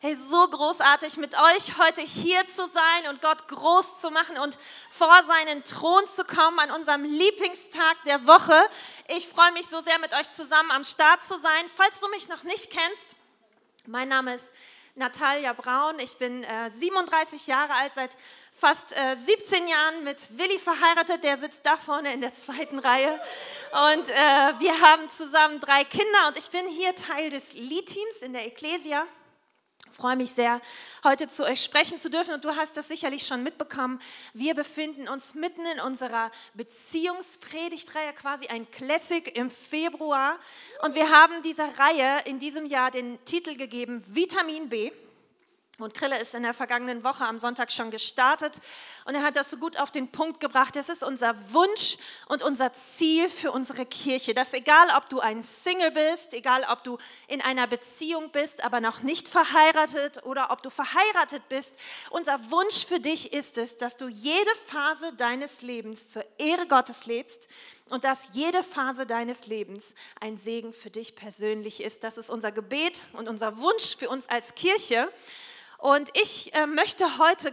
Hey, 0.00 0.14
so 0.14 0.46
großartig 0.46 1.16
mit 1.16 1.34
euch 1.34 1.76
heute 1.76 2.02
hier 2.02 2.46
zu 2.46 2.68
sein 2.68 3.08
und 3.10 3.20
Gott 3.20 3.48
groß 3.48 4.00
zu 4.00 4.12
machen 4.12 4.38
und 4.38 4.56
vor 4.90 5.24
seinen 5.24 5.64
Thron 5.64 6.06
zu 6.06 6.22
kommen 6.22 6.60
an 6.60 6.70
unserem 6.70 7.02
Lieblingstag 7.02 7.96
der 8.06 8.24
Woche. 8.24 8.54
Ich 9.08 9.26
freue 9.26 9.50
mich 9.50 9.66
so 9.66 9.80
sehr 9.80 9.98
mit 9.98 10.14
euch 10.14 10.30
zusammen 10.30 10.70
am 10.70 10.84
Start 10.84 11.24
zu 11.24 11.36
sein. 11.40 11.64
Falls 11.74 11.98
du 11.98 12.06
mich 12.10 12.28
noch 12.28 12.44
nicht 12.44 12.70
kennst, 12.70 13.16
mein 13.86 14.06
Name 14.08 14.34
ist 14.34 14.54
Natalia 14.94 15.52
Braun. 15.52 15.98
Ich 15.98 16.16
bin 16.16 16.44
äh, 16.44 16.70
37 16.70 17.48
Jahre 17.48 17.72
alt, 17.72 17.92
seit 17.94 18.16
fast 18.52 18.96
äh, 18.96 19.16
17 19.16 19.66
Jahren 19.66 20.04
mit 20.04 20.28
Willi 20.38 20.60
verheiratet. 20.60 21.24
Der 21.24 21.38
sitzt 21.38 21.66
da 21.66 21.76
vorne 21.76 22.12
in 22.14 22.20
der 22.20 22.34
zweiten 22.34 22.78
Reihe. 22.78 23.20
Und 23.96 24.10
äh, 24.10 24.14
wir 24.14 24.80
haben 24.80 25.10
zusammen 25.10 25.58
drei 25.58 25.82
Kinder 25.82 26.28
und 26.28 26.38
ich 26.38 26.50
bin 26.50 26.68
hier 26.68 26.94
Teil 26.94 27.30
des 27.30 27.54
Lead-Teams 27.54 28.22
in 28.22 28.32
der 28.32 28.46
Ecclesia. 28.46 29.04
Ich 29.90 29.96
freue 29.96 30.16
mich 30.16 30.32
sehr, 30.32 30.60
heute 31.02 31.28
zu 31.28 31.44
euch 31.44 31.62
sprechen 31.62 31.98
zu 31.98 32.10
dürfen 32.10 32.34
und 32.34 32.44
du 32.44 32.54
hast 32.54 32.76
das 32.76 32.88
sicherlich 32.88 33.26
schon 33.26 33.42
mitbekommen. 33.42 34.00
Wir 34.32 34.54
befinden 34.54 35.08
uns 35.08 35.34
mitten 35.34 35.64
in 35.66 35.80
unserer 35.80 36.30
Beziehungspredigtreihe, 36.54 38.12
quasi 38.12 38.46
ein 38.48 38.70
Classic 38.70 39.36
im 39.36 39.50
Februar. 39.50 40.38
Und 40.82 40.94
wir 40.94 41.10
haben 41.10 41.42
dieser 41.42 41.78
Reihe 41.78 42.22
in 42.26 42.38
diesem 42.38 42.66
Jahr 42.66 42.90
den 42.90 43.22
Titel 43.24 43.56
gegeben 43.56 44.04
Vitamin 44.06 44.68
B. 44.68 44.92
Und 45.80 45.94
Krille 45.94 46.18
ist 46.18 46.34
in 46.34 46.42
der 46.42 46.54
vergangenen 46.54 47.04
Woche 47.04 47.24
am 47.24 47.38
Sonntag 47.38 47.70
schon 47.70 47.92
gestartet 47.92 48.58
und 49.04 49.14
er 49.14 49.22
hat 49.22 49.36
das 49.36 49.48
so 49.48 49.58
gut 49.58 49.78
auf 49.78 49.92
den 49.92 50.10
Punkt 50.10 50.40
gebracht. 50.40 50.74
Das 50.74 50.88
ist 50.88 51.04
unser 51.04 51.36
Wunsch 51.52 51.98
und 52.26 52.42
unser 52.42 52.72
Ziel 52.72 53.28
für 53.28 53.52
unsere 53.52 53.86
Kirche, 53.86 54.34
dass 54.34 54.54
egal 54.54 54.88
ob 54.96 55.08
du 55.08 55.20
ein 55.20 55.40
Single 55.40 55.92
bist, 55.92 56.34
egal 56.34 56.66
ob 56.68 56.82
du 56.82 56.98
in 57.28 57.40
einer 57.40 57.68
Beziehung 57.68 58.32
bist, 58.32 58.64
aber 58.64 58.80
noch 58.80 59.02
nicht 59.02 59.28
verheiratet 59.28 60.24
oder 60.24 60.50
ob 60.50 60.64
du 60.64 60.70
verheiratet 60.70 61.48
bist, 61.48 61.76
unser 62.10 62.50
Wunsch 62.50 62.84
für 62.84 62.98
dich 62.98 63.32
ist 63.32 63.56
es, 63.56 63.76
dass 63.76 63.96
du 63.96 64.08
jede 64.08 64.50
Phase 64.66 65.12
deines 65.12 65.62
Lebens 65.62 66.08
zur 66.08 66.24
Ehre 66.38 66.66
Gottes 66.66 67.06
lebst 67.06 67.46
und 67.88 68.02
dass 68.02 68.30
jede 68.32 68.64
Phase 68.64 69.06
deines 69.06 69.46
Lebens 69.46 69.94
ein 70.20 70.38
Segen 70.38 70.72
für 70.72 70.90
dich 70.90 71.14
persönlich 71.14 71.80
ist. 71.80 72.02
Das 72.02 72.18
ist 72.18 72.30
unser 72.30 72.50
Gebet 72.50 73.00
und 73.12 73.28
unser 73.28 73.58
Wunsch 73.58 73.96
für 73.96 74.08
uns 74.08 74.28
als 74.28 74.56
Kirche. 74.56 75.08
Und 75.78 76.10
ich 76.14 76.52
äh, 76.54 76.66
möchte 76.66 77.18
heute 77.18 77.52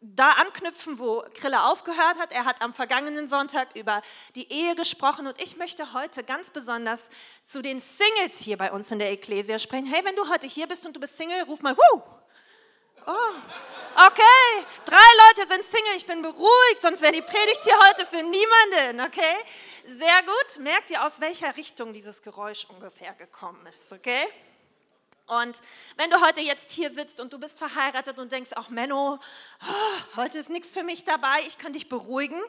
da 0.00 0.30
anknüpfen, 0.32 0.98
wo 0.98 1.24
Krille 1.34 1.64
aufgehört 1.64 2.18
hat. 2.18 2.32
Er 2.32 2.44
hat 2.44 2.62
am 2.62 2.72
vergangenen 2.74 3.26
Sonntag 3.26 3.74
über 3.74 4.02
die 4.34 4.50
Ehe 4.52 4.74
gesprochen 4.74 5.26
und 5.26 5.40
ich 5.40 5.56
möchte 5.56 5.92
heute 5.92 6.22
ganz 6.22 6.50
besonders 6.50 7.08
zu 7.44 7.62
den 7.62 7.80
Singles 7.80 8.38
hier 8.38 8.56
bei 8.56 8.70
uns 8.70 8.90
in 8.90 8.98
der 8.98 9.10
Ecclesia 9.10 9.58
sprechen. 9.58 9.86
Hey, 9.86 10.04
wenn 10.04 10.14
du 10.14 10.28
heute 10.28 10.46
hier 10.46 10.66
bist 10.66 10.86
und 10.86 10.94
du 10.94 11.00
bist 11.00 11.16
Single, 11.16 11.42
ruf 11.44 11.62
mal, 11.62 11.76
Wuh! 11.76 12.02
Oh, 13.06 13.34
okay, 13.96 14.64
drei 14.86 14.96
Leute 14.96 15.48
sind 15.48 15.62
Single, 15.62 15.96
ich 15.96 16.06
bin 16.06 16.22
beruhigt, 16.22 16.80
sonst 16.80 17.02
wäre 17.02 17.12
die 17.12 17.20
Predigt 17.20 17.60
hier 17.62 17.78
heute 17.90 18.06
für 18.06 18.22
niemanden, 18.22 19.02
okay? 19.02 19.36
Sehr 19.84 20.22
gut, 20.22 20.58
merkt 20.58 20.88
ihr, 20.88 21.04
aus 21.04 21.20
welcher 21.20 21.54
Richtung 21.54 21.92
dieses 21.92 22.22
Geräusch 22.22 22.64
ungefähr 22.70 23.12
gekommen 23.12 23.66
ist, 23.66 23.92
okay? 23.92 24.26
Und 25.26 25.62
wenn 25.96 26.10
du 26.10 26.20
heute 26.20 26.42
jetzt 26.42 26.70
hier 26.70 26.90
sitzt 26.90 27.18
und 27.18 27.32
du 27.32 27.38
bist 27.38 27.56
verheiratet 27.56 28.18
und 28.18 28.30
denkst, 28.30 28.50
ach 28.56 28.68
Menno, 28.68 29.18
oh, 29.62 30.16
heute 30.16 30.38
ist 30.38 30.50
nichts 30.50 30.70
für 30.70 30.82
mich 30.82 31.04
dabei, 31.04 31.40
ich 31.48 31.56
kann 31.56 31.72
dich 31.72 31.88
beruhigen. 31.88 32.40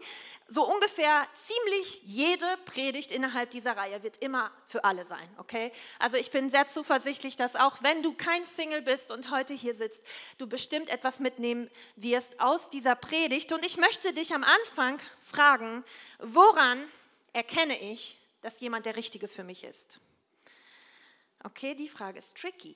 So 0.50 0.70
ungefähr 0.70 1.26
ziemlich 1.36 2.02
jede 2.04 2.46
Predigt 2.66 3.14
innerhalb 3.14 3.50
dieser 3.52 3.78
Reihe 3.78 4.04
wird 4.04 4.18
immer 4.18 4.52
für 4.66 4.84
alle 4.84 5.06
sein, 5.06 5.30
okay? 5.38 5.72
Also 6.00 6.18
ich 6.18 6.32
bin 6.32 6.52
sehr 6.52 6.68
zuversichtlich, 6.68 7.38
dass 7.38 7.56
auch 7.56 7.82
wenn 7.82 8.04
du 8.04 8.14
kein 8.14 8.44
Single 8.44 8.82
bist 8.82 9.10
und 9.10 9.32
heute 9.32 9.54
hier 9.54 9.74
sitzt, 9.74 10.04
du 10.38 10.46
bestimmt 10.46 10.90
etwas 10.90 11.22
mitnehmen 11.22 11.70
wirst 11.96 12.42
aus 12.42 12.70
dieser 12.70 12.96
Predigt. 12.96 13.54
Und 13.54 13.66
ich 13.66 13.78
möchte 13.78 14.12
dich 14.12 14.34
am 14.34 14.44
Anfang 14.44 15.00
fragen, 15.20 15.86
woran 16.20 16.84
erkenne 17.32 17.80
ich, 17.80 18.18
dass 18.42 18.60
jemand 18.60 18.86
der 18.86 18.98
Richtige 18.98 19.30
für 19.30 19.46
mich 19.46 19.64
ist? 19.64 20.00
Okay, 21.46 21.76
die 21.76 21.88
Frage 21.88 22.18
ist 22.18 22.36
tricky. 22.36 22.76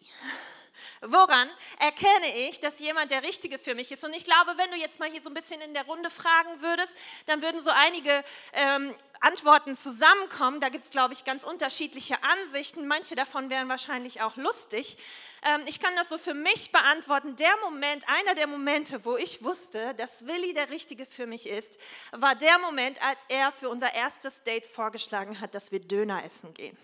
Woran 1.01 1.49
erkenne 1.79 2.47
ich, 2.47 2.59
dass 2.59 2.77
jemand 2.77 3.09
der 3.09 3.23
Richtige 3.23 3.57
für 3.57 3.73
mich 3.73 3.91
ist? 3.91 4.03
Und 4.03 4.15
ich 4.15 4.23
glaube, 4.25 4.57
wenn 4.57 4.69
du 4.69 4.77
jetzt 4.77 4.99
mal 4.99 5.09
hier 5.09 5.23
so 5.23 5.31
ein 5.31 5.33
bisschen 5.33 5.59
in 5.61 5.73
der 5.73 5.85
Runde 5.85 6.11
fragen 6.11 6.61
würdest, 6.61 6.95
dann 7.25 7.41
würden 7.41 7.61
so 7.61 7.71
einige 7.73 8.23
ähm, 8.53 8.93
Antworten 9.21 9.75
zusammenkommen. 9.75 10.61
Da 10.61 10.69
gibt 10.69 10.85
es, 10.85 10.91
glaube 10.91 11.15
ich, 11.15 11.23
ganz 11.25 11.43
unterschiedliche 11.43 12.23
Ansichten. 12.23 12.85
Manche 12.85 13.15
davon 13.15 13.49
wären 13.49 13.69
wahrscheinlich 13.69 14.21
auch 14.21 14.35
lustig. 14.35 14.97
Ähm, 15.41 15.63
ich 15.65 15.79
kann 15.79 15.95
das 15.95 16.09
so 16.09 16.19
für 16.19 16.35
mich 16.35 16.71
beantworten. 16.71 17.35
Der 17.37 17.57
Moment, 17.63 18.05
einer 18.07 18.35
der 18.35 18.45
Momente, 18.45 19.03
wo 19.03 19.17
ich 19.17 19.43
wusste, 19.43 19.95
dass 19.95 20.27
Willi 20.27 20.53
der 20.53 20.69
Richtige 20.69 21.07
für 21.07 21.25
mich 21.25 21.47
ist, 21.47 21.79
war 22.11 22.35
der 22.35 22.59
Moment, 22.59 23.01
als 23.01 23.19
er 23.29 23.51
für 23.51 23.67
unser 23.67 23.95
erstes 23.95 24.43
Date 24.43 24.67
vorgeschlagen 24.67 25.41
hat, 25.41 25.55
dass 25.55 25.71
wir 25.71 25.79
Döner 25.79 26.23
essen 26.23 26.53
gehen. 26.53 26.77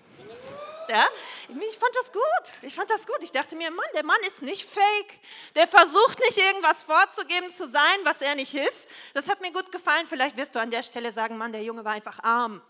Ja? 0.88 1.06
Ich 1.47 1.78
fand 1.78 1.96
das 1.96 2.12
gut. 2.12 2.23
Ich 2.62 2.75
fand 2.75 2.90
das 2.90 3.07
gut. 3.07 3.19
Ich 3.22 3.31
dachte 3.31 3.56
mir, 3.56 3.72
Mann, 3.72 3.85
der 3.94 4.03
Mann 4.03 4.19
ist 4.28 4.41
nicht 4.41 4.68
fake. 4.69 5.19
Der 5.56 5.68
versucht 5.68 6.19
nicht 6.19 6.38
irgendwas 6.38 6.84
vorzugeben 6.84 7.51
zu 7.51 7.68
sein, 7.68 8.00
was 8.03 8.22
er 8.22 8.35
nicht 8.35 8.53
ist. 8.53 8.88
Das 9.13 9.28
hat 9.28 9.41
mir 9.41 9.51
gut 9.51 9.72
gefallen. 9.72 10.07
Vielleicht 10.07 10.38
wirst 10.38 10.56
du 10.56 10.59
an 10.59 10.72
der 10.72 10.84
Stelle 10.84 11.12
sagen, 11.12 11.38
Mann, 11.38 11.51
der 11.51 11.63
Junge 11.63 11.84
war 11.84 11.94
einfach 11.94 12.23
arm. 12.23 12.62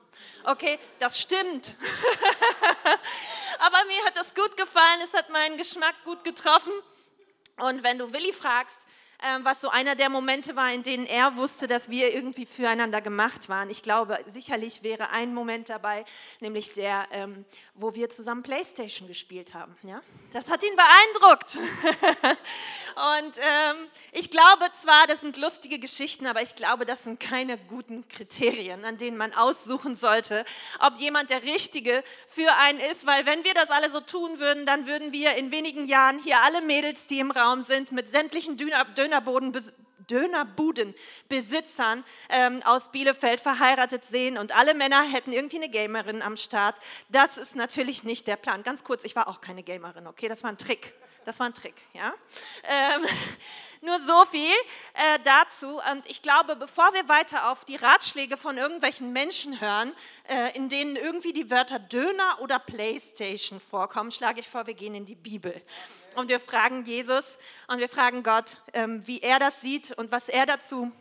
Okay, 0.43 0.79
das 0.99 1.19
stimmt. 1.19 1.75
Aber 3.59 3.85
mir 3.85 4.03
hat 4.05 4.17
das 4.17 4.33
gut 4.33 4.55
gefallen. 4.57 5.01
Es 5.03 5.13
hat 5.13 5.29
meinen 5.29 5.57
Geschmack 5.57 5.95
gut 6.03 6.23
getroffen. 6.23 6.73
Und 7.57 7.83
wenn 7.83 7.97
du 7.97 8.11
Willi 8.11 8.33
fragst, 8.33 8.77
was 9.43 9.61
so 9.61 9.69
einer 9.69 9.95
der 9.95 10.09
Momente 10.09 10.55
war, 10.55 10.71
in 10.71 10.83
denen 10.83 11.05
er 11.05 11.35
wusste, 11.35 11.67
dass 11.67 11.89
wir 11.89 12.13
irgendwie 12.13 12.45
füreinander 12.45 13.01
gemacht 13.01 13.49
waren. 13.49 13.69
Ich 13.69 13.81
glaube, 13.81 14.19
sicherlich 14.25 14.83
wäre 14.83 15.09
ein 15.09 15.33
Moment 15.33 15.69
dabei, 15.69 16.05
nämlich 16.39 16.73
der, 16.73 17.07
ähm, 17.11 17.45
wo 17.73 17.95
wir 17.95 18.09
zusammen 18.09 18.43
Playstation 18.43 19.07
gespielt 19.07 19.53
haben. 19.53 19.75
Ja? 19.83 20.01
Das 20.31 20.49
hat 20.49 20.63
ihn 20.63 20.75
beeindruckt. 20.75 21.57
Und 22.95 23.37
ähm, 23.37 23.87
ich 24.13 24.29
glaube 24.31 24.65
zwar, 24.73 25.07
das 25.07 25.21
sind 25.21 25.37
lustige 25.37 25.79
Geschichten, 25.79 26.27
aber 26.27 26.41
ich 26.41 26.55
glaube, 26.55 26.85
das 26.85 27.03
sind 27.03 27.19
keine 27.19 27.57
guten 27.57 28.07
Kriterien, 28.07 28.85
an 28.85 28.97
denen 28.97 29.17
man 29.17 29.33
aussuchen 29.33 29.95
sollte, 29.95 30.45
ob 30.79 30.97
jemand 30.97 31.29
der 31.29 31.43
Richtige 31.43 32.03
für 32.27 32.53
einen 32.55 32.79
ist, 32.79 33.05
weil 33.05 33.25
wenn 33.25 33.43
wir 33.43 33.53
das 33.53 33.71
alle 33.71 33.89
so 33.89 33.99
tun 33.99 34.39
würden, 34.39 34.65
dann 34.65 34.87
würden 34.87 35.11
wir 35.11 35.35
in 35.35 35.51
wenigen 35.51 35.85
Jahren 35.85 36.19
hier 36.19 36.41
alle 36.41 36.61
Mädels, 36.61 37.07
die 37.07 37.19
im 37.19 37.31
Raum 37.31 37.61
sind, 37.61 37.91
mit 37.91 38.09
sämtlichen 38.09 38.55
Döner 38.55 38.79
Dönerbudenbesitzern 40.09 42.03
ähm, 42.29 42.61
aus 42.63 42.91
Bielefeld 42.91 43.41
verheiratet 43.41 44.05
sehen 44.05 44.37
und 44.37 44.55
alle 44.55 44.73
Männer 44.73 45.03
hätten 45.03 45.31
irgendwie 45.31 45.57
eine 45.57 45.69
Gamerin 45.69 46.21
am 46.21 46.37
Start. 46.37 46.79
Das 47.09 47.37
ist 47.37 47.55
natürlich 47.55 48.03
nicht 48.03 48.27
der 48.27 48.35
Plan. 48.35 48.63
Ganz 48.63 48.83
kurz, 48.83 49.03
ich 49.03 49.15
war 49.15 49.27
auch 49.27 49.41
keine 49.41 49.63
Gamerin, 49.63 50.07
okay? 50.07 50.27
Das 50.27 50.43
war 50.43 50.51
ein 50.51 50.57
Trick. 50.57 50.93
Das 51.25 51.39
war 51.39 51.47
ein 51.47 51.55
Trick, 51.55 51.73
ja? 51.93 52.13
Ähm, 52.63 53.03
nur 53.81 53.99
so 53.99 54.25
viel 54.25 54.53
äh, 54.93 55.19
dazu. 55.23 55.81
Und 55.91 56.07
ich 56.07 56.21
glaube, 56.21 56.55
bevor 56.55 56.93
wir 56.93 57.09
weiter 57.09 57.51
auf 57.51 57.65
die 57.65 57.77
Ratschläge 57.77 58.37
von 58.37 58.57
irgendwelchen 58.57 59.11
Menschen 59.11 59.59
hören, 59.59 59.91
äh, 60.29 60.55
in 60.55 60.69
denen 60.69 60.95
irgendwie 60.95 61.33
die 61.33 61.49
Wörter 61.49 61.79
Döner 61.79 62.37
oder 62.41 62.59
Playstation 62.59 63.59
vorkommen, 63.59 64.11
schlage 64.11 64.39
ich 64.39 64.47
vor, 64.47 64.67
wir 64.67 64.75
gehen 64.75 64.93
in 64.93 65.07
die 65.07 65.15
Bibel. 65.15 65.63
Und 66.15 66.29
wir 66.29 66.39
fragen 66.39 66.83
Jesus 66.85 67.37
und 67.67 67.79
wir 67.79 67.89
fragen 67.89 68.23
Gott, 68.23 68.61
ähm, 68.73 69.03
wie 69.05 69.19
er 69.19 69.37
das 69.37 69.61
sieht 69.61 69.91
und 69.91 70.11
was 70.11 70.29
er 70.29 70.45
dazu 70.45 70.91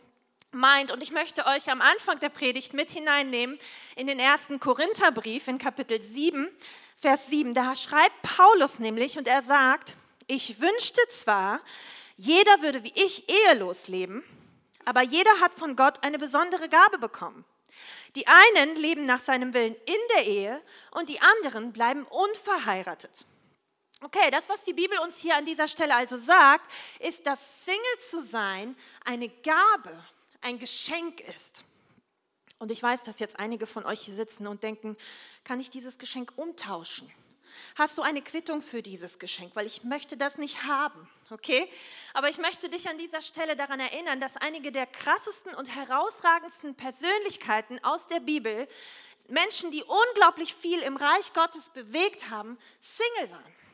meint. 0.51 0.91
Und 0.91 1.01
ich 1.01 1.11
möchte 1.11 1.45
euch 1.45 1.69
am 1.69 1.81
Anfang 1.81 2.19
der 2.19 2.29
Predigt 2.29 2.73
mit 2.73 2.91
hineinnehmen 2.91 3.57
in 3.95 4.07
den 4.07 4.19
ersten 4.19 4.59
Korintherbrief 4.59 5.47
in 5.47 5.57
Kapitel 5.57 6.01
7, 6.01 6.49
Vers 6.99 7.27
7. 7.27 7.53
Da 7.53 7.75
schreibt 7.75 8.21
Paulus 8.23 8.79
nämlich 8.79 9.17
und 9.17 9.27
er 9.27 9.41
sagt, 9.41 9.95
ich 10.27 10.59
wünschte 10.59 11.01
zwar, 11.11 11.61
jeder 12.17 12.61
würde 12.61 12.83
wie 12.83 12.93
ich 12.95 13.29
ehelos 13.29 13.87
leben, 13.87 14.23
aber 14.83 15.01
jeder 15.01 15.39
hat 15.39 15.53
von 15.53 15.75
Gott 15.75 16.03
eine 16.03 16.19
besondere 16.19 16.67
Gabe 16.67 16.97
bekommen. 16.97 17.45
Die 18.15 18.25
einen 18.27 18.75
leben 18.75 19.05
nach 19.05 19.19
seinem 19.19 19.53
Willen 19.53 19.75
in 19.75 20.01
der 20.15 20.25
Ehe 20.25 20.61
und 20.91 21.09
die 21.09 21.21
anderen 21.21 21.73
bleiben 21.73 22.05
unverheiratet. 22.05 23.25
Okay, 24.05 24.29
das, 24.29 24.47
was 24.49 24.63
die 24.63 24.73
Bibel 24.73 24.99
uns 24.99 25.17
hier 25.17 25.35
an 25.35 25.45
dieser 25.45 25.67
Stelle 25.67 25.95
also 25.95 26.15
sagt, 26.15 26.71
ist, 26.99 27.25
dass 27.25 27.65
Single 27.65 27.99
zu 28.07 28.21
sein 28.21 28.77
eine 29.03 29.29
Gabe, 29.29 30.05
ein 30.41 30.59
Geschenk 30.59 31.21
ist. 31.21 31.63
Und 32.59 32.69
ich 32.69 32.83
weiß, 32.83 33.03
dass 33.05 33.17
jetzt 33.17 33.39
einige 33.39 33.65
von 33.65 33.83
euch 33.83 34.01
hier 34.01 34.13
sitzen 34.13 34.45
und 34.45 34.61
denken, 34.61 34.95
kann 35.43 35.59
ich 35.59 35.71
dieses 35.71 35.97
Geschenk 35.97 36.33
umtauschen? 36.35 37.11
Hast 37.73 37.97
du 37.97 38.03
eine 38.03 38.21
Quittung 38.21 38.61
für 38.61 38.83
dieses 38.83 39.17
Geschenk? 39.17 39.55
Weil 39.55 39.65
ich 39.65 39.83
möchte 39.83 40.17
das 40.17 40.37
nicht 40.37 40.65
haben, 40.65 41.09
okay? 41.31 41.67
Aber 42.13 42.29
ich 42.29 42.37
möchte 42.37 42.69
dich 42.69 42.87
an 42.87 42.99
dieser 42.99 43.23
Stelle 43.23 43.55
daran 43.55 43.79
erinnern, 43.79 44.19
dass 44.19 44.37
einige 44.37 44.71
der 44.71 44.85
krassesten 44.85 45.55
und 45.55 45.75
herausragendsten 45.75 46.75
Persönlichkeiten 46.75 47.83
aus 47.83 48.05
der 48.05 48.19
Bibel, 48.19 48.67
Menschen, 49.29 49.71
die 49.71 49.83
unglaublich 49.83 50.53
viel 50.53 50.83
im 50.83 50.95
Reich 50.95 51.33
Gottes 51.33 51.71
bewegt 51.71 52.29
haben, 52.29 52.59
Single 52.79 53.31
waren. 53.31 53.64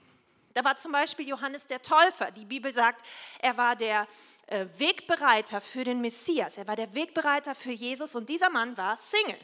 Da 0.53 0.63
war 0.63 0.77
zum 0.77 0.92
Beispiel 0.92 1.27
Johannes 1.27 1.68
der 1.68 1.81
Täufer. 1.81 2.31
Die 2.31 2.45
Bibel 2.45 2.74
sagt, 2.74 3.06
er 3.39 3.57
war 3.57 3.75
der 3.75 4.07
äh, 4.48 4.65
Wegbereiter 4.77 5.62
für 5.62 5.83
den 5.83 6.01
Messias. 6.01 6.57
Er 6.57 6.68
war 6.68 6.75
der 6.75 6.94
Wegbereiter 6.94 7.56
für 7.56 7.71
Jesus 7.71 8.15
und 8.15 8.30
dieser 8.30 8.50
Mann 8.50 8.75
war 8.77 8.98
Single. 8.98 9.39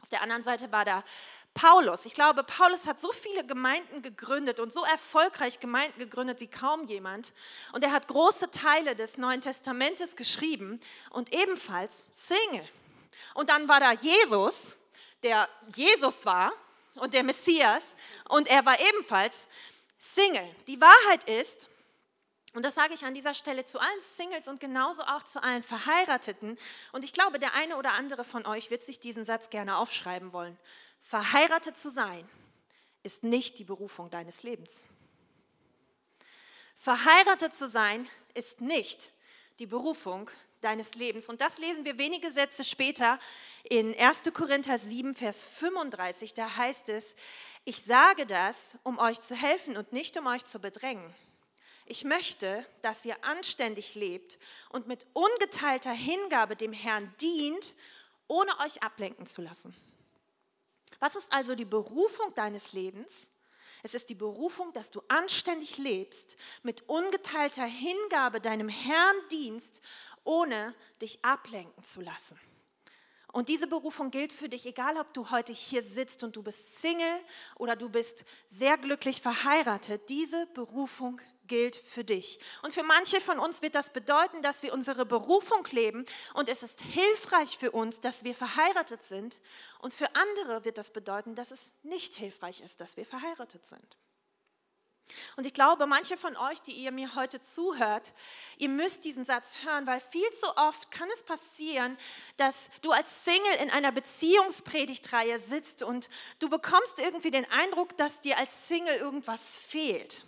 Auf 0.00 0.08
der 0.08 0.22
anderen 0.22 0.44
Seite 0.44 0.70
war 0.70 0.84
da 0.84 1.04
Paulus. 1.54 2.06
Ich 2.06 2.14
glaube, 2.14 2.44
Paulus 2.44 2.86
hat 2.86 3.00
so 3.00 3.12
viele 3.12 3.44
Gemeinden 3.44 4.00
gegründet 4.00 4.58
und 4.58 4.72
so 4.72 4.84
erfolgreich 4.84 5.60
Gemeinden 5.60 5.98
gegründet 5.98 6.40
wie 6.40 6.46
kaum 6.46 6.86
jemand. 6.86 7.32
Und 7.72 7.84
er 7.84 7.92
hat 7.92 8.08
große 8.08 8.50
Teile 8.50 8.96
des 8.96 9.18
Neuen 9.18 9.40
Testamentes 9.40 10.16
geschrieben 10.16 10.80
und 11.10 11.32
ebenfalls 11.34 12.08
Single. 12.28 12.66
Und 13.34 13.50
dann 13.50 13.68
war 13.68 13.80
da 13.80 13.92
Jesus, 13.92 14.76
der 15.22 15.48
Jesus 15.74 16.24
war 16.24 16.52
und 16.94 17.14
der 17.14 17.22
Messias 17.22 17.94
und 18.28 18.48
er 18.48 18.64
war 18.64 18.78
ebenfalls 18.80 19.48
Single. 20.02 20.52
Die 20.66 20.80
Wahrheit 20.80 21.22
ist, 21.28 21.68
und 22.54 22.64
das 22.64 22.74
sage 22.74 22.92
ich 22.92 23.04
an 23.04 23.14
dieser 23.14 23.34
Stelle 23.34 23.66
zu 23.66 23.78
allen 23.78 24.00
Singles 24.00 24.48
und 24.48 24.58
genauso 24.58 25.04
auch 25.04 25.22
zu 25.22 25.40
allen 25.40 25.62
Verheirateten. 25.62 26.58
Und 26.90 27.04
ich 27.04 27.12
glaube, 27.12 27.38
der 27.38 27.54
eine 27.54 27.76
oder 27.76 27.92
andere 27.92 28.24
von 28.24 28.44
euch 28.44 28.72
wird 28.72 28.82
sich 28.82 28.98
diesen 28.98 29.24
Satz 29.24 29.48
gerne 29.48 29.76
aufschreiben 29.76 30.32
wollen. 30.32 30.58
Verheiratet 31.02 31.76
zu 31.76 31.88
sein 31.88 32.28
ist 33.04 33.22
nicht 33.22 33.60
die 33.60 33.64
Berufung 33.64 34.10
deines 34.10 34.42
Lebens. 34.42 34.84
Verheiratet 36.76 37.54
zu 37.54 37.68
sein 37.68 38.08
ist 38.34 38.60
nicht 38.60 39.12
die 39.60 39.66
Berufung 39.66 40.28
deines 40.62 40.94
Lebens. 40.94 41.28
Und 41.28 41.40
das 41.40 41.58
lesen 41.58 41.84
wir 41.84 41.98
wenige 41.98 42.30
Sätze 42.30 42.64
später 42.64 43.18
in 43.64 43.94
1. 43.98 44.22
Korinther 44.32 44.78
7, 44.78 45.14
Vers 45.14 45.42
35. 45.42 46.34
Da 46.34 46.56
heißt 46.56 46.88
es, 46.88 47.14
ich 47.64 47.82
sage 47.82 48.26
das, 48.26 48.78
um 48.82 48.98
euch 48.98 49.20
zu 49.20 49.34
helfen 49.34 49.76
und 49.76 49.92
nicht 49.92 50.16
um 50.18 50.26
euch 50.26 50.44
zu 50.44 50.58
bedrängen. 50.58 51.14
Ich 51.86 52.04
möchte, 52.04 52.64
dass 52.82 53.04
ihr 53.04 53.22
anständig 53.24 53.94
lebt 53.94 54.38
und 54.70 54.86
mit 54.86 55.06
ungeteilter 55.12 55.92
Hingabe 55.92 56.56
dem 56.56 56.72
Herrn 56.72 57.12
dient, 57.20 57.74
ohne 58.28 58.58
euch 58.60 58.82
ablenken 58.82 59.26
zu 59.26 59.42
lassen. 59.42 59.76
Was 61.00 61.16
ist 61.16 61.32
also 61.32 61.54
die 61.54 61.64
Berufung 61.64 62.32
deines 62.34 62.72
Lebens? 62.72 63.28
Es 63.82 63.94
ist 63.94 64.08
die 64.10 64.14
Berufung, 64.14 64.72
dass 64.72 64.92
du 64.92 65.02
anständig 65.08 65.76
lebst, 65.76 66.36
mit 66.62 66.88
ungeteilter 66.88 67.64
Hingabe 67.64 68.40
deinem 68.40 68.68
Herrn 68.68 69.16
dienst, 69.32 69.82
ohne 70.24 70.74
dich 71.00 71.24
ablenken 71.24 71.82
zu 71.84 72.00
lassen. 72.00 72.38
Und 73.32 73.48
diese 73.48 73.66
Berufung 73.66 74.10
gilt 74.10 74.32
für 74.32 74.50
dich, 74.50 74.66
egal 74.66 74.98
ob 74.98 75.14
du 75.14 75.30
heute 75.30 75.54
hier 75.54 75.82
sitzt 75.82 76.22
und 76.22 76.36
du 76.36 76.42
bist 76.42 76.80
Single 76.80 77.18
oder 77.56 77.76
du 77.76 77.88
bist 77.88 78.24
sehr 78.46 78.76
glücklich 78.76 79.22
verheiratet. 79.22 80.02
Diese 80.10 80.46
Berufung 80.52 81.18
gilt 81.46 81.74
für 81.74 82.04
dich. 82.04 82.38
Und 82.62 82.74
für 82.74 82.82
manche 82.82 83.20
von 83.22 83.38
uns 83.38 83.62
wird 83.62 83.74
das 83.74 83.90
bedeuten, 83.90 84.42
dass 84.42 84.62
wir 84.62 84.72
unsere 84.72 85.06
Berufung 85.06 85.66
leben 85.70 86.04
und 86.34 86.50
es 86.50 86.62
ist 86.62 86.82
hilfreich 86.82 87.56
für 87.58 87.70
uns, 87.72 88.00
dass 88.00 88.22
wir 88.22 88.34
verheiratet 88.34 89.02
sind. 89.02 89.40
Und 89.80 89.94
für 89.94 90.14
andere 90.14 90.64
wird 90.64 90.76
das 90.76 90.92
bedeuten, 90.92 91.34
dass 91.34 91.50
es 91.50 91.72
nicht 91.82 92.14
hilfreich 92.14 92.60
ist, 92.60 92.80
dass 92.82 92.98
wir 92.98 93.06
verheiratet 93.06 93.66
sind. 93.66 93.96
Und 95.36 95.46
ich 95.46 95.54
glaube, 95.54 95.86
manche 95.86 96.16
von 96.16 96.36
euch, 96.36 96.60
die 96.62 96.72
ihr 96.72 96.92
mir 96.92 97.14
heute 97.14 97.40
zuhört, 97.40 98.12
ihr 98.58 98.68
müsst 98.68 99.04
diesen 99.04 99.24
Satz 99.24 99.54
hören, 99.64 99.86
weil 99.86 100.00
viel 100.00 100.30
zu 100.32 100.46
oft 100.56 100.90
kann 100.90 101.08
es 101.12 101.22
passieren, 101.22 101.96
dass 102.36 102.70
du 102.82 102.92
als 102.92 103.24
Single 103.24 103.54
in 103.60 103.70
einer 103.70 103.92
Beziehungspredigtreihe 103.92 105.38
sitzt 105.38 105.82
und 105.82 106.08
du 106.38 106.48
bekommst 106.48 106.98
irgendwie 106.98 107.30
den 107.30 107.50
Eindruck, 107.50 107.96
dass 107.96 108.20
dir 108.20 108.38
als 108.38 108.68
Single 108.68 108.96
irgendwas 108.96 109.56
fehlt. 109.56 110.24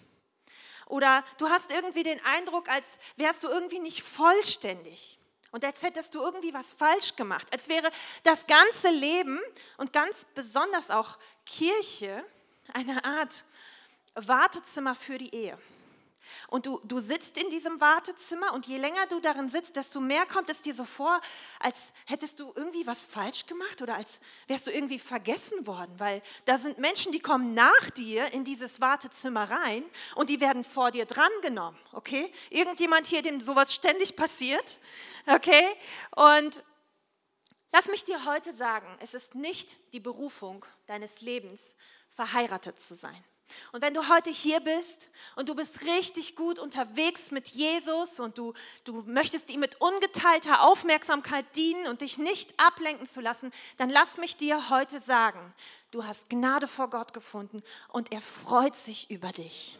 Oder 0.86 1.24
du 1.38 1.48
hast 1.48 1.70
irgendwie 1.70 2.02
den 2.02 2.24
Eindruck, 2.24 2.68
als 2.68 2.98
wärst 3.16 3.42
du 3.42 3.48
irgendwie 3.48 3.80
nicht 3.80 4.02
vollständig 4.02 5.18
und 5.54 5.64
als 5.64 5.82
hättest 5.82 6.14
du 6.14 6.20
irgendwie 6.20 6.52
was 6.52 6.72
falsch 6.72 7.14
gemacht, 7.14 7.46
als 7.52 7.68
wäre 7.68 7.90
das 8.24 8.46
ganze 8.46 8.90
Leben 8.90 9.40
und 9.76 9.92
ganz 9.92 10.24
besonders 10.34 10.90
auch 10.90 11.16
Kirche 11.46 12.24
eine 12.72 13.04
Art 13.04 13.44
Wartezimmer 14.14 14.94
für 14.94 15.18
die 15.18 15.34
Ehe. 15.34 15.58
Und 16.48 16.66
du, 16.66 16.80
du 16.84 17.00
sitzt 17.00 17.38
in 17.38 17.50
diesem 17.50 17.80
Wartezimmer 17.80 18.52
und 18.52 18.66
je 18.66 18.78
länger 18.78 19.06
du 19.06 19.20
darin 19.20 19.48
sitzt, 19.48 19.76
desto 19.76 20.00
mehr 20.00 20.26
kommt 20.26 20.50
es 20.50 20.62
dir 20.62 20.74
so 20.74 20.84
vor, 20.84 21.20
als 21.60 21.92
hättest 22.06 22.40
du 22.40 22.52
irgendwie 22.54 22.86
was 22.86 23.04
falsch 23.04 23.46
gemacht 23.46 23.82
oder 23.82 23.96
als 23.96 24.18
wärst 24.46 24.66
du 24.66 24.70
irgendwie 24.70 24.98
vergessen 24.98 25.66
worden, 25.66 25.94
weil 25.98 26.22
da 26.44 26.58
sind 26.58 26.78
Menschen, 26.78 27.12
die 27.12 27.20
kommen 27.20 27.54
nach 27.54 27.90
dir 27.90 28.32
in 28.32 28.44
dieses 28.44 28.80
Wartezimmer 28.80 29.50
rein 29.50 29.84
und 30.14 30.30
die 30.30 30.40
werden 30.40 30.64
vor 30.64 30.90
dir 30.90 31.06
drangenommen, 31.06 31.78
okay? 31.92 32.30
Irgendjemand 32.50 33.06
hier, 33.06 33.22
dem 33.22 33.40
sowas 33.40 33.74
ständig 33.74 34.16
passiert, 34.16 34.78
okay? 35.26 35.66
Und 36.16 36.64
lass 37.72 37.88
mich 37.88 38.04
dir 38.04 38.24
heute 38.24 38.52
sagen, 38.52 38.86
es 39.00 39.14
ist 39.14 39.34
nicht 39.34 39.76
die 39.92 40.00
Berufung 40.00 40.64
deines 40.86 41.20
Lebens, 41.20 41.76
verheiratet 42.10 42.80
zu 42.80 42.94
sein. 42.94 43.24
Und 43.72 43.82
wenn 43.82 43.94
du 43.94 44.08
heute 44.08 44.30
hier 44.30 44.60
bist 44.60 45.08
und 45.36 45.48
du 45.48 45.54
bist 45.54 45.82
richtig 45.82 46.36
gut 46.36 46.58
unterwegs 46.58 47.30
mit 47.30 47.48
Jesus 47.48 48.20
und 48.20 48.38
du, 48.38 48.54
du 48.84 49.02
möchtest 49.06 49.50
ihm 49.50 49.60
mit 49.60 49.80
ungeteilter 49.80 50.62
Aufmerksamkeit 50.62 51.44
dienen 51.56 51.86
und 51.86 52.00
dich 52.00 52.18
nicht 52.18 52.58
ablenken 52.58 53.06
zu 53.06 53.20
lassen, 53.20 53.52
dann 53.76 53.90
lass 53.90 54.18
mich 54.18 54.36
dir 54.36 54.70
heute 54.70 55.00
sagen, 55.00 55.54
du 55.90 56.04
hast 56.04 56.30
Gnade 56.30 56.66
vor 56.66 56.88
Gott 56.88 57.12
gefunden 57.12 57.62
und 57.88 58.12
er 58.12 58.20
freut 58.20 58.74
sich 58.74 59.10
über 59.10 59.30
dich. 59.32 59.78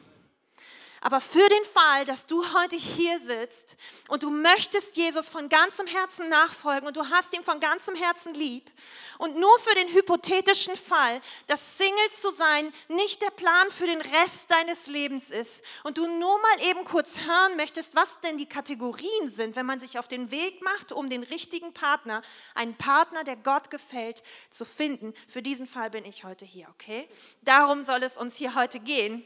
Aber 1.05 1.21
für 1.21 1.47
den 1.47 1.65
Fall, 1.65 2.06
dass 2.06 2.25
du 2.25 2.43
heute 2.55 2.77
hier 2.77 3.19
sitzt 3.19 3.77
und 4.09 4.23
du 4.23 4.31
möchtest 4.31 4.97
Jesus 4.97 5.29
von 5.29 5.51
ganzem 5.51 5.87
Herzen 5.87 6.31
nachfolgen 6.31 6.89
und 6.89 6.97
du 6.97 7.11
hast 7.11 7.37
ihn 7.37 7.45
von 7.45 7.61
ganzem 7.61 7.95
Herzen 7.95 8.33
lieb 8.33 8.71
und 9.19 9.37
nur 9.37 9.59
für 9.59 9.75
den 9.75 9.88
hypothetischen 9.88 10.75
Fall, 10.76 11.21
dass 11.47 11.76
Single 11.76 12.11
zu 12.11 12.31
sein 12.31 12.73
nicht 12.88 13.21
der 13.21 13.31
Plan 13.33 13.71
für 13.71 13.85
den 13.87 14.00
Rest 14.00 14.50
deines 14.50 14.87
Lebens 14.87 15.31
ist 15.31 15.62
und 15.83 15.99
du 15.99 16.07
nur 16.07 16.40
mal 16.40 16.71
eben 16.71 16.87
kurz 16.87 17.19
hören 17.19 17.59
möchtest, 17.59 17.95
was 17.95 18.23
denn 18.23 18.38
die 18.38 18.49
Kategorien 18.49 19.28
sind, 19.28 19.57
wenn 19.57 19.67
man 19.67 19.81
sich 19.81 19.99
auf 19.99 20.09
den 20.09 20.31
Weg 20.31 20.62
macht, 20.62 20.90
um 20.90 21.11
den 21.11 21.23
richtigen 21.23 21.75
Partner, 21.75 22.23
einen 22.55 22.78
Partner, 22.78 23.25
der 23.25 23.37
Gott 23.37 23.71
gefällt, 23.71 24.23
zu 24.49 24.64
finden. 24.64 25.12
Für 25.28 25.43
diesen 25.43 25.67
Fall 25.67 25.90
bin 25.90 26.07
ich 26.07 26.25
heute 26.25 26.47
hier, 26.47 26.67
okay? 26.71 27.07
Darum 27.43 27.85
soll 27.85 28.02
es 28.05 28.17
uns 28.17 28.37
hier 28.37 28.55
heute 28.55 28.81
gehen. 28.81 29.23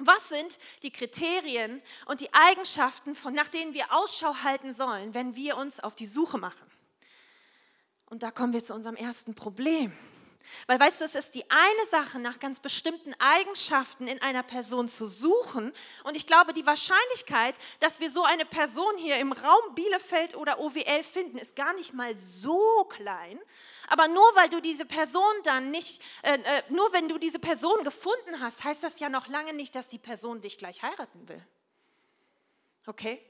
Was 0.00 0.30
sind 0.30 0.58
die 0.82 0.90
Kriterien 0.90 1.82
und 2.06 2.20
die 2.20 2.32
Eigenschaften, 2.32 3.14
von, 3.14 3.34
nach 3.34 3.48
denen 3.48 3.74
wir 3.74 3.92
Ausschau 3.92 4.34
halten 4.42 4.72
sollen, 4.72 5.14
wenn 5.14 5.36
wir 5.36 5.56
uns 5.56 5.80
auf 5.80 5.94
die 5.94 6.06
Suche 6.06 6.38
machen? 6.38 6.66
Und 8.06 8.22
da 8.22 8.30
kommen 8.30 8.52
wir 8.52 8.64
zu 8.64 8.74
unserem 8.74 8.96
ersten 8.96 9.34
Problem. 9.34 9.92
Weil 10.66 10.80
weißt 10.80 11.00
du, 11.00 11.04
es 11.04 11.14
ist 11.14 11.34
die 11.34 11.44
eine 11.50 11.86
Sache, 11.90 12.18
nach 12.18 12.38
ganz 12.38 12.60
bestimmten 12.60 13.14
Eigenschaften 13.18 14.06
in 14.06 14.20
einer 14.22 14.42
Person 14.42 14.88
zu 14.88 15.06
suchen. 15.06 15.72
Und 16.04 16.16
ich 16.16 16.26
glaube, 16.26 16.52
die 16.52 16.66
Wahrscheinlichkeit, 16.66 17.54
dass 17.80 18.00
wir 18.00 18.10
so 18.10 18.24
eine 18.24 18.44
Person 18.44 18.96
hier 18.98 19.16
im 19.16 19.32
Raum 19.32 19.74
Bielefeld 19.74 20.36
oder 20.36 20.60
OWL 20.60 21.04
finden, 21.04 21.38
ist 21.38 21.56
gar 21.56 21.72
nicht 21.74 21.94
mal 21.94 22.16
so 22.16 22.84
klein. 22.84 23.38
Aber 23.88 24.06
nur 24.08 24.30
weil 24.34 24.48
du 24.48 24.60
diese 24.60 24.86
Person 24.86 25.34
dann 25.44 25.70
nicht, 25.70 26.00
äh, 26.22 26.34
äh, 26.34 26.62
nur 26.68 26.92
wenn 26.92 27.08
du 27.08 27.18
diese 27.18 27.38
Person 27.38 27.82
gefunden 27.82 28.40
hast, 28.40 28.62
heißt 28.64 28.82
das 28.82 29.00
ja 29.00 29.08
noch 29.08 29.26
lange 29.26 29.52
nicht, 29.52 29.74
dass 29.74 29.88
die 29.88 29.98
Person 29.98 30.40
dich 30.40 30.58
gleich 30.58 30.82
heiraten 30.82 31.28
will. 31.28 31.44
Okay? 32.86 33.20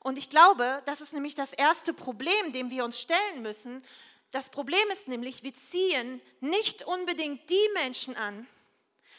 Und 0.00 0.16
ich 0.16 0.30
glaube, 0.30 0.82
das 0.86 1.00
ist 1.00 1.12
nämlich 1.12 1.34
das 1.34 1.52
erste 1.52 1.92
Problem, 1.92 2.52
dem 2.52 2.70
wir 2.70 2.84
uns 2.84 3.00
stellen 3.00 3.42
müssen, 3.42 3.84
das 4.30 4.50
Problem 4.50 4.88
ist 4.90 5.08
nämlich, 5.08 5.42
wir 5.42 5.54
ziehen 5.54 6.20
nicht 6.40 6.82
unbedingt 6.86 7.48
die 7.48 7.68
Menschen 7.74 8.16
an, 8.16 8.46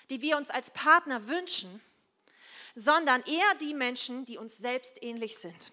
die 0.09 0.21
wir 0.21 0.37
uns 0.37 0.49
als 0.49 0.71
Partner 0.71 1.27
wünschen, 1.27 1.81
sondern 2.75 3.23
eher 3.23 3.55
die 3.55 3.73
Menschen, 3.73 4.25
die 4.25 4.37
uns 4.37 4.57
selbst 4.57 5.01
ähnlich 5.01 5.37
sind. 5.37 5.71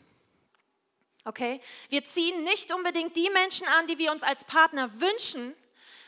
Okay? 1.24 1.60
Wir 1.88 2.04
ziehen 2.04 2.44
nicht 2.44 2.72
unbedingt 2.72 3.16
die 3.16 3.30
Menschen 3.30 3.66
an, 3.66 3.86
die 3.86 3.98
wir 3.98 4.12
uns 4.12 4.22
als 4.22 4.44
Partner 4.44 5.00
wünschen, 5.00 5.54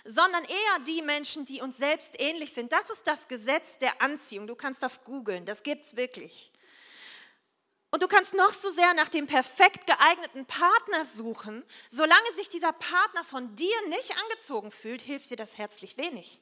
sondern 0.04 0.44
eher 0.44 0.78
die 0.86 1.02
Menschen, 1.02 1.44
die 1.44 1.60
uns 1.60 1.76
selbst 1.76 2.18
ähnlich 2.18 2.52
sind. 2.52 2.72
Das 2.72 2.88
ist 2.88 3.06
das 3.06 3.28
Gesetz 3.28 3.78
der 3.78 4.00
Anziehung. 4.00 4.46
Du 4.46 4.54
kannst 4.54 4.82
das 4.82 5.04
googeln, 5.04 5.44
das 5.44 5.62
gibt 5.62 5.84
es 5.84 5.96
wirklich. 5.96 6.50
Und 7.90 8.02
du 8.02 8.08
kannst 8.08 8.34
noch 8.34 8.52
so 8.52 8.70
sehr 8.70 8.92
nach 8.94 9.08
dem 9.08 9.26
perfekt 9.26 9.86
geeigneten 9.86 10.44
Partner 10.44 11.04
suchen. 11.04 11.64
Solange 11.88 12.32
sich 12.34 12.48
dieser 12.48 12.72
Partner 12.72 13.24
von 13.24 13.54
dir 13.56 13.88
nicht 13.88 14.14
angezogen 14.24 14.70
fühlt, 14.70 15.00
hilft 15.00 15.30
dir 15.30 15.36
das 15.36 15.56
herzlich 15.56 15.96
wenig. 15.96 16.38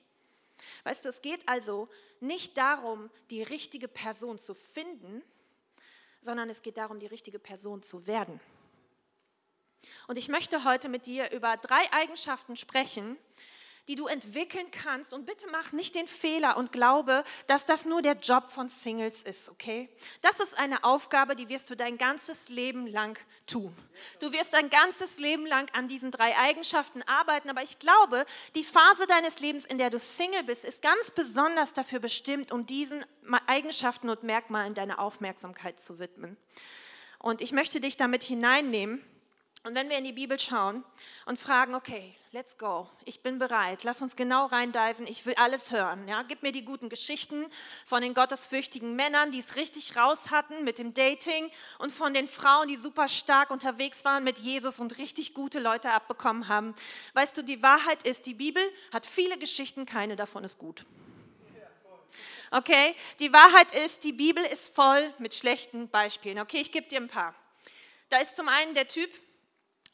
Weißt 0.84 1.04
du, 1.04 1.08
es 1.08 1.22
geht 1.22 1.48
also 1.48 1.88
nicht 2.20 2.56
darum, 2.58 3.10
die 3.30 3.42
richtige 3.42 3.86
Person 3.86 4.38
zu 4.38 4.54
finden, 4.54 5.22
sondern 6.20 6.50
es 6.50 6.62
geht 6.62 6.78
darum, 6.78 6.98
die 6.98 7.06
richtige 7.06 7.38
Person 7.38 7.82
zu 7.82 8.06
werden. 8.06 8.40
Und 10.08 10.18
ich 10.18 10.28
möchte 10.28 10.64
heute 10.64 10.88
mit 10.88 11.06
dir 11.06 11.30
über 11.30 11.56
drei 11.56 11.92
Eigenschaften 11.92 12.56
sprechen, 12.56 13.16
die 13.88 13.94
du 13.94 14.06
entwickeln 14.06 14.70
kannst. 14.70 15.12
Und 15.12 15.26
bitte 15.26 15.46
mach 15.50 15.72
nicht 15.72 15.94
den 15.94 16.08
Fehler 16.08 16.56
und 16.56 16.72
glaube, 16.72 17.24
dass 17.46 17.64
das 17.64 17.84
nur 17.84 18.02
der 18.02 18.14
Job 18.14 18.50
von 18.50 18.68
Singles 18.68 19.22
ist, 19.22 19.48
okay? 19.48 19.88
Das 20.22 20.40
ist 20.40 20.58
eine 20.58 20.84
Aufgabe, 20.84 21.36
die 21.36 21.48
wirst 21.48 21.70
du 21.70 21.76
dein 21.76 21.98
ganzes 21.98 22.48
Leben 22.48 22.86
lang 22.86 23.18
tun. 23.46 23.74
Du 24.20 24.32
wirst 24.32 24.54
dein 24.54 24.70
ganzes 24.70 25.18
Leben 25.18 25.46
lang 25.46 25.70
an 25.72 25.88
diesen 25.88 26.10
drei 26.10 26.36
Eigenschaften 26.36 27.02
arbeiten, 27.02 27.48
aber 27.50 27.62
ich 27.62 27.78
glaube, 27.78 28.26
die 28.54 28.64
Phase 28.64 29.06
deines 29.06 29.40
Lebens, 29.40 29.66
in 29.66 29.78
der 29.78 29.90
du 29.90 29.98
Single 29.98 30.44
bist, 30.44 30.64
ist 30.64 30.82
ganz 30.82 31.10
besonders 31.10 31.72
dafür 31.72 32.00
bestimmt, 32.00 32.52
um 32.52 32.66
diesen 32.66 33.04
Eigenschaften 33.46 34.08
und 34.08 34.22
Merkmalen 34.22 34.74
deine 34.74 34.98
Aufmerksamkeit 34.98 35.80
zu 35.80 35.98
widmen. 35.98 36.36
Und 37.18 37.40
ich 37.40 37.52
möchte 37.52 37.80
dich 37.80 37.96
damit 37.96 38.22
hineinnehmen 38.22 39.04
und 39.66 39.74
wenn 39.74 39.88
wir 39.88 39.98
in 39.98 40.04
die 40.04 40.12
Bibel 40.12 40.38
schauen 40.38 40.84
und 41.24 41.40
fragen, 41.40 41.74
okay, 41.74 42.14
let's 42.30 42.56
go, 42.56 42.88
ich 43.04 43.20
bin 43.20 43.40
bereit, 43.40 43.82
lass 43.82 44.00
uns 44.00 44.14
genau 44.14 44.46
reindiven, 44.46 45.08
ich 45.08 45.26
will 45.26 45.34
alles 45.34 45.72
hören. 45.72 46.06
Ja? 46.06 46.22
Gib 46.22 46.44
mir 46.44 46.52
die 46.52 46.64
guten 46.64 46.88
Geschichten 46.88 47.46
von 47.84 48.00
den 48.00 48.14
gottesfürchtigen 48.14 48.94
Männern, 48.94 49.32
die 49.32 49.40
es 49.40 49.56
richtig 49.56 49.96
raus 49.96 50.30
hatten 50.30 50.62
mit 50.62 50.78
dem 50.78 50.94
Dating 50.94 51.50
und 51.80 51.90
von 51.90 52.14
den 52.14 52.28
Frauen, 52.28 52.68
die 52.68 52.76
super 52.76 53.08
stark 53.08 53.50
unterwegs 53.50 54.04
waren 54.04 54.22
mit 54.22 54.38
Jesus 54.38 54.78
und 54.78 54.98
richtig 54.98 55.34
gute 55.34 55.58
Leute 55.58 55.90
abbekommen 55.90 56.46
haben. 56.46 56.76
Weißt 57.14 57.36
du, 57.36 57.42
die 57.42 57.60
Wahrheit 57.60 58.04
ist, 58.04 58.26
die 58.26 58.34
Bibel 58.34 58.62
hat 58.92 59.04
viele 59.04 59.36
Geschichten, 59.36 59.84
keine 59.84 60.14
davon 60.14 60.44
ist 60.44 60.58
gut. 60.58 60.86
Okay, 62.52 62.94
die 63.18 63.32
Wahrheit 63.32 63.74
ist, 63.74 64.04
die 64.04 64.12
Bibel 64.12 64.44
ist 64.44 64.72
voll 64.72 65.12
mit 65.18 65.34
schlechten 65.34 65.88
Beispielen. 65.88 66.38
Okay, 66.38 66.60
ich 66.60 66.70
gebe 66.70 66.86
dir 66.86 67.00
ein 67.00 67.08
paar. 67.08 67.34
Da 68.08 68.18
ist 68.18 68.36
zum 68.36 68.46
einen 68.48 68.72
der 68.74 68.86
Typ, 68.86 69.10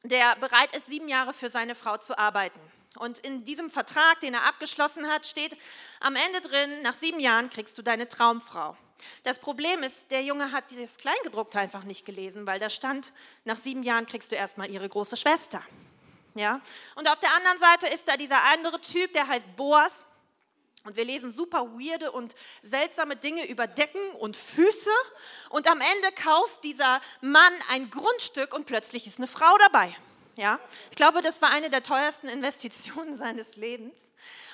der 0.02 0.36
bereit 0.36 0.74
ist, 0.74 0.86
sieben 0.86 1.08
Jahre 1.08 1.32
für 1.32 1.48
seine 1.48 1.74
Frau 1.74 1.96
zu 1.96 2.18
arbeiten. 2.18 2.60
Und 2.98 3.18
in 3.20 3.44
diesem 3.44 3.70
Vertrag, 3.70 4.20
den 4.20 4.34
er 4.34 4.46
abgeschlossen 4.46 5.08
hat, 5.08 5.26
steht 5.26 5.56
am 6.00 6.16
Ende 6.16 6.40
drin, 6.40 6.82
nach 6.82 6.94
sieben 6.94 7.20
Jahren 7.20 7.48
kriegst 7.48 7.78
du 7.78 7.82
deine 7.82 8.08
Traumfrau. 8.08 8.76
Das 9.24 9.38
Problem 9.38 9.82
ist, 9.82 10.10
der 10.10 10.22
Junge 10.22 10.52
hat 10.52 10.70
dieses 10.70 10.96
Kleingedruckte 10.96 11.58
einfach 11.58 11.84
nicht 11.84 12.04
gelesen, 12.04 12.46
weil 12.46 12.60
da 12.60 12.70
stand, 12.70 13.12
nach 13.44 13.56
sieben 13.56 13.82
Jahren 13.82 14.06
kriegst 14.06 14.30
du 14.30 14.36
erstmal 14.36 14.70
ihre 14.70 14.88
große 14.88 15.16
Schwester. 15.16 15.62
Ja? 16.34 16.60
Und 16.94 17.08
auf 17.08 17.18
der 17.18 17.34
anderen 17.34 17.58
Seite 17.58 17.88
ist 17.88 18.06
da 18.08 18.16
dieser 18.16 18.44
andere 18.52 18.80
Typ, 18.80 19.12
der 19.12 19.26
heißt 19.26 19.56
Boas. 19.56 20.04
Und 20.84 20.96
wir 20.96 21.04
lesen 21.04 21.30
super 21.30 21.66
weirde 21.78 22.10
und 22.10 22.34
seltsame 22.62 23.16
Dinge 23.16 23.46
über 23.48 23.66
Decken 23.66 24.00
und 24.18 24.36
Füße. 24.36 24.90
Und 25.50 25.68
am 25.68 25.80
Ende 25.80 26.12
kauft 26.16 26.64
dieser 26.64 27.00
Mann 27.20 27.52
ein 27.70 27.90
Grundstück 27.90 28.52
und 28.54 28.66
plötzlich 28.66 29.06
ist 29.06 29.18
eine 29.18 29.28
Frau 29.28 29.56
dabei. 29.58 29.96
Ja? 30.36 30.58
Ich 30.90 30.96
glaube, 30.96 31.22
das 31.22 31.40
war 31.40 31.50
eine 31.50 31.70
der 31.70 31.82
teuersten 31.82 32.28
Investitionen 32.28 33.14
seines 33.16 33.56
Lebens. 33.56 34.10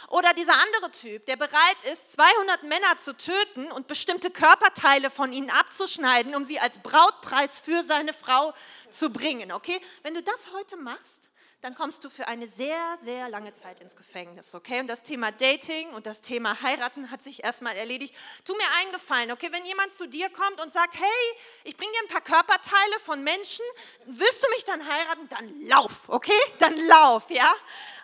Oder 0.09 0.33
dieser 0.33 0.55
andere 0.55 0.91
Typ, 0.91 1.27
der 1.27 1.37
bereit 1.37 1.77
ist, 1.93 2.13
200 2.13 2.63
Männer 2.63 2.97
zu 2.97 3.15
töten 3.15 3.71
und 3.71 3.89
bestimmte 3.89 4.31
Körperteile 4.31 5.11
von 5.11 5.33
ihnen 5.33 5.51
abzuschneiden, 5.51 6.35
um 6.35 6.47
sie 6.47 6.59
als 6.59 6.79
Brautpreis 6.79 7.59
für 7.59 7.83
seine 7.83 8.15
Frau 8.15 8.55
zu 8.91 9.11
bringen. 9.11 9.53
Okay? 9.53 9.79
Wenn 10.03 10.15
du 10.15 10.23
das 10.23 10.51
heute 10.55 10.77
machst, 10.77 11.18
dann 11.61 11.75
kommst 11.75 12.05
du 12.05 12.11
für 12.11 12.29
eine 12.29 12.47
sehr, 12.47 12.99
sehr 13.03 13.29
lange 13.29 13.53
Zeit 13.53 13.81
ins 13.81 13.97
Gefängnis, 13.97 14.55
okay? 14.55 14.79
Und 14.79 14.87
das 14.87 15.03
Thema 15.03 15.33
Dating 15.33 15.91
und 15.91 16.07
das 16.07 16.21
Thema 16.21 16.63
Heiraten 16.63 17.11
hat 17.11 17.23
sich 17.23 17.43
erstmal 17.43 17.75
erledigt. 17.75 18.15
Tu 18.45 18.55
mir 18.55 18.71
eingefallen, 18.79 19.33
okay? 19.33 19.49
Wenn 19.51 19.67
jemand 19.67 19.93
zu 19.93 20.07
dir 20.07 20.31
kommt 20.31 20.61
und 20.61 20.73
sagt, 20.73 20.95
hey, 20.95 21.37
ich 21.65 21.77
bringe 21.77 21.91
dir 21.93 22.03
ein 22.05 22.09
paar 22.09 22.21
Körperteile 22.21 23.01
von 23.03 23.25
Menschen, 23.25 23.65
willst 24.07 24.43
du 24.45 24.49
mich 24.51 24.65
dann 24.67 24.87
heiraten? 24.87 25.29
Dann 25.29 25.67
lauf, 25.67 26.09
okay? 26.09 26.41
Dann 26.61 26.79
lauf, 26.87 27.29
ja? 27.31 27.53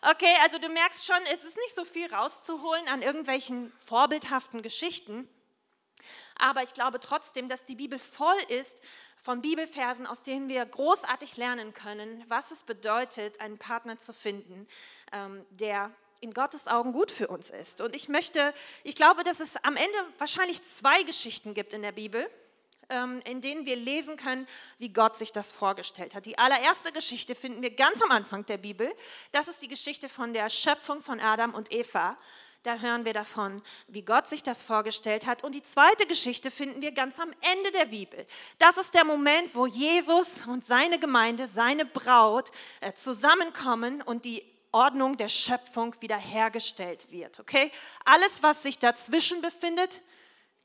Okay, 0.02 0.34
also 0.42 0.58
du 0.58 0.68
merkst 0.68 1.06
schon, 1.06 1.22
es 1.32 1.44
ist 1.44 1.56
nicht 1.56 1.74
so 1.76 1.84
viel 1.84 2.12
rauszuholen 2.12 2.88
an 2.88 3.02
irgendwelchen 3.02 3.72
vorbildhaften 3.84 4.62
Geschichten. 4.62 5.28
Aber 6.36 6.62
ich 6.62 6.74
glaube 6.74 7.00
trotzdem, 7.00 7.48
dass 7.48 7.64
die 7.64 7.76
Bibel 7.76 7.98
voll 7.98 8.36
ist 8.48 8.80
von 9.16 9.40
Bibelversen, 9.40 10.06
aus 10.06 10.22
denen 10.22 10.48
wir 10.48 10.64
großartig 10.66 11.36
lernen 11.36 11.72
können, 11.74 12.24
was 12.28 12.50
es 12.50 12.64
bedeutet, 12.64 13.40
einen 13.40 13.58
Partner 13.58 13.98
zu 13.98 14.12
finden, 14.12 14.66
ähm, 15.12 15.46
der 15.50 15.90
in 16.20 16.32
Gottes 16.32 16.68
Augen 16.68 16.92
gut 16.92 17.10
für 17.10 17.28
uns 17.28 17.50
ist. 17.50 17.80
Und 17.80 17.94
ich 17.94 18.08
möchte, 18.08 18.54
ich 18.82 18.96
glaube, 18.96 19.24
dass 19.24 19.40
es 19.40 19.56
am 19.62 19.76
Ende 19.76 19.98
wahrscheinlich 20.18 20.62
zwei 20.62 21.02
Geschichten 21.02 21.54
gibt 21.54 21.74
in 21.74 21.82
der 21.82 21.92
Bibel, 21.92 22.28
ähm, 22.88 23.20
in 23.24 23.40
denen 23.40 23.66
wir 23.66 23.76
lesen 23.76 24.16
können, 24.16 24.46
wie 24.78 24.88
Gott 24.88 25.16
sich 25.16 25.32
das 25.32 25.52
vorgestellt 25.52 26.14
hat. 26.14 26.26
Die 26.26 26.38
allererste 26.38 26.92
Geschichte 26.92 27.34
finden 27.34 27.62
wir 27.62 27.74
ganz 27.74 28.02
am 28.02 28.10
Anfang 28.10 28.44
der 28.46 28.58
Bibel. 28.58 28.92
Das 29.32 29.48
ist 29.48 29.62
die 29.62 29.68
Geschichte 29.68 30.08
von 30.08 30.32
der 30.32 30.48
Schöpfung 30.50 31.02
von 31.02 31.20
Adam 31.20 31.54
und 31.54 31.72
Eva 31.72 32.16
da 32.64 32.78
hören 32.78 33.04
wir 33.04 33.12
davon, 33.12 33.62
wie 33.88 34.02
Gott 34.02 34.26
sich 34.26 34.42
das 34.42 34.62
vorgestellt 34.62 35.26
hat. 35.26 35.44
Und 35.44 35.54
die 35.54 35.62
zweite 35.62 36.06
Geschichte 36.06 36.50
finden 36.50 36.80
wir 36.80 36.92
ganz 36.92 37.20
am 37.20 37.30
Ende 37.42 37.70
der 37.72 37.84
Bibel. 37.84 38.26
Das 38.58 38.78
ist 38.78 38.94
der 38.94 39.04
Moment, 39.04 39.54
wo 39.54 39.66
Jesus 39.66 40.46
und 40.46 40.64
seine 40.64 40.98
Gemeinde, 40.98 41.46
seine 41.46 41.84
Braut 41.84 42.50
äh, 42.80 42.94
zusammenkommen 42.94 44.00
und 44.00 44.24
die 44.24 44.42
Ordnung 44.72 45.18
der 45.18 45.28
Schöpfung 45.28 45.94
wiederhergestellt 46.00 47.10
wird. 47.10 47.38
Okay? 47.38 47.70
Alles, 48.06 48.42
was 48.42 48.62
sich 48.62 48.78
dazwischen 48.78 49.42
befindet, 49.42 50.00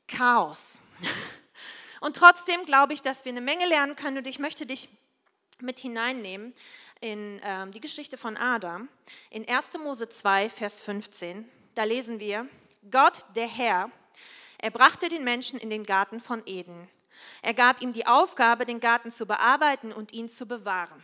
Chaos. 0.08 0.80
Und 2.00 2.16
trotzdem 2.16 2.64
glaube 2.64 2.94
ich, 2.94 3.02
dass 3.02 3.26
wir 3.26 3.30
eine 3.30 3.42
Menge 3.42 3.66
lernen 3.66 3.94
können 3.94 4.16
und 4.16 4.26
ich 4.26 4.38
möchte 4.38 4.64
dich 4.64 4.88
mit 5.60 5.78
hineinnehmen 5.78 6.54
in 7.00 7.38
äh, 7.40 7.70
die 7.70 7.80
Geschichte 7.80 8.16
von 8.16 8.38
Adam. 8.38 8.88
In 9.28 9.46
1. 9.46 9.78
Mose 9.78 10.08
2, 10.08 10.48
Vers 10.48 10.80
15 10.80 11.46
da 11.74 11.84
lesen 11.84 12.20
wir, 12.20 12.48
Gott, 12.90 13.24
der 13.34 13.48
Herr, 13.48 13.90
er 14.58 14.70
brachte 14.70 15.08
den 15.08 15.24
Menschen 15.24 15.58
in 15.58 15.70
den 15.70 15.84
Garten 15.84 16.20
von 16.20 16.42
Eden. 16.46 16.88
Er 17.42 17.54
gab 17.54 17.82
ihm 17.82 17.92
die 17.92 18.06
Aufgabe, 18.06 18.66
den 18.66 18.80
Garten 18.80 19.10
zu 19.10 19.26
bearbeiten 19.26 19.92
und 19.92 20.12
ihn 20.12 20.28
zu 20.28 20.46
bewahren. 20.46 21.02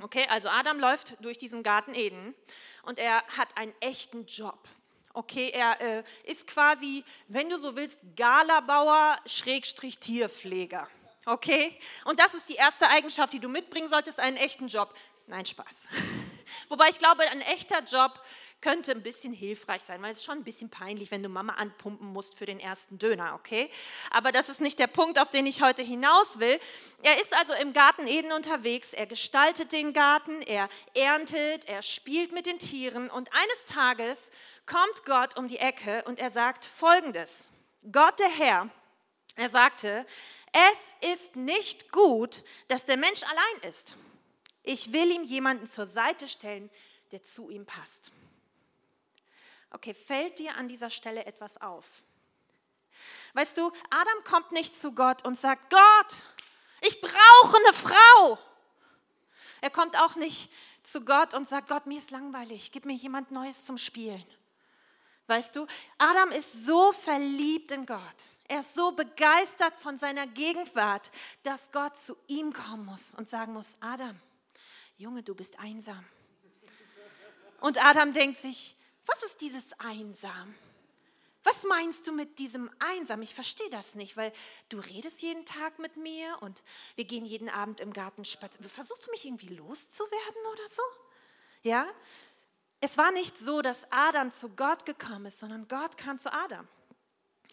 Okay, 0.00 0.26
also 0.28 0.48
Adam 0.48 0.80
läuft 0.80 1.16
durch 1.20 1.36
diesen 1.36 1.62
Garten 1.62 1.94
Eden 1.94 2.34
und 2.82 2.98
er 2.98 3.22
hat 3.36 3.56
einen 3.58 3.74
echten 3.80 4.24
Job. 4.24 4.68
Okay, 5.12 5.50
er 5.50 5.78
äh, 5.80 6.04
ist 6.24 6.46
quasi, 6.46 7.04
wenn 7.28 7.50
du 7.50 7.58
so 7.58 7.76
willst, 7.76 7.98
Galabauer, 8.16 9.18
Schrägstrich 9.26 9.98
Tierpfleger. 9.98 10.88
Okay, 11.26 11.78
und 12.06 12.18
das 12.18 12.32
ist 12.32 12.48
die 12.48 12.54
erste 12.54 12.88
Eigenschaft, 12.88 13.34
die 13.34 13.38
du 13.38 13.48
mitbringen 13.48 13.88
solltest, 13.88 14.18
einen 14.18 14.38
echten 14.38 14.68
Job. 14.68 14.94
Nein, 15.26 15.44
Spaß. 15.44 15.88
Wobei 16.68 16.88
ich 16.88 16.98
glaube, 16.98 17.22
ein 17.30 17.42
echter 17.42 17.82
Job 17.82 18.20
könnte 18.62 18.92
ein 18.92 19.02
bisschen 19.02 19.32
hilfreich 19.34 19.82
sein, 19.82 20.00
weil 20.00 20.12
es 20.12 20.18
ist 20.18 20.24
schon 20.24 20.38
ein 20.38 20.44
bisschen 20.44 20.70
peinlich, 20.70 21.10
wenn 21.10 21.22
du 21.22 21.28
Mama 21.28 21.54
anpumpen 21.54 22.12
musst 22.12 22.38
für 22.38 22.46
den 22.46 22.60
ersten 22.60 22.98
Döner, 22.98 23.34
okay? 23.34 23.68
Aber 24.10 24.32
das 24.32 24.48
ist 24.48 24.60
nicht 24.60 24.78
der 24.78 24.86
Punkt, 24.86 25.18
auf 25.18 25.30
den 25.30 25.44
ich 25.46 25.60
heute 25.60 25.82
hinaus 25.82 26.38
will. 26.38 26.58
Er 27.02 27.20
ist 27.20 27.36
also 27.36 27.52
im 27.54 27.72
Garten 27.72 28.06
Eden 28.06 28.32
unterwegs, 28.32 28.94
er 28.94 29.06
gestaltet 29.06 29.72
den 29.72 29.92
Garten, 29.92 30.40
er 30.42 30.68
erntet, 30.94 31.66
er 31.66 31.82
spielt 31.82 32.32
mit 32.32 32.46
den 32.46 32.58
Tieren 32.58 33.10
und 33.10 33.28
eines 33.32 33.64
Tages 33.66 34.30
kommt 34.64 35.04
Gott 35.04 35.36
um 35.36 35.48
die 35.48 35.58
Ecke 35.58 36.04
und 36.06 36.18
er 36.18 36.30
sagt 36.30 36.64
folgendes. 36.64 37.50
Gott 37.90 38.18
der 38.20 38.30
Herr, 38.30 38.70
er 39.34 39.48
sagte, 39.48 40.06
es 40.52 41.12
ist 41.12 41.34
nicht 41.34 41.90
gut, 41.90 42.42
dass 42.68 42.84
der 42.84 42.96
Mensch 42.96 43.22
allein 43.24 43.68
ist. 43.70 43.96
Ich 44.62 44.92
will 44.92 45.10
ihm 45.10 45.24
jemanden 45.24 45.66
zur 45.66 45.86
Seite 45.86 46.28
stellen, 46.28 46.70
der 47.10 47.24
zu 47.24 47.50
ihm 47.50 47.66
passt. 47.66 48.12
Okay, 49.72 49.94
fällt 49.94 50.38
dir 50.38 50.56
an 50.56 50.68
dieser 50.68 50.90
Stelle 50.90 51.24
etwas 51.24 51.60
auf? 51.60 52.04
Weißt 53.34 53.56
du, 53.56 53.72
Adam 53.90 54.24
kommt 54.24 54.52
nicht 54.52 54.78
zu 54.78 54.94
Gott 54.94 55.24
und 55.24 55.38
sagt, 55.38 55.70
Gott, 55.70 56.22
ich 56.82 57.00
brauche 57.00 57.56
eine 57.56 57.72
Frau. 57.72 58.38
Er 59.60 59.70
kommt 59.70 59.98
auch 59.98 60.16
nicht 60.16 60.50
zu 60.82 61.04
Gott 61.04 61.34
und 61.34 61.48
sagt, 61.48 61.68
Gott, 61.68 61.86
mir 61.86 61.98
ist 61.98 62.10
langweilig, 62.10 62.72
gib 62.72 62.84
mir 62.84 62.94
jemand 62.94 63.30
Neues 63.30 63.64
zum 63.64 63.78
Spielen. 63.78 64.24
Weißt 65.28 65.56
du, 65.56 65.66
Adam 65.98 66.30
ist 66.32 66.64
so 66.64 66.92
verliebt 66.92 67.72
in 67.72 67.86
Gott. 67.86 68.00
Er 68.48 68.60
ist 68.60 68.74
so 68.74 68.92
begeistert 68.92 69.74
von 69.76 69.96
seiner 69.96 70.26
Gegenwart, 70.26 71.10
dass 71.44 71.70
Gott 71.72 71.96
zu 71.96 72.16
ihm 72.26 72.52
kommen 72.52 72.84
muss 72.84 73.14
und 73.14 73.30
sagen 73.30 73.54
muss, 73.54 73.76
Adam, 73.80 74.20
Junge, 74.98 75.22
du 75.22 75.34
bist 75.34 75.58
einsam. 75.58 76.04
Und 77.60 77.82
Adam 77.82 78.12
denkt 78.12 78.38
sich, 78.38 78.76
was 79.06 79.22
ist 79.22 79.40
dieses 79.40 79.72
einsam? 79.78 80.54
Was 81.44 81.64
meinst 81.64 82.06
du 82.06 82.12
mit 82.12 82.38
diesem 82.38 82.70
einsam? 82.78 83.20
Ich 83.22 83.34
verstehe 83.34 83.70
das 83.70 83.94
nicht, 83.96 84.16
weil 84.16 84.32
du 84.68 84.78
redest 84.78 85.22
jeden 85.22 85.44
Tag 85.44 85.78
mit 85.80 85.96
mir 85.96 86.36
und 86.40 86.62
wir 86.94 87.04
gehen 87.04 87.24
jeden 87.24 87.48
Abend 87.48 87.80
im 87.80 87.92
Garten 87.92 88.24
spazieren. 88.24 88.68
Versuchst 88.68 89.06
du 89.06 89.10
mich 89.10 89.24
irgendwie 89.24 89.48
loszuwerden 89.48 90.46
oder 90.52 90.68
so? 90.68 90.82
Ja? 91.62 91.86
Es 92.80 92.96
war 92.96 93.10
nicht 93.10 93.38
so, 93.38 93.60
dass 93.60 93.90
Adam 93.90 94.30
zu 94.30 94.50
Gott 94.50 94.86
gekommen 94.86 95.26
ist, 95.26 95.40
sondern 95.40 95.66
Gott 95.66 95.96
kam 95.96 96.18
zu 96.18 96.32
Adam. 96.32 96.68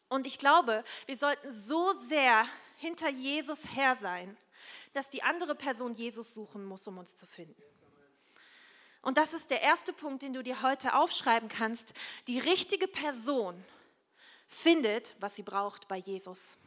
Und 0.07 0.27
ich 0.27 0.37
glaube, 0.37 0.83
wir 1.05 1.17
sollten 1.17 1.51
so 1.51 1.91
sehr 1.93 2.47
hinter 2.77 3.09
Jesus 3.09 3.75
her 3.75 3.95
sein, 3.95 4.37
dass 4.93 5.09
die 5.09 5.23
andere 5.23 5.55
Person 5.55 5.93
Jesus 5.93 6.33
suchen 6.33 6.65
muss, 6.65 6.87
um 6.87 6.97
uns 6.97 7.15
zu 7.15 7.25
finden. 7.25 7.61
Und 9.01 9.17
das 9.17 9.33
ist 9.33 9.49
der 9.49 9.61
erste 9.61 9.93
Punkt, 9.93 10.23
den 10.23 10.33
du 10.33 10.43
dir 10.43 10.61
heute 10.61 10.95
aufschreiben 10.95 11.49
kannst. 11.49 11.93
Die 12.27 12.39
richtige 12.39 12.87
Person 12.87 13.63
findet, 14.47 15.15
was 15.19 15.35
sie 15.35 15.43
braucht 15.43 15.87
bei 15.87 15.97
Jesus. 15.97 16.57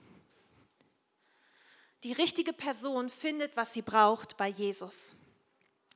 Die 2.04 2.12
richtige 2.12 2.52
Person 2.52 3.08
findet, 3.08 3.56
was 3.56 3.72
sie 3.72 3.82
braucht 3.82 4.36
bei 4.36 4.48
Jesus. 4.48 5.14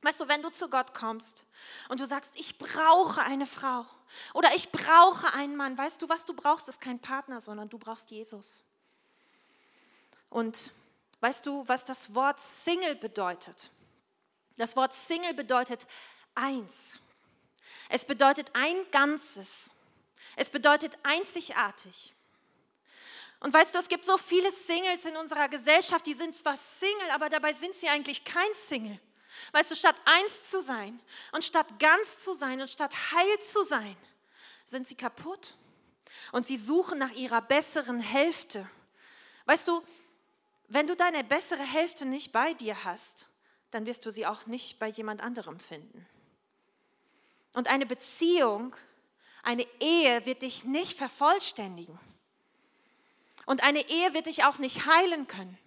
Weißt 0.03 0.19
du, 0.19 0.27
wenn 0.27 0.43
du 0.43 0.49
zu 0.49 0.69
Gott 0.69 0.93
kommst 0.93 1.43
und 1.89 1.99
du 1.99 2.05
sagst, 2.05 2.33
ich 2.35 2.57
brauche 2.57 3.21
eine 3.21 3.47
Frau 3.47 3.85
oder 4.33 4.53
ich 4.55 4.71
brauche 4.71 5.33
einen 5.33 5.55
Mann, 5.55 5.77
weißt 5.77 6.01
du, 6.01 6.07
was 6.07 6.25
du 6.25 6.33
brauchst, 6.33 6.69
ist 6.69 6.79
kein 6.79 6.99
Partner, 6.99 7.41
sondern 7.41 7.67
du 7.67 7.77
brauchst 7.79 8.11
Jesus. 8.11 8.63
Und 10.29 10.71
weißt 11.19 11.45
du, 11.45 11.67
was 11.67 11.83
das 11.83 12.13
Wort 12.13 12.39
Single 12.39 12.95
bedeutet? 12.95 13.71
Das 14.57 14.75
Wort 14.75 14.93
Single 14.93 15.33
bedeutet 15.33 15.87
eins. 16.37 16.99
Es 17.89 18.05
bedeutet 18.05 18.51
ein 18.53 18.75
Ganzes. 18.91 19.71
Es 20.35 20.49
bedeutet 20.49 20.97
einzigartig. 21.03 22.13
Und 23.39 23.53
weißt 23.53 23.75
du, 23.75 23.79
es 23.79 23.87
gibt 23.87 24.05
so 24.05 24.17
viele 24.17 24.51
Singles 24.51 25.05
in 25.05 25.15
unserer 25.15 25.47
Gesellschaft, 25.47 26.05
die 26.05 26.13
sind 26.13 26.35
zwar 26.35 26.57
Single, 26.57 27.11
aber 27.11 27.29
dabei 27.29 27.53
sind 27.53 27.75
sie 27.75 27.87
eigentlich 27.87 28.23
kein 28.23 28.53
Single. 28.53 28.99
Weißt 29.51 29.69
du, 29.69 29.75
statt 29.75 29.95
eins 30.05 30.49
zu 30.49 30.59
sein 30.59 30.99
und 31.31 31.43
statt 31.43 31.79
ganz 31.79 32.19
zu 32.19 32.33
sein 32.33 32.59
und 32.61 32.69
statt 32.69 32.93
heil 33.11 33.39
zu 33.39 33.63
sein, 33.63 33.95
sind 34.65 34.87
sie 34.87 34.95
kaputt 34.95 35.55
und 36.31 36.47
sie 36.47 36.57
suchen 36.57 36.97
nach 36.97 37.11
ihrer 37.11 37.41
besseren 37.41 37.99
Hälfte. 37.99 38.67
Weißt 39.45 39.67
du, 39.67 39.83
wenn 40.67 40.87
du 40.87 40.95
deine 40.95 41.23
bessere 41.23 41.63
Hälfte 41.63 42.05
nicht 42.05 42.31
bei 42.31 42.53
dir 42.53 42.83
hast, 42.83 43.27
dann 43.71 43.85
wirst 43.85 44.05
du 44.05 44.11
sie 44.11 44.25
auch 44.25 44.47
nicht 44.47 44.79
bei 44.79 44.87
jemand 44.87 45.21
anderem 45.21 45.59
finden. 45.59 46.07
Und 47.57 47.67
eine 47.69 47.87
Beziehung, 47.87 48.75
eine 49.41 49.65
Ehe 49.79 50.27
wird 50.27 50.43
dich 50.43 50.63
nicht 50.63 50.95
vervollständigen. 50.95 51.97
Und 53.47 53.63
eine 53.63 53.89
Ehe 53.89 54.13
wird 54.13 54.27
dich 54.27 54.43
auch 54.43 54.59
nicht 54.59 54.85
heilen 54.85 55.25
können. 55.25 55.57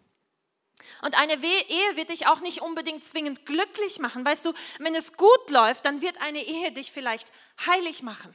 Und 1.02 1.18
eine 1.18 1.34
Ehe 1.42 1.96
wird 1.96 2.10
dich 2.10 2.28
auch 2.28 2.38
nicht 2.38 2.62
unbedingt 2.62 3.04
zwingend 3.04 3.44
glücklich 3.44 3.98
machen. 3.98 4.24
Weißt 4.24 4.46
du, 4.46 4.52
wenn 4.78 4.94
es 4.94 5.14
gut 5.14 5.50
läuft, 5.50 5.84
dann 5.84 6.00
wird 6.00 6.22
eine 6.22 6.40
Ehe 6.44 6.70
dich 6.70 6.92
vielleicht 6.92 7.32
heilig 7.66 8.04
machen 8.04 8.32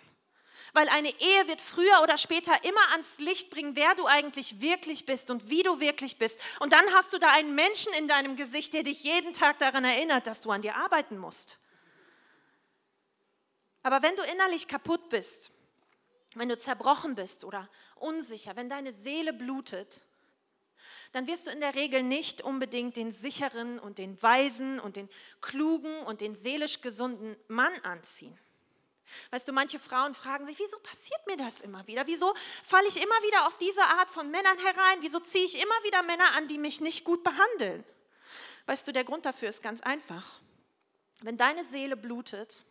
weil 0.73 0.89
eine 0.89 1.07
Ehe 1.07 1.47
wird 1.47 1.61
früher 1.61 2.01
oder 2.03 2.17
später 2.17 2.51
immer 2.65 2.91
ans 2.91 3.19
Licht 3.19 3.49
bringen, 3.49 3.77
wer 3.77 3.95
du 3.95 4.07
eigentlich 4.07 4.59
wirklich 4.59 5.05
bist 5.05 5.31
und 5.31 5.49
wie 5.49 5.63
du 5.63 5.79
wirklich 5.79 6.17
bist. 6.17 6.37
Und 6.59 6.73
dann 6.73 6.83
hast 6.93 7.13
du 7.13 7.17
da 7.17 7.29
einen 7.29 7.55
Menschen 7.55 7.93
in 7.93 8.09
deinem 8.09 8.35
Gesicht, 8.35 8.73
der 8.73 8.83
dich 8.83 9.01
jeden 9.01 9.33
Tag 9.33 9.57
daran 9.59 9.85
erinnert, 9.85 10.27
dass 10.27 10.41
du 10.41 10.51
an 10.51 10.61
dir 10.61 10.75
arbeiten 10.75 11.17
musst. 11.17 11.59
Aber 13.85 14.01
wenn 14.01 14.15
du 14.15 14.23
innerlich 14.23 14.67
kaputt 14.67 15.09
bist, 15.09 15.51
wenn 16.33 16.49
du 16.49 16.57
zerbrochen 16.57 17.13
bist 17.13 17.43
oder 17.43 17.69
unsicher, 17.93 18.55
wenn 18.55 18.67
deine 18.67 18.91
Seele 18.91 19.31
blutet, 19.31 20.01
dann 21.11 21.27
wirst 21.27 21.45
du 21.45 21.51
in 21.51 21.59
der 21.59 21.75
Regel 21.75 22.01
nicht 22.01 22.41
unbedingt 22.41 22.97
den 22.97 23.11
sicheren 23.11 23.77
und 23.77 23.99
den 23.99 24.19
weisen 24.23 24.79
und 24.79 24.95
den 24.95 25.07
klugen 25.39 25.99
und 25.99 26.21
den 26.21 26.35
seelisch 26.35 26.81
gesunden 26.81 27.37
Mann 27.47 27.79
anziehen. 27.81 28.35
Weißt 29.29 29.47
du, 29.47 29.53
manche 29.53 29.77
Frauen 29.77 30.15
fragen 30.15 30.47
sich, 30.47 30.57
wieso 30.57 30.79
passiert 30.79 31.27
mir 31.27 31.37
das 31.37 31.61
immer 31.61 31.85
wieder? 31.85 32.07
Wieso 32.07 32.33
falle 32.63 32.87
ich 32.87 32.97
immer 32.97 33.21
wieder 33.21 33.45
auf 33.45 33.55
diese 33.59 33.83
Art 33.83 34.09
von 34.09 34.31
Männern 34.31 34.57
herein? 34.57 34.97
Wieso 35.01 35.19
ziehe 35.19 35.45
ich 35.45 35.61
immer 35.61 35.83
wieder 35.83 36.01
Männer 36.01 36.31
an, 36.35 36.47
die 36.47 36.57
mich 36.57 36.81
nicht 36.81 37.03
gut 37.03 37.23
behandeln? 37.23 37.83
Weißt 38.65 38.87
du, 38.87 38.93
der 38.93 39.03
Grund 39.03 39.27
dafür 39.27 39.49
ist 39.49 39.61
ganz 39.61 39.81
einfach. 39.81 40.41
Wenn 41.21 41.37
deine 41.37 41.63
Seele 41.63 41.95
blutet, 41.95 42.65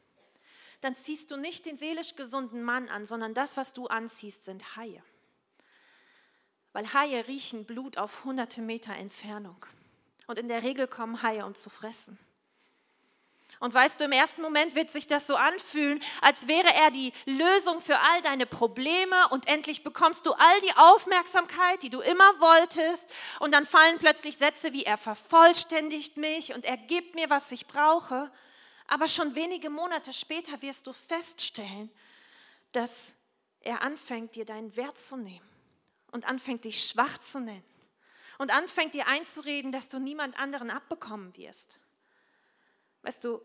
dann 0.84 0.96
ziehst 0.96 1.30
du 1.30 1.36
nicht 1.36 1.64
den 1.64 1.78
seelisch 1.78 2.14
gesunden 2.14 2.62
Mann 2.62 2.90
an, 2.90 3.06
sondern 3.06 3.32
das, 3.32 3.56
was 3.56 3.72
du 3.72 3.86
anziehst, 3.86 4.44
sind 4.44 4.76
Haie. 4.76 5.02
Weil 6.74 6.92
Haie 6.92 7.26
riechen 7.26 7.64
Blut 7.64 7.96
auf 7.96 8.24
hunderte 8.24 8.60
Meter 8.60 8.94
Entfernung. 8.94 9.64
Und 10.26 10.38
in 10.38 10.48
der 10.48 10.62
Regel 10.62 10.86
kommen 10.86 11.22
Haie, 11.22 11.46
um 11.46 11.54
zu 11.54 11.70
fressen. 11.70 12.18
Und 13.60 13.72
weißt 13.72 13.98
du, 13.98 14.04
im 14.04 14.12
ersten 14.12 14.42
Moment 14.42 14.74
wird 14.74 14.90
sich 14.90 15.06
das 15.06 15.26
so 15.26 15.36
anfühlen, 15.36 16.02
als 16.20 16.48
wäre 16.48 16.68
er 16.74 16.90
die 16.90 17.12
Lösung 17.24 17.80
für 17.80 17.98
all 17.98 18.20
deine 18.20 18.44
Probleme 18.44 19.28
und 19.30 19.48
endlich 19.48 19.84
bekommst 19.84 20.26
du 20.26 20.32
all 20.32 20.60
die 20.60 20.76
Aufmerksamkeit, 20.76 21.82
die 21.82 21.90
du 21.90 22.00
immer 22.00 22.40
wolltest. 22.40 23.08
Und 23.40 23.52
dann 23.52 23.64
fallen 23.64 23.98
plötzlich 23.98 24.36
Sätze 24.36 24.74
wie, 24.74 24.84
er 24.84 24.98
vervollständigt 24.98 26.18
mich 26.18 26.52
und 26.52 26.66
er 26.66 26.76
gibt 26.76 27.14
mir, 27.14 27.30
was 27.30 27.52
ich 27.52 27.66
brauche. 27.66 28.30
Aber 28.86 29.08
schon 29.08 29.34
wenige 29.34 29.70
Monate 29.70 30.12
später 30.12 30.60
wirst 30.62 30.86
du 30.86 30.92
feststellen, 30.92 31.90
dass 32.72 33.14
er 33.60 33.82
anfängt, 33.82 34.34
dir 34.34 34.44
deinen 34.44 34.76
Wert 34.76 34.98
zu 34.98 35.16
nehmen 35.16 35.48
und 36.12 36.26
anfängt, 36.26 36.64
dich 36.64 36.86
schwach 36.86 37.18
zu 37.18 37.40
nennen 37.40 37.64
und 38.38 38.52
anfängt, 38.52 38.94
dir 38.94 39.08
einzureden, 39.08 39.72
dass 39.72 39.88
du 39.88 39.98
niemand 39.98 40.38
anderen 40.38 40.70
abbekommen 40.70 41.36
wirst. 41.36 41.78
Weißt 43.02 43.24
du, 43.24 43.40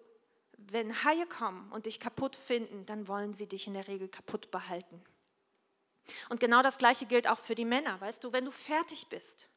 wenn 0.57 1.03
Haie 1.03 1.25
kommen 1.25 1.71
und 1.71 1.85
dich 1.85 1.99
kaputt 1.99 2.35
finden, 2.35 2.85
dann 2.85 3.07
wollen 3.07 3.33
sie 3.33 3.47
dich 3.47 3.67
in 3.67 3.73
der 3.73 3.87
Regel 3.87 4.09
kaputt 4.09 4.51
behalten. 4.51 5.03
Und 6.29 6.39
genau 6.39 6.61
das 6.61 6.77
Gleiche 6.77 7.05
gilt 7.05 7.27
auch 7.27 7.39
für 7.39 7.55
die 7.55 7.65
Männer. 7.65 7.99
Weißt 8.01 8.23
du, 8.23 8.33
wenn 8.33 8.45
du 8.45 8.51
fertig 8.51 9.07
bist 9.07 9.48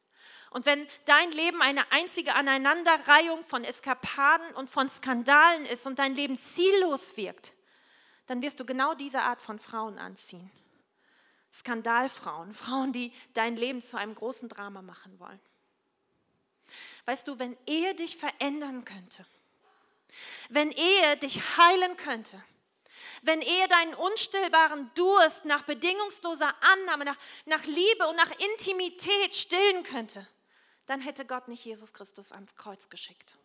und 0.53 0.65
wenn 0.65 0.87
dein 1.05 1.31
Leben 1.31 1.61
eine 1.61 1.91
einzige 1.91 2.35
Aneinanderreihung 2.35 3.43
von 3.45 3.63
Eskapaden 3.63 4.53
und 4.55 4.69
von 4.69 4.87
Skandalen 4.87 5.65
ist 5.65 5.87
und 5.87 5.99
dein 5.99 6.15
Leben 6.15 6.37
ziellos 6.37 7.17
wirkt, 7.17 7.53
dann 8.27 8.41
wirst 8.41 8.59
du 8.59 8.65
genau 8.65 8.93
diese 8.93 9.21
Art 9.21 9.41
von 9.41 9.59
Frauen 9.59 9.97
anziehen. 9.97 10.51
Skandalfrauen, 11.51 12.53
Frauen, 12.53 12.93
die 12.93 13.11
dein 13.33 13.57
Leben 13.57 13.81
zu 13.81 13.97
einem 13.97 14.15
großen 14.15 14.49
Drama 14.49 14.81
machen 14.81 15.19
wollen. 15.19 15.39
Weißt 17.05 17.27
du, 17.27 17.37
wenn 17.37 17.57
Ehe 17.67 17.93
dich 17.95 18.17
verändern 18.17 18.85
könnte, 18.85 19.25
wenn 20.49 20.71
Ehe 20.71 21.17
dich 21.17 21.41
heilen 21.57 21.97
könnte, 21.97 22.41
wenn 23.21 23.41
Ehe 23.41 23.67
deinen 23.67 23.93
unstillbaren 23.95 24.91
Durst 24.95 25.45
nach 25.45 25.63
bedingungsloser 25.63 26.53
Annahme, 26.61 27.05
nach, 27.05 27.17
nach 27.45 27.63
Liebe 27.65 28.07
und 28.07 28.15
nach 28.15 28.31
Intimität 28.31 29.35
stillen 29.35 29.83
könnte, 29.83 30.27
dann 30.85 31.01
hätte 31.01 31.25
Gott 31.25 31.47
nicht 31.47 31.63
Jesus 31.65 31.93
Christus 31.93 32.31
ans 32.31 32.55
Kreuz 32.55 32.89
geschickt. 32.89 33.37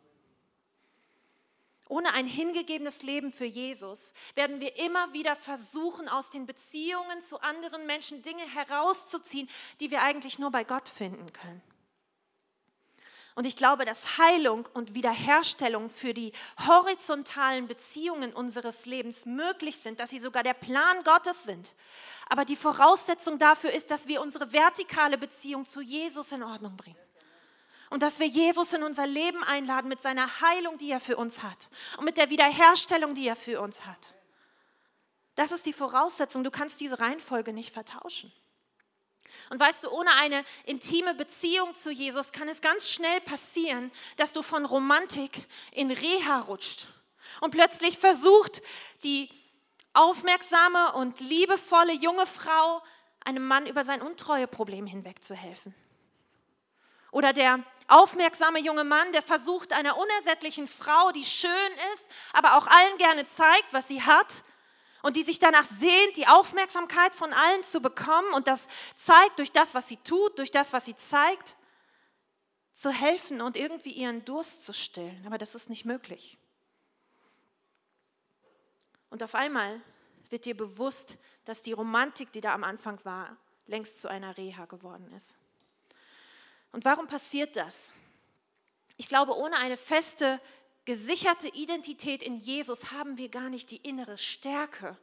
Ohne 1.88 2.12
ein 2.12 2.26
hingegebenes 2.26 3.02
Leben 3.02 3.32
für 3.32 3.46
Jesus 3.46 4.12
werden 4.34 4.60
wir 4.60 4.76
immer 4.76 5.14
wieder 5.14 5.36
versuchen, 5.36 6.08
aus 6.08 6.30
den 6.30 6.44
Beziehungen 6.44 7.22
zu 7.22 7.40
anderen 7.40 7.86
Menschen 7.86 8.22
Dinge 8.22 8.42
herauszuziehen, 8.42 9.48
die 9.80 9.90
wir 9.90 10.02
eigentlich 10.02 10.38
nur 10.38 10.50
bei 10.50 10.64
Gott 10.64 10.88
finden 10.88 11.32
können. 11.32 11.62
Und 13.38 13.46
ich 13.46 13.54
glaube, 13.54 13.84
dass 13.84 14.18
Heilung 14.18 14.68
und 14.74 14.94
Wiederherstellung 14.94 15.90
für 15.90 16.12
die 16.12 16.32
horizontalen 16.66 17.68
Beziehungen 17.68 18.32
unseres 18.34 18.84
Lebens 18.84 19.26
möglich 19.26 19.78
sind, 19.78 20.00
dass 20.00 20.10
sie 20.10 20.18
sogar 20.18 20.42
der 20.42 20.54
Plan 20.54 21.04
Gottes 21.04 21.44
sind. 21.44 21.72
Aber 22.28 22.44
die 22.44 22.56
Voraussetzung 22.56 23.38
dafür 23.38 23.72
ist, 23.72 23.92
dass 23.92 24.08
wir 24.08 24.20
unsere 24.22 24.52
vertikale 24.52 25.16
Beziehung 25.16 25.64
zu 25.66 25.80
Jesus 25.80 26.32
in 26.32 26.42
Ordnung 26.42 26.76
bringen. 26.76 26.98
Und 27.90 28.02
dass 28.02 28.20
wir 28.20 28.26
Jesus 28.26 28.72
in 28.72 28.82
unser 28.82 29.06
Leben 29.06 29.42
einladen 29.42 29.88
mit 29.88 30.02
seiner 30.02 30.40
Heilung, 30.40 30.78
die 30.78 30.90
er 30.90 31.00
für 31.00 31.16
uns 31.16 31.42
hat. 31.42 31.68
Und 31.96 32.04
mit 32.04 32.18
der 32.18 32.30
Wiederherstellung, 32.30 33.14
die 33.14 33.26
er 33.26 33.36
für 33.36 33.60
uns 33.60 33.86
hat. 33.86 34.12
Das 35.34 35.52
ist 35.52 35.66
die 35.66 35.72
Voraussetzung. 35.72 36.44
Du 36.44 36.50
kannst 36.50 36.80
diese 36.80 36.98
Reihenfolge 36.98 37.52
nicht 37.52 37.72
vertauschen. 37.72 38.32
Und 39.50 39.60
weißt 39.60 39.84
du, 39.84 39.90
ohne 39.90 40.10
eine 40.16 40.44
intime 40.64 41.14
Beziehung 41.14 41.74
zu 41.74 41.90
Jesus 41.90 42.32
kann 42.32 42.48
es 42.48 42.60
ganz 42.60 42.90
schnell 42.90 43.20
passieren, 43.20 43.90
dass 44.16 44.32
du 44.32 44.42
von 44.42 44.64
Romantik 44.64 45.46
in 45.72 45.90
Reha 45.90 46.40
rutscht 46.40 46.88
und 47.40 47.52
plötzlich 47.52 47.98
versucht, 47.98 48.62
die 49.04 49.30
aufmerksame 49.94 50.92
und 50.92 51.20
liebevolle 51.20 51.92
junge 51.92 52.26
Frau 52.26 52.82
einem 53.24 53.46
Mann 53.46 53.66
über 53.66 53.84
sein 53.84 54.02
Untreueproblem 54.02 54.86
hinwegzuhelfen. 54.86 55.74
Oder 57.10 57.32
der 57.32 57.64
aufmerksame 57.88 58.60
junge 58.60 58.84
Mann, 58.84 59.12
der 59.12 59.22
versucht, 59.22 59.72
einer 59.72 59.96
unersättlichen 59.98 60.66
Frau, 60.66 61.10
die 61.12 61.24
schön 61.24 61.72
ist, 61.94 62.06
aber 62.32 62.56
auch 62.56 62.66
allen 62.66 62.98
gerne 62.98 63.24
zeigt, 63.26 63.72
was 63.72 63.88
sie 63.88 64.02
hat, 64.02 64.44
und 65.02 65.16
die 65.16 65.22
sich 65.22 65.38
danach 65.38 65.64
sehnt, 65.64 66.16
die 66.16 66.26
Aufmerksamkeit 66.26 67.14
von 67.14 67.32
allen 67.32 67.64
zu 67.64 67.80
bekommen 67.80 68.32
und 68.34 68.48
das 68.48 68.68
zeigt 68.96 69.38
durch 69.38 69.52
das, 69.52 69.74
was 69.74 69.88
sie 69.88 69.96
tut, 69.98 70.38
durch 70.38 70.50
das, 70.50 70.72
was 70.72 70.84
sie 70.84 70.96
zeigt, 70.96 71.54
zu 72.72 72.90
helfen 72.90 73.40
und 73.40 73.56
irgendwie 73.56 73.92
ihren 73.92 74.24
Durst 74.24 74.64
zu 74.64 74.72
stillen. 74.72 75.24
Aber 75.26 75.38
das 75.38 75.54
ist 75.54 75.68
nicht 75.68 75.84
möglich. 75.84 76.38
Und 79.10 79.22
auf 79.22 79.34
einmal 79.34 79.80
wird 80.28 80.44
dir 80.44 80.56
bewusst, 80.56 81.16
dass 81.44 81.62
die 81.62 81.72
Romantik, 81.72 82.30
die 82.32 82.40
da 82.40 82.52
am 82.52 82.62
Anfang 82.62 83.02
war, 83.04 83.36
längst 83.66 84.00
zu 84.00 84.08
einer 84.08 84.36
Reha 84.36 84.66
geworden 84.66 85.12
ist. 85.12 85.36
Und 86.72 86.84
warum 86.84 87.06
passiert 87.06 87.56
das? 87.56 87.92
Ich 88.96 89.08
glaube, 89.08 89.36
ohne 89.36 89.56
eine 89.56 89.76
feste, 89.76 90.40
gesicherte 90.84 91.48
Identität 91.48 92.22
in 92.22 92.36
Jesus 92.36 92.92
haben 92.92 93.18
wir 93.18 93.28
gar 93.28 93.48
nicht 93.48 93.70
die 93.70 93.76
innere 93.76 94.18
Stärke, 94.18 94.96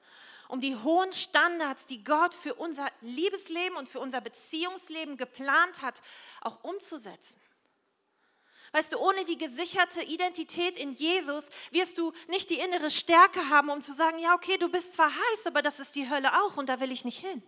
um 0.48 0.62
die 0.62 0.76
hohen 0.76 1.14
Standards, 1.14 1.86
die 1.86 2.04
Gott 2.04 2.34
für 2.34 2.56
unser 2.56 2.88
Liebesleben 3.02 3.78
und 3.78 3.90
für 3.90 4.00
unser 4.00 4.22
Beziehungsleben 4.22 5.18
geplant 5.18 5.82
hat, 5.82 6.02
auch 6.42 6.64
umzusetzen. 6.64 7.40
Weißt 8.74 8.92
du, 8.92 8.98
ohne 8.98 9.24
die 9.24 9.38
gesicherte 9.38 10.02
Identität 10.02 10.78
in 10.78 10.94
Jesus 10.94 11.50
wirst 11.72 11.98
du 11.98 12.12
nicht 12.28 12.50
die 12.50 12.60
innere 12.60 12.92
Stärke 12.92 13.50
haben, 13.50 13.70
um 13.70 13.82
zu 13.82 13.94
sagen, 13.94 14.20
ja, 14.20 14.36
okay, 14.36 14.58
du 14.58 14.68
bist 14.68 14.96
zwar 14.96 15.10
heiß, 15.10 15.48
aber 15.48 15.62
das 15.62 15.80
ist 15.80 15.96
die 15.96 16.10
Hölle 16.10 16.44
auch 16.44 16.58
und 16.58 16.68
da 16.68 16.82
will 16.82 16.92
ich 16.92 17.06
nicht 17.06 17.20
hin. 17.20 17.42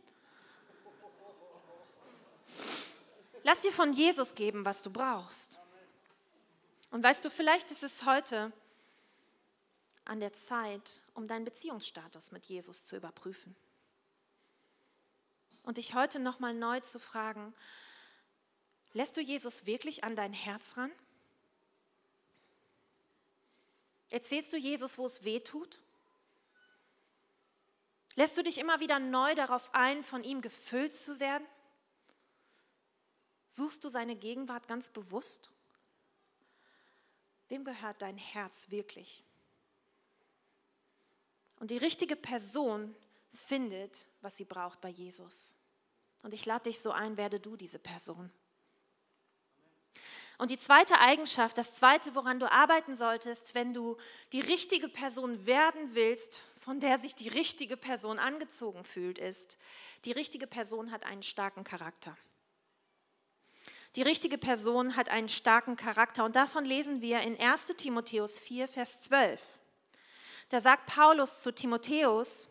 Lass 3.48 3.62
dir 3.62 3.72
von 3.72 3.94
Jesus 3.94 4.36
geben, 4.36 4.66
was 4.66 4.82
du 4.82 4.90
brauchst. 4.92 5.58
Und 6.92 7.02
weißt 7.02 7.24
du, 7.24 7.30
vielleicht 7.30 7.72
ist 7.72 7.82
es 7.82 8.04
heute 8.04 8.52
an 10.04 10.20
der 10.20 10.34
Zeit, 10.34 11.02
um 11.14 11.30
deinen 11.30 11.46
Beziehungsstatus 11.46 12.34
mit 12.34 12.44
Jesus 12.44 12.84
zu 12.84 12.98
überprüfen. 12.98 13.56
Und 15.64 15.78
dich 15.78 15.94
heute 15.94 16.20
nochmal 16.20 16.54
neu 16.54 16.82
zu 16.82 17.00
fragen, 17.00 17.54
lässt 18.92 19.16
du 19.16 19.22
Jesus 19.22 19.66
wirklich 19.66 20.04
an 20.04 20.18
dein 20.18 20.34
Herz 20.34 20.76
ran? 20.76 20.92
Erzählst 24.10 24.52
du 24.52 24.58
Jesus, 24.58 24.98
wo 24.98 25.06
es 25.06 25.24
weh 25.24 25.40
tut? 25.40 25.80
Lässt 28.16 28.38
du 28.38 28.44
dich 28.44 28.58
immer 28.58 28.82
wieder 28.82 29.00
neu 29.00 29.36
darauf 29.36 29.74
ein, 29.74 30.04
von 30.04 30.26
ihm 30.26 30.42
gefüllt 30.42 30.94
zu 30.94 31.22
werden? 31.22 31.48
Suchst 33.48 33.84
du 33.84 33.90
seine 33.90 34.16
Gegenwart 34.16 34.68
ganz 34.68 34.90
bewusst? 34.90 35.50
Wem 37.50 37.64
gehört 37.64 38.02
dein 38.02 38.18
Herz 38.18 38.70
wirklich? 38.70 39.24
Und 41.60 41.72
die 41.72 41.78
richtige 41.78 42.16
Person 42.16 42.96
findet, 43.34 44.06
was 44.22 44.38
sie 44.38 44.46
braucht 44.46 44.82
bei 44.82 44.90
Jesus. 44.90 45.56
Und 46.24 46.34
ich 46.34 46.46
lade 46.46 46.70
dich 46.70 46.80
so 46.80 46.92
ein, 46.92 47.18
werde 47.18 47.40
du 47.40 47.56
diese 47.56 47.80
Person. 47.80 48.32
Und 50.38 50.52
die 50.52 50.60
zweite 50.60 51.00
Eigenschaft, 51.00 51.58
das 51.58 51.74
zweite, 51.74 52.14
woran 52.14 52.40
du 52.40 52.52
arbeiten 52.52 52.96
solltest, 52.96 53.56
wenn 53.56 53.74
du 53.74 53.98
die 54.34 54.42
richtige 54.42 54.88
Person 54.88 55.48
werden 55.48 55.96
willst, 55.96 56.42
von 56.60 56.80
der 56.80 57.00
sich 57.00 57.16
die 57.16 57.30
richtige 57.30 57.78
Person 57.78 58.20
angezogen 58.20 58.84
fühlt, 58.84 59.18
ist, 59.18 59.58
die 60.06 60.12
richtige 60.12 60.46
Person 60.46 60.92
hat 60.92 61.06
einen 61.06 61.24
starken 61.24 61.64
Charakter. 61.64 62.16
Die 63.98 64.04
richtige 64.04 64.38
Person 64.38 64.96
hat 64.96 65.10
einen 65.10 65.28
starken 65.28 65.76
Charakter 65.76 66.24
und 66.24 66.36
davon 66.36 66.66
lesen 66.66 67.02
wir 67.02 67.22
in 67.22 67.36
1 67.36 67.66
Timotheus 67.78 68.38
4, 68.38 68.68
Vers 68.68 69.02
12. 69.02 69.42
Da 70.50 70.62
sagt 70.62 70.86
Paulus 70.86 71.42
zu 71.42 71.52
Timotheus, 71.52 72.48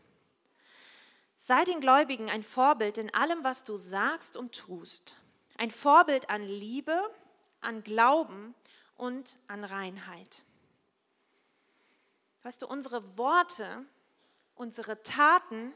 sei 1.38 1.64
den 1.64 1.80
Gläubigen 1.80 2.28
ein 2.28 2.42
Vorbild 2.42 2.98
in 2.98 3.14
allem, 3.14 3.44
was 3.44 3.62
du 3.62 3.76
sagst 3.76 4.36
und 4.36 4.56
tust. 4.56 5.18
Ein 5.56 5.70
Vorbild 5.70 6.30
an 6.30 6.42
Liebe, 6.42 7.00
an 7.60 7.84
Glauben 7.84 8.56
und 8.96 9.38
an 9.46 9.62
Reinheit. 9.62 10.42
Weißt 12.42 12.60
du, 12.60 12.66
unsere 12.66 13.16
Worte, 13.16 13.86
unsere 14.56 15.00
Taten, 15.04 15.72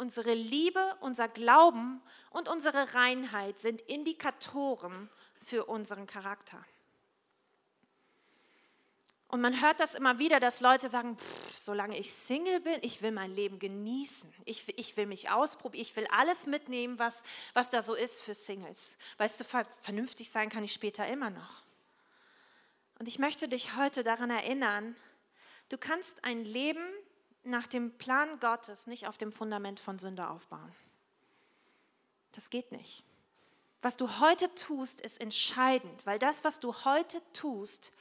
unsere 0.00 0.32
Liebe, 0.32 0.96
unser 1.00 1.28
Glauben 1.28 2.02
und 2.30 2.48
unsere 2.48 2.94
Reinheit 2.94 3.58
sind 3.58 3.82
Indikatoren 3.82 5.10
für 5.44 5.66
unseren 5.66 6.06
Charakter. 6.06 6.64
Und 9.28 9.42
man 9.42 9.60
hört 9.60 9.78
das 9.78 9.94
immer 9.94 10.18
wieder, 10.18 10.40
dass 10.40 10.60
Leute 10.60 10.88
sagen, 10.88 11.16
pff, 11.16 11.58
solange 11.58 11.96
ich 11.98 12.12
Single 12.12 12.60
bin, 12.60 12.78
ich 12.82 13.00
will 13.00 13.12
mein 13.12 13.32
Leben 13.32 13.60
genießen. 13.60 14.32
Ich, 14.44 14.66
ich 14.76 14.96
will 14.96 15.06
mich 15.06 15.30
ausprobieren. 15.30 15.82
Ich 15.82 15.94
will 15.94 16.06
alles 16.10 16.46
mitnehmen, 16.46 16.98
was, 16.98 17.22
was 17.52 17.70
da 17.70 17.80
so 17.80 17.94
ist 17.94 18.22
für 18.22 18.34
Singles. 18.34 18.96
Weißt 19.18 19.40
du, 19.40 19.44
vernünftig 19.82 20.30
sein 20.30 20.48
kann 20.48 20.64
ich 20.64 20.72
später 20.72 21.06
immer 21.06 21.30
noch. 21.30 21.62
Und 22.98 23.06
ich 23.06 23.20
möchte 23.20 23.48
dich 23.48 23.76
heute 23.76 24.02
daran 24.02 24.30
erinnern, 24.30 24.96
du 25.68 25.78
kannst 25.78 26.24
ein 26.24 26.44
Leben 26.44 26.84
nach 27.50 27.66
dem 27.66 27.96
Plan 27.98 28.40
Gottes 28.40 28.86
nicht 28.86 29.06
auf 29.06 29.18
dem 29.18 29.32
Fundament 29.32 29.80
von 29.80 29.98
Sünde 29.98 30.28
aufbauen. 30.28 30.72
Das 32.32 32.50
geht 32.50 32.72
nicht. 32.72 33.04
Was 33.82 33.96
du 33.96 34.20
heute 34.20 34.54
tust, 34.54 35.00
ist 35.00 35.20
entscheidend, 35.20 36.04
weil 36.06 36.18
das, 36.18 36.44
was 36.44 36.60
du 36.60 36.72
heute 36.84 37.20
tust, 37.32 37.92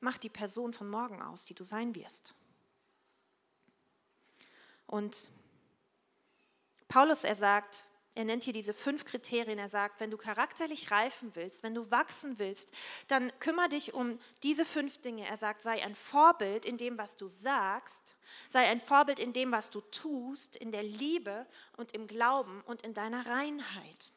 macht 0.00 0.22
die 0.22 0.28
Person 0.28 0.72
von 0.72 0.88
morgen 0.88 1.22
aus, 1.22 1.46
die 1.46 1.54
du 1.54 1.64
sein 1.64 1.94
wirst. 1.94 2.34
Und 4.86 5.30
Paulus, 6.88 7.24
er 7.24 7.34
sagt, 7.34 7.84
er 8.14 8.24
nennt 8.24 8.44
hier 8.44 8.52
diese 8.52 8.74
fünf 8.74 9.06
Kriterien. 9.06 9.58
Er 9.58 9.70
sagt, 9.70 9.98
wenn 9.98 10.10
du 10.10 10.18
charakterlich 10.18 10.90
reifen 10.90 11.34
willst, 11.34 11.62
wenn 11.62 11.74
du 11.74 11.90
wachsen 11.90 12.38
willst, 12.38 12.70
dann 13.08 13.32
kümmere 13.38 13.70
dich 13.70 13.94
um 13.94 14.18
diese 14.42 14.66
fünf 14.66 14.98
Dinge. 14.98 15.26
Er 15.26 15.38
sagt, 15.38 15.62
sei 15.62 15.82
ein 15.82 15.94
Vorbild 15.94 16.66
in 16.66 16.76
dem, 16.76 16.98
was 16.98 17.16
du 17.16 17.26
sagst, 17.26 18.14
sei 18.48 18.68
ein 18.68 18.80
Vorbild 18.80 19.18
in 19.18 19.32
dem, 19.32 19.50
was 19.50 19.70
du 19.70 19.80
tust, 19.80 20.56
in 20.56 20.72
der 20.72 20.82
Liebe 20.82 21.46
und 21.78 21.94
im 21.94 22.06
Glauben 22.06 22.60
und 22.66 22.82
in 22.82 22.92
deiner 22.92 23.24
Reinheit. 23.24 24.12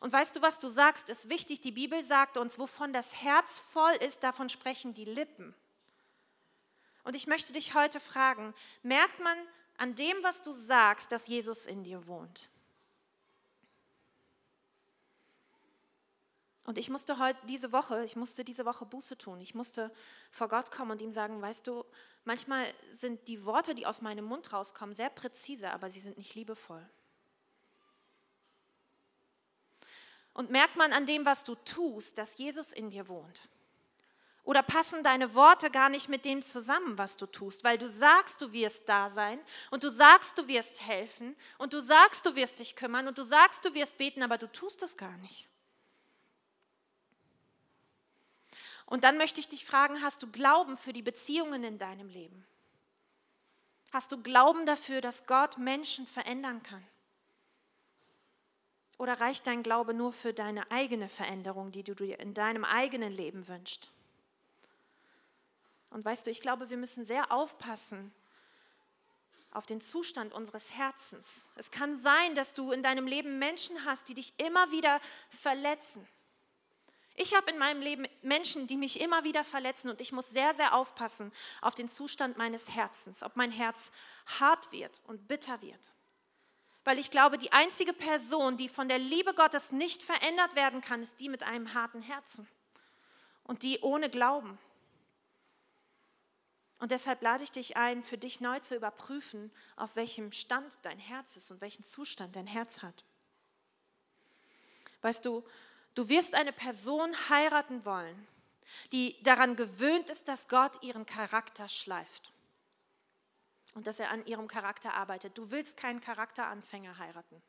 Und 0.00 0.12
weißt 0.12 0.36
du, 0.36 0.42
was 0.42 0.58
du 0.58 0.68
sagst, 0.68 1.08
ist 1.08 1.30
wichtig. 1.30 1.60
Die 1.62 1.72
Bibel 1.72 2.02
sagt 2.02 2.36
uns, 2.36 2.58
wovon 2.58 2.92
das 2.92 3.22
Herz 3.22 3.58
voll 3.58 3.92
ist, 4.00 4.22
davon 4.22 4.50
sprechen 4.50 4.92
die 4.92 5.04
Lippen. 5.04 5.54
Und 7.04 7.16
ich 7.16 7.26
möchte 7.26 7.54
dich 7.54 7.74
heute 7.74 8.00
fragen, 8.00 8.54
merkt 8.82 9.20
man 9.20 9.36
an 9.80 9.94
dem, 9.94 10.22
was 10.22 10.42
du 10.42 10.52
sagst, 10.52 11.10
dass 11.10 11.26
Jesus 11.26 11.64
in 11.64 11.82
dir 11.82 12.06
wohnt? 12.06 12.50
Und 16.64 16.76
ich 16.76 16.90
musste 16.90 17.18
heute 17.18 17.38
diese 17.46 17.72
Woche, 17.72 18.04
ich 18.04 18.14
musste 18.14 18.44
diese 18.44 18.66
Woche 18.66 18.84
Buße 18.84 19.16
tun. 19.16 19.40
Ich 19.40 19.54
musste 19.54 19.90
vor 20.30 20.48
Gott 20.48 20.70
kommen 20.70 20.90
und 20.90 21.00
ihm 21.00 21.12
sagen, 21.12 21.40
weißt 21.40 21.66
du, 21.66 21.86
manchmal 22.26 22.72
sind 22.90 23.26
die 23.26 23.46
Worte, 23.46 23.74
die 23.74 23.86
aus 23.86 24.02
meinem 24.02 24.26
Mund 24.26 24.52
rauskommen, 24.52 24.94
sehr 24.94 25.08
präzise, 25.08 25.70
aber 25.70 25.88
sie 25.88 26.00
sind 26.00 26.18
nicht 26.18 26.34
liebevoll. 26.34 26.86
Und 30.34 30.50
merkt 30.50 30.76
man 30.76 30.92
an 30.92 31.06
dem, 31.06 31.24
was 31.24 31.42
du 31.42 31.54
tust, 31.54 32.18
dass 32.18 32.36
Jesus 32.36 32.74
in 32.74 32.90
dir 32.90 33.08
wohnt? 33.08 33.48
Oder 34.50 34.64
passen 34.64 35.04
deine 35.04 35.36
Worte 35.36 35.70
gar 35.70 35.88
nicht 35.88 36.08
mit 36.08 36.24
dem 36.24 36.42
zusammen, 36.42 36.98
was 36.98 37.16
du 37.16 37.26
tust, 37.26 37.62
weil 37.62 37.78
du 37.78 37.88
sagst, 37.88 38.42
du 38.42 38.52
wirst 38.52 38.88
da 38.88 39.08
sein 39.08 39.38
und 39.70 39.84
du 39.84 39.88
sagst, 39.88 40.36
du 40.38 40.48
wirst 40.48 40.80
helfen 40.80 41.36
und 41.58 41.72
du 41.72 41.80
sagst, 41.80 42.26
du 42.26 42.34
wirst 42.34 42.58
dich 42.58 42.74
kümmern 42.74 43.06
und 43.06 43.16
du 43.16 43.22
sagst, 43.22 43.64
du 43.64 43.74
wirst 43.74 43.96
beten, 43.96 44.24
aber 44.24 44.38
du 44.38 44.50
tust 44.50 44.82
es 44.82 44.96
gar 44.96 45.16
nicht. 45.18 45.46
Und 48.86 49.04
dann 49.04 49.18
möchte 49.18 49.38
ich 49.38 49.48
dich 49.48 49.64
fragen, 49.64 50.02
hast 50.02 50.24
du 50.24 50.26
Glauben 50.32 50.76
für 50.76 50.92
die 50.92 51.02
Beziehungen 51.02 51.62
in 51.62 51.78
deinem 51.78 52.08
Leben? 52.08 52.44
Hast 53.92 54.10
du 54.10 54.20
Glauben 54.20 54.66
dafür, 54.66 55.00
dass 55.00 55.28
Gott 55.28 55.58
Menschen 55.58 56.08
verändern 56.08 56.60
kann? 56.64 56.84
Oder 58.98 59.20
reicht 59.20 59.46
dein 59.46 59.62
Glaube 59.62 59.94
nur 59.94 60.12
für 60.12 60.34
deine 60.34 60.68
eigene 60.72 61.08
Veränderung, 61.08 61.70
die 61.70 61.84
du 61.84 61.94
dir 61.94 62.18
in 62.18 62.34
deinem 62.34 62.64
eigenen 62.64 63.12
Leben 63.12 63.46
wünschst? 63.46 63.92
Und 65.90 66.04
weißt 66.04 66.26
du, 66.26 66.30
ich 66.30 66.40
glaube, 66.40 66.70
wir 66.70 66.76
müssen 66.76 67.04
sehr 67.04 67.32
aufpassen 67.32 68.12
auf 69.52 69.66
den 69.66 69.80
Zustand 69.80 70.32
unseres 70.32 70.72
Herzens. 70.72 71.46
Es 71.56 71.70
kann 71.70 71.96
sein, 71.96 72.34
dass 72.34 72.54
du 72.54 72.70
in 72.72 72.82
deinem 72.82 73.06
Leben 73.06 73.38
Menschen 73.38 73.84
hast, 73.84 74.08
die 74.08 74.14
dich 74.14 74.32
immer 74.38 74.70
wieder 74.70 75.00
verletzen. 75.28 76.06
Ich 77.16 77.34
habe 77.34 77.50
in 77.50 77.58
meinem 77.58 77.82
Leben 77.82 78.06
Menschen, 78.22 78.68
die 78.68 78.76
mich 78.76 79.00
immer 79.00 79.24
wieder 79.24 79.44
verletzen 79.44 79.90
und 79.90 80.00
ich 80.00 80.12
muss 80.12 80.30
sehr, 80.30 80.54
sehr 80.54 80.74
aufpassen 80.74 81.32
auf 81.60 81.74
den 81.74 81.88
Zustand 81.88 82.38
meines 82.38 82.70
Herzens, 82.70 83.22
ob 83.22 83.36
mein 83.36 83.50
Herz 83.50 83.90
hart 84.38 84.70
wird 84.72 85.02
und 85.06 85.26
bitter 85.26 85.60
wird 85.60 85.90
weil 86.84 86.98
ich 86.98 87.10
glaube, 87.10 87.38
die 87.38 87.52
einzige 87.52 87.92
Person, 87.92 88.56
die 88.56 88.68
von 88.68 88.88
der 88.88 88.98
Liebe 88.98 89.34
Gottes 89.34 89.72
nicht 89.72 90.02
verändert 90.02 90.54
werden 90.54 90.80
kann, 90.80 91.02
ist 91.02 91.20
die 91.20 91.28
mit 91.28 91.42
einem 91.42 91.74
harten 91.74 92.02
Herzen 92.02 92.48
und 93.44 93.62
die 93.62 93.80
ohne 93.80 94.08
Glauben. 94.10 94.58
Und 96.80 96.90
deshalb 96.90 97.20
lade 97.20 97.44
ich 97.44 97.52
dich 97.52 97.76
ein, 97.76 98.02
für 98.02 98.16
dich 98.16 98.40
neu 98.40 98.58
zu 98.60 98.74
überprüfen, 98.74 99.52
auf 99.76 99.96
welchem 99.96 100.32
Stand 100.32 100.78
dein 100.82 100.98
Herz 100.98 101.36
ist 101.36 101.50
und 101.50 101.60
welchen 101.60 101.84
Zustand 101.84 102.34
dein 102.34 102.46
Herz 102.46 102.80
hat. 102.80 103.04
Weißt 105.02 105.24
du, 105.26 105.44
du 105.94 106.08
wirst 106.08 106.34
eine 106.34 106.52
Person 106.52 107.14
heiraten 107.28 107.84
wollen, 107.84 108.26
die 108.92 109.22
daran 109.22 109.56
gewöhnt 109.56 110.08
ist, 110.08 110.26
dass 110.26 110.48
Gott 110.48 110.82
ihren 110.82 111.04
Charakter 111.04 111.68
schleift 111.68 112.32
und 113.74 113.86
dass 113.86 114.00
er 114.00 114.10
an 114.10 114.24
ihrem 114.24 114.48
Charakter 114.48 114.94
arbeitet. 114.94 115.36
Du 115.36 115.50
willst 115.50 115.76
keinen 115.76 116.00
Charakteranfänger 116.00 116.96
heiraten. 116.96 117.42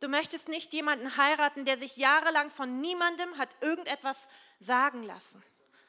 Du 0.00 0.08
möchtest 0.08 0.48
nicht 0.48 0.72
jemanden 0.72 1.18
heiraten, 1.18 1.66
der 1.66 1.76
sich 1.76 1.98
jahrelang 1.98 2.50
von 2.50 2.80
niemandem 2.80 3.36
hat 3.36 3.54
irgendetwas 3.60 4.28
sagen 4.60 5.02
lassen. 5.02 5.42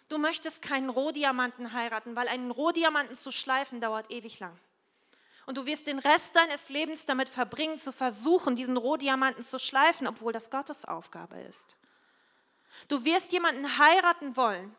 Du 0.08 0.18
möchtest 0.18 0.62
keinen 0.62 0.90
Rohdiamanten 0.90 1.74
heiraten, 1.74 2.16
weil 2.16 2.28
einen 2.28 2.52
Rohdiamanten 2.52 3.16
zu 3.16 3.32
schleifen 3.32 3.82
dauert 3.82 4.12
ewig 4.12 4.40
lang. 4.40 4.58
Und 5.46 5.58
du 5.58 5.66
wirst 5.66 5.88
den 5.88 6.00
Rest 6.00 6.36
deines 6.36 6.70
Lebens 6.70 7.06
damit 7.06 7.30
verbringen, 7.30 7.80
zu 7.80 7.92
versuchen, 7.92 8.56
diesen 8.56 8.78
Rohdiamanten 8.78 9.44
zu 9.44 9.60
schleifen, 9.60 10.08
obwohl 10.08 10.34
das 10.34 10.50
Gottes 10.50 10.86
Aufgabe 10.86 11.40
ist. 11.40 11.76
Du 12.88 13.06
wirst 13.06 13.32
jemanden 13.32 13.78
heiraten 13.78 14.36
wollen, 14.36 14.76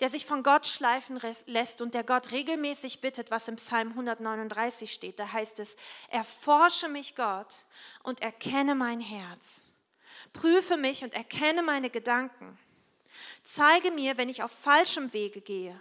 der 0.00 0.10
sich 0.10 0.26
von 0.26 0.42
Gott 0.42 0.66
schleifen 0.66 1.20
lässt 1.46 1.80
und 1.80 1.94
der 1.94 2.04
Gott 2.04 2.32
regelmäßig 2.32 3.00
bittet, 3.00 3.30
was 3.30 3.48
im 3.48 3.56
Psalm 3.56 3.90
139 3.90 4.92
steht. 4.92 5.18
Da 5.18 5.32
heißt 5.32 5.60
es, 5.60 5.76
erforsche 6.08 6.88
mich 6.88 7.14
Gott 7.14 7.54
und 8.02 8.20
erkenne 8.20 8.74
mein 8.74 9.00
Herz. 9.00 9.64
Prüfe 10.32 10.76
mich 10.76 11.04
und 11.04 11.14
erkenne 11.14 11.62
meine 11.62 11.88
Gedanken. 11.88 12.58
Zeige 13.44 13.90
mir, 13.90 14.16
wenn 14.16 14.28
ich 14.28 14.42
auf 14.42 14.52
falschem 14.52 15.12
Wege 15.12 15.40
gehe 15.40 15.80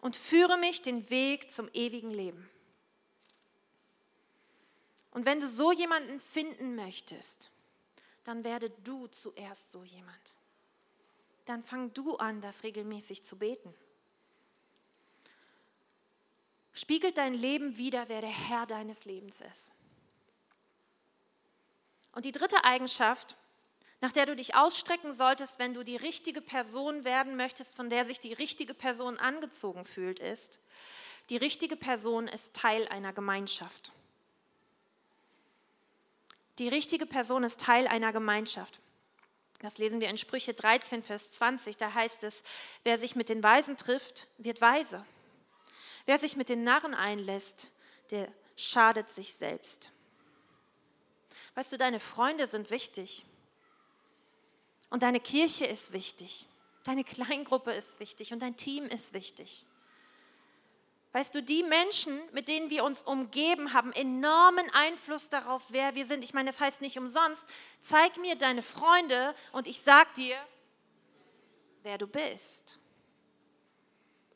und 0.00 0.16
führe 0.16 0.58
mich 0.58 0.82
den 0.82 1.08
Weg 1.10 1.52
zum 1.52 1.68
ewigen 1.72 2.10
Leben. 2.10 2.48
Und 5.10 5.26
wenn 5.26 5.40
du 5.40 5.46
so 5.46 5.72
jemanden 5.72 6.20
finden 6.20 6.76
möchtest, 6.76 7.50
dann 8.24 8.44
werde 8.44 8.70
du 8.84 9.06
zuerst 9.08 9.72
so 9.72 9.82
jemand 9.82 10.32
dann 11.50 11.64
fang 11.64 11.92
du 11.92 12.16
an, 12.16 12.40
das 12.40 12.62
regelmäßig 12.62 13.24
zu 13.24 13.36
beten. 13.36 13.74
Spiegelt 16.72 17.18
dein 17.18 17.34
Leben 17.34 17.76
wieder, 17.76 18.08
wer 18.08 18.20
der 18.20 18.30
Herr 18.30 18.66
deines 18.66 19.04
Lebens 19.04 19.40
ist. 19.40 19.72
Und 22.12 22.24
die 22.24 22.30
dritte 22.30 22.62
Eigenschaft, 22.64 23.36
nach 24.00 24.12
der 24.12 24.26
du 24.26 24.34
dich 24.34 24.54
ausstrecken 24.54 25.12
solltest, 25.12 25.58
wenn 25.58 25.74
du 25.74 25.82
die 25.82 25.96
richtige 25.96 26.40
Person 26.40 27.04
werden 27.04 27.36
möchtest, 27.36 27.76
von 27.76 27.90
der 27.90 28.04
sich 28.04 28.18
die 28.18 28.32
richtige 28.32 28.74
Person 28.74 29.18
angezogen 29.18 29.84
fühlt, 29.84 30.18
ist, 30.18 30.58
die 31.28 31.36
richtige 31.36 31.76
Person 31.76 32.26
ist 32.26 32.54
Teil 32.54 32.88
einer 32.88 33.12
Gemeinschaft. 33.12 33.92
Die 36.58 36.68
richtige 36.68 37.06
Person 37.06 37.44
ist 37.44 37.60
Teil 37.60 37.86
einer 37.86 38.12
Gemeinschaft. 38.12 38.80
Das 39.60 39.78
lesen 39.78 40.00
wir 40.00 40.08
in 40.08 40.18
Sprüche 40.18 40.54
13, 40.54 41.02
Vers 41.02 41.30
20. 41.32 41.76
Da 41.76 41.92
heißt 41.92 42.24
es, 42.24 42.42
wer 42.82 42.98
sich 42.98 43.14
mit 43.14 43.28
den 43.28 43.42
Weisen 43.42 43.76
trifft, 43.76 44.26
wird 44.38 44.60
weise. 44.60 45.04
Wer 46.06 46.18
sich 46.18 46.36
mit 46.36 46.48
den 46.48 46.64
Narren 46.64 46.94
einlässt, 46.94 47.70
der 48.10 48.28
schadet 48.56 49.10
sich 49.10 49.34
selbst. 49.34 49.92
Weißt 51.54 51.72
du, 51.72 51.78
deine 51.78 52.00
Freunde 52.00 52.46
sind 52.46 52.70
wichtig. 52.70 53.24
Und 54.90 55.02
deine 55.02 55.20
Kirche 55.20 55.64
ist 55.64 55.92
wichtig. 55.92 56.46
Deine 56.84 57.04
Kleingruppe 57.04 57.72
ist 57.72 58.00
wichtig 58.00 58.32
und 58.32 58.40
dein 58.40 58.56
Team 58.56 58.86
ist 58.86 59.12
wichtig. 59.12 59.64
Weißt 61.12 61.34
du, 61.34 61.42
die 61.42 61.64
Menschen, 61.64 62.20
mit 62.32 62.46
denen 62.46 62.70
wir 62.70 62.84
uns 62.84 63.02
umgeben, 63.02 63.72
haben 63.72 63.92
enormen 63.92 64.68
Einfluss 64.70 65.28
darauf, 65.28 65.62
wer 65.70 65.94
wir 65.96 66.04
sind. 66.04 66.22
Ich 66.22 66.34
meine, 66.34 66.50
das 66.50 66.60
heißt 66.60 66.80
nicht 66.80 66.98
umsonst, 66.98 67.46
zeig 67.80 68.16
mir 68.18 68.36
deine 68.36 68.62
Freunde 68.62 69.34
und 69.50 69.66
ich 69.66 69.80
sag 69.80 70.14
dir, 70.14 70.36
wer 71.82 71.98
du 71.98 72.06
bist. 72.06 72.78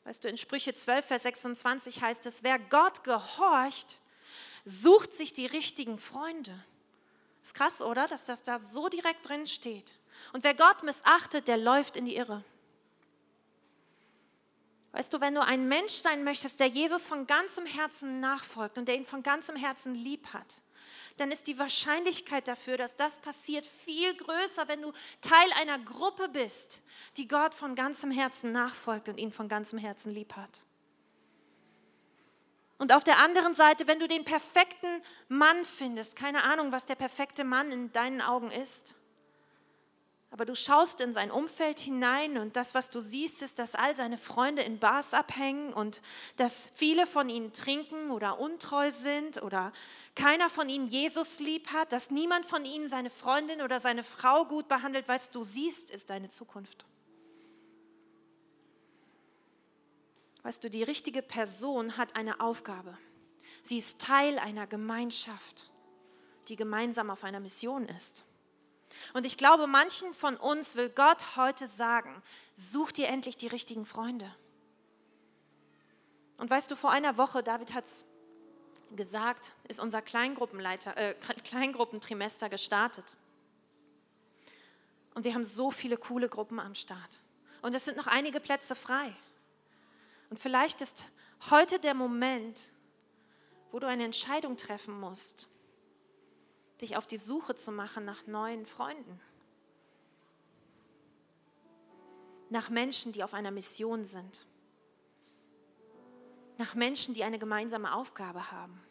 Weißt 0.03 0.23
du, 0.23 0.27
in 0.27 0.37
Sprüche 0.37 0.73
12, 0.73 1.05
Vers 1.05 1.23
26 1.23 2.01
heißt 2.01 2.25
es, 2.25 2.43
wer 2.43 2.59
Gott 2.59 3.03
gehorcht, 3.03 3.99
sucht 4.65 5.13
sich 5.13 5.31
die 5.31 5.45
richtigen 5.45 5.97
Freunde. 5.97 6.63
Ist 7.41 7.55
krass, 7.55 7.81
oder? 7.81 8.07
Dass 8.07 8.25
das 8.25 8.43
da 8.43 8.59
so 8.59 8.89
direkt 8.89 9.27
drin 9.27 9.47
steht. 9.47 9.93
Und 10.35 10.43
wer 10.43 10.53
Gott 10.53 10.83
missachtet, 10.83 11.47
der 11.47 11.55
läuft 11.55 11.95
in 11.95 12.03
die 12.03 12.17
Irre. 12.17 12.43
Weißt 14.91 15.13
du, 15.13 15.21
wenn 15.21 15.33
du 15.33 15.41
ein 15.41 15.69
Mensch 15.69 15.93
sein 15.93 16.25
möchtest, 16.25 16.59
der 16.59 16.67
Jesus 16.67 17.07
von 17.07 17.25
ganzem 17.25 17.65
Herzen 17.65 18.19
nachfolgt 18.19 18.77
und 18.77 18.89
der 18.89 18.95
ihn 18.95 19.05
von 19.05 19.23
ganzem 19.23 19.55
Herzen 19.55 19.95
lieb 19.95 20.33
hat, 20.33 20.61
dann 21.15 21.31
ist 21.31 21.47
die 21.47 21.57
Wahrscheinlichkeit 21.57 22.49
dafür, 22.49 22.75
dass 22.75 22.97
das 22.97 23.19
passiert, 23.19 23.65
viel 23.65 24.13
größer, 24.13 24.67
wenn 24.67 24.81
du 24.81 24.91
Teil 25.21 25.53
einer 25.57 25.79
Gruppe 25.79 26.27
bist, 26.27 26.81
die 27.15 27.29
Gott 27.29 27.53
von 27.53 27.73
ganzem 27.73 28.11
Herzen 28.11 28.51
nachfolgt 28.51 29.07
und 29.07 29.17
ihn 29.17 29.31
von 29.31 29.47
ganzem 29.47 29.79
Herzen 29.79 30.11
lieb 30.11 30.35
hat. 30.35 30.65
Und 32.77 32.91
auf 32.91 33.05
der 33.05 33.19
anderen 33.19 33.55
Seite, 33.55 33.87
wenn 33.87 34.01
du 34.01 34.07
den 34.09 34.25
perfekten 34.25 35.01
Mann 35.29 35.63
findest, 35.63 36.17
keine 36.17 36.43
Ahnung, 36.43 36.73
was 36.73 36.85
der 36.85 36.95
perfekte 36.95 37.45
Mann 37.45 37.71
in 37.71 37.93
deinen 37.93 38.19
Augen 38.19 38.51
ist, 38.51 38.95
aber 40.31 40.45
du 40.45 40.55
schaust 40.55 40.99
in 40.99 41.13
sein 41.13 41.31
Umfeld 41.31 41.79
hinein 41.79 42.37
und 42.37 42.55
das, 42.55 42.75
was 42.75 42.89
du 42.89 42.99
siehst, 42.99 43.41
ist, 43.41 43.57
dass 43.57 43.73
all 43.73 43.95
seine 43.95 44.17
Freunde 44.17 44.63
in 44.63 44.79
Bars 44.79 45.13
abhängen 45.13 45.71
und 45.71 46.01
dass 46.35 46.69
viele 46.73 47.07
von 47.07 47.29
ihnen 47.29 47.53
trinken 47.53 48.11
oder 48.11 48.39
untreu 48.39 48.91
sind 48.91 49.41
oder 49.41 49.71
keiner 50.13 50.49
von 50.49 50.67
ihnen 50.67 50.87
Jesus 50.87 51.39
lieb 51.39 51.67
hat, 51.71 51.91
dass 51.91 52.11
niemand 52.11 52.45
von 52.45 52.65
ihnen 52.65 52.89
seine 52.89 53.09
Freundin 53.09 53.61
oder 53.61 53.79
seine 53.79 54.03
Frau 54.03 54.45
gut 54.45 54.67
behandelt, 54.67 55.07
was 55.07 55.31
du 55.31 55.43
siehst, 55.43 55.89
ist 55.89 56.09
deine 56.09 56.29
Zukunft. 56.29 56.85
Weißt 60.43 60.63
du, 60.63 60.69
die 60.69 60.83
richtige 60.83 61.21
Person 61.21 61.97
hat 61.97 62.15
eine 62.15 62.39
Aufgabe. 62.39 62.97
Sie 63.63 63.77
ist 63.77 63.99
Teil 63.99 64.37
einer 64.37 64.67
Gemeinschaft, 64.67 65.71
die 66.49 66.55
gemeinsam 66.55 67.09
auf 67.09 67.23
einer 67.23 67.39
Mission 67.39 67.87
ist. 67.87 68.25
Und 69.13 69.25
ich 69.25 69.37
glaube, 69.37 69.67
manchen 69.67 70.13
von 70.13 70.37
uns 70.37 70.75
will 70.75 70.89
Gott 70.89 71.35
heute 71.35 71.67
sagen, 71.67 72.21
such 72.53 72.91
dir 72.91 73.07
endlich 73.07 73.37
die 73.37 73.47
richtigen 73.47 73.85
Freunde. 73.85 74.33
Und 76.37 76.49
weißt 76.49 76.69
du, 76.69 76.75
vor 76.75 76.91
einer 76.91 77.17
Woche, 77.17 77.43
David 77.43 77.73
hat 77.73 77.85
es 77.85 78.05
gesagt, 78.95 79.53
ist 79.67 79.79
unser 79.79 80.01
Kleingruppenleiter, 80.01 80.97
äh, 80.97 81.15
Kleingruppentrimester 81.43 82.49
gestartet. 82.49 83.15
Und 85.13 85.23
wir 85.23 85.33
haben 85.33 85.45
so 85.45 85.71
viele 85.71 85.97
coole 85.97 86.27
Gruppen 86.29 86.59
am 86.59 86.75
Start. 86.75 87.21
Und 87.61 87.73
es 87.73 87.85
sind 87.85 87.97
noch 87.97 88.07
einige 88.07 88.39
Plätze 88.39 88.75
frei. 88.75 89.15
Und 90.29 90.39
vielleicht 90.39 90.81
ist 90.81 91.05
heute 91.49 91.79
der 91.79 91.93
Moment, 91.93 92.71
wo 93.71 93.79
du 93.79 93.87
eine 93.87 94.03
Entscheidung 94.03 94.57
treffen 94.57 94.99
musst 94.99 95.47
dich 96.81 96.97
auf 96.97 97.07
die 97.07 97.17
Suche 97.17 97.55
zu 97.55 97.71
machen 97.71 98.05
nach 98.05 98.27
neuen 98.27 98.65
Freunden. 98.65 99.19
Nach 102.49 102.69
Menschen, 102.69 103.11
die 103.11 103.23
auf 103.23 103.33
einer 103.33 103.51
Mission 103.51 104.03
sind. 104.03 104.45
Nach 106.57 106.75
Menschen, 106.75 107.13
die 107.13 107.23
eine 107.23 107.39
gemeinsame 107.39 107.93
Aufgabe 107.93 108.51
haben. 108.51 108.81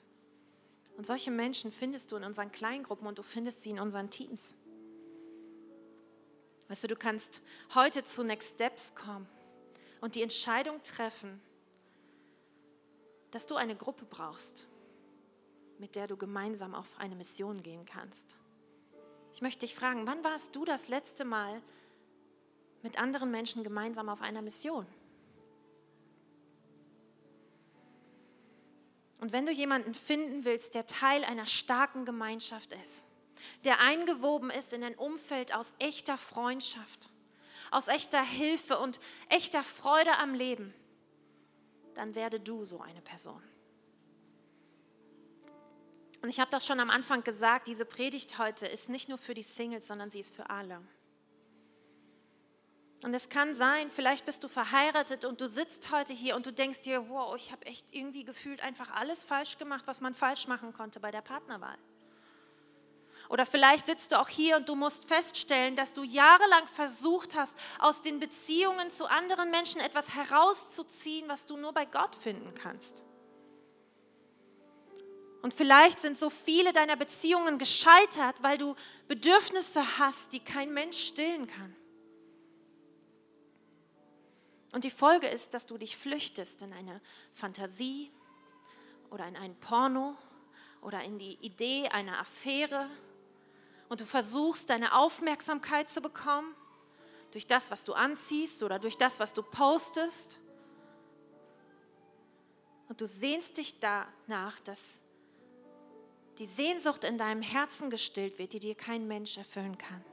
Und 0.96 1.06
solche 1.06 1.30
Menschen 1.30 1.72
findest 1.72 2.12
du 2.12 2.16
in 2.16 2.24
unseren 2.24 2.52
Kleingruppen 2.52 3.06
und 3.06 3.18
du 3.18 3.22
findest 3.22 3.62
sie 3.62 3.70
in 3.70 3.80
unseren 3.80 4.10
Teams. 4.10 4.54
Weißt 6.68 6.84
du, 6.84 6.88
du 6.88 6.96
kannst 6.96 7.40
heute 7.74 8.04
zu 8.04 8.22
Next 8.24 8.54
Steps 8.54 8.94
kommen 8.94 9.26
und 10.00 10.14
die 10.14 10.22
Entscheidung 10.22 10.82
treffen, 10.82 11.40
dass 13.30 13.46
du 13.46 13.56
eine 13.56 13.76
Gruppe 13.76 14.04
brauchst, 14.04 14.66
mit 15.78 15.96
der 15.96 16.06
du 16.06 16.16
gemeinsam 16.16 16.74
auf 16.74 16.86
eine 16.98 17.16
Mission 17.16 17.62
gehen 17.62 17.84
kannst. 17.84 18.36
Ich 19.32 19.42
möchte 19.42 19.66
dich 19.66 19.74
fragen, 19.74 20.06
wann 20.06 20.22
warst 20.22 20.54
du 20.54 20.64
das 20.64 20.88
letzte 20.88 21.24
Mal 21.24 21.60
mit 22.82 22.98
anderen 22.98 23.30
Menschen 23.30 23.64
gemeinsam 23.64 24.08
auf 24.08 24.22
einer 24.22 24.42
Mission? 24.42 24.86
Und 29.20 29.32
wenn 29.32 29.46
du 29.46 29.52
jemanden 29.52 29.94
finden 29.94 30.44
willst, 30.44 30.74
der 30.74 30.86
Teil 30.86 31.24
einer 31.24 31.46
starken 31.46 32.04
Gemeinschaft 32.04 32.72
ist, 32.74 33.04
der 33.64 33.80
eingewoben 33.80 34.50
ist 34.50 34.72
in 34.72 34.84
ein 34.84 34.94
Umfeld 34.94 35.54
aus 35.54 35.74
echter 35.78 36.18
Freundschaft, 36.18 37.08
aus 37.70 37.88
echter 37.88 38.22
Hilfe 38.22 38.78
und 38.78 39.00
echter 39.28 39.64
Freude 39.64 40.16
am 40.18 40.34
Leben, 40.34 40.74
dann 41.94 42.14
werde 42.14 42.38
du 42.38 42.64
so 42.64 42.80
eine 42.80 43.00
Person. 43.00 43.42
Und 46.24 46.30
ich 46.30 46.40
habe 46.40 46.50
das 46.50 46.64
schon 46.64 46.80
am 46.80 46.88
Anfang 46.88 47.22
gesagt, 47.22 47.66
diese 47.66 47.84
Predigt 47.84 48.38
heute 48.38 48.66
ist 48.66 48.88
nicht 48.88 49.10
nur 49.10 49.18
für 49.18 49.34
die 49.34 49.42
Singles, 49.42 49.86
sondern 49.86 50.10
sie 50.10 50.20
ist 50.20 50.34
für 50.34 50.48
alle. 50.48 50.80
Und 53.02 53.12
es 53.12 53.28
kann 53.28 53.54
sein, 53.54 53.90
vielleicht 53.90 54.24
bist 54.24 54.42
du 54.42 54.48
verheiratet 54.48 55.26
und 55.26 55.42
du 55.42 55.48
sitzt 55.50 55.92
heute 55.92 56.14
hier 56.14 56.34
und 56.34 56.46
du 56.46 56.50
denkst 56.50 56.80
dir, 56.80 57.10
wow, 57.10 57.36
ich 57.36 57.52
habe 57.52 57.66
echt 57.66 57.92
irgendwie 57.92 58.24
gefühlt 58.24 58.62
einfach 58.62 58.90
alles 58.92 59.22
falsch 59.22 59.58
gemacht, 59.58 59.82
was 59.84 60.00
man 60.00 60.14
falsch 60.14 60.48
machen 60.48 60.72
konnte 60.72 60.98
bei 60.98 61.10
der 61.10 61.20
Partnerwahl. 61.20 61.76
Oder 63.28 63.44
vielleicht 63.44 63.84
sitzt 63.84 64.12
du 64.12 64.18
auch 64.18 64.30
hier 64.30 64.56
und 64.56 64.66
du 64.70 64.76
musst 64.76 65.06
feststellen, 65.06 65.76
dass 65.76 65.92
du 65.92 66.04
jahrelang 66.04 66.66
versucht 66.68 67.34
hast, 67.34 67.54
aus 67.78 68.00
den 68.00 68.18
Beziehungen 68.18 68.90
zu 68.90 69.10
anderen 69.10 69.50
Menschen 69.50 69.82
etwas 69.82 70.14
herauszuziehen, 70.14 71.28
was 71.28 71.44
du 71.44 71.58
nur 71.58 71.74
bei 71.74 71.84
Gott 71.84 72.16
finden 72.16 72.54
kannst. 72.54 73.02
Und 75.44 75.52
vielleicht 75.52 76.00
sind 76.00 76.18
so 76.18 76.30
viele 76.30 76.72
deiner 76.72 76.96
Beziehungen 76.96 77.58
gescheitert, 77.58 78.34
weil 78.42 78.56
du 78.56 78.74
Bedürfnisse 79.08 79.98
hast, 79.98 80.32
die 80.32 80.40
kein 80.40 80.72
Mensch 80.72 80.96
stillen 80.96 81.46
kann. 81.46 81.76
Und 84.72 84.84
die 84.84 84.90
Folge 84.90 85.26
ist, 85.26 85.52
dass 85.52 85.66
du 85.66 85.76
dich 85.76 85.98
flüchtest 85.98 86.62
in 86.62 86.72
eine 86.72 86.98
Fantasie 87.34 88.10
oder 89.10 89.26
in 89.26 89.36
ein 89.36 89.54
Porno 89.60 90.16
oder 90.80 91.02
in 91.02 91.18
die 91.18 91.34
Idee 91.42 91.88
einer 91.88 92.18
Affäre 92.20 92.88
und 93.90 94.00
du 94.00 94.06
versuchst 94.06 94.70
deine 94.70 94.94
Aufmerksamkeit 94.94 95.90
zu 95.90 96.00
bekommen 96.00 96.54
durch 97.32 97.46
das, 97.46 97.70
was 97.70 97.84
du 97.84 97.92
anziehst 97.92 98.62
oder 98.62 98.78
durch 98.78 98.96
das, 98.96 99.20
was 99.20 99.34
du 99.34 99.42
postest. 99.42 100.38
Und 102.88 103.02
du 103.02 103.06
sehnst 103.06 103.58
dich 103.58 103.78
danach, 103.78 104.58
dass 104.60 105.03
die 106.38 106.46
Sehnsucht 106.46 107.04
in 107.04 107.18
deinem 107.18 107.42
Herzen 107.42 107.90
gestillt 107.90 108.38
wird, 108.38 108.52
die 108.52 108.60
dir 108.60 108.74
kein 108.74 109.06
Mensch 109.06 109.36
erfüllen 109.36 109.78
kann. 109.78 110.04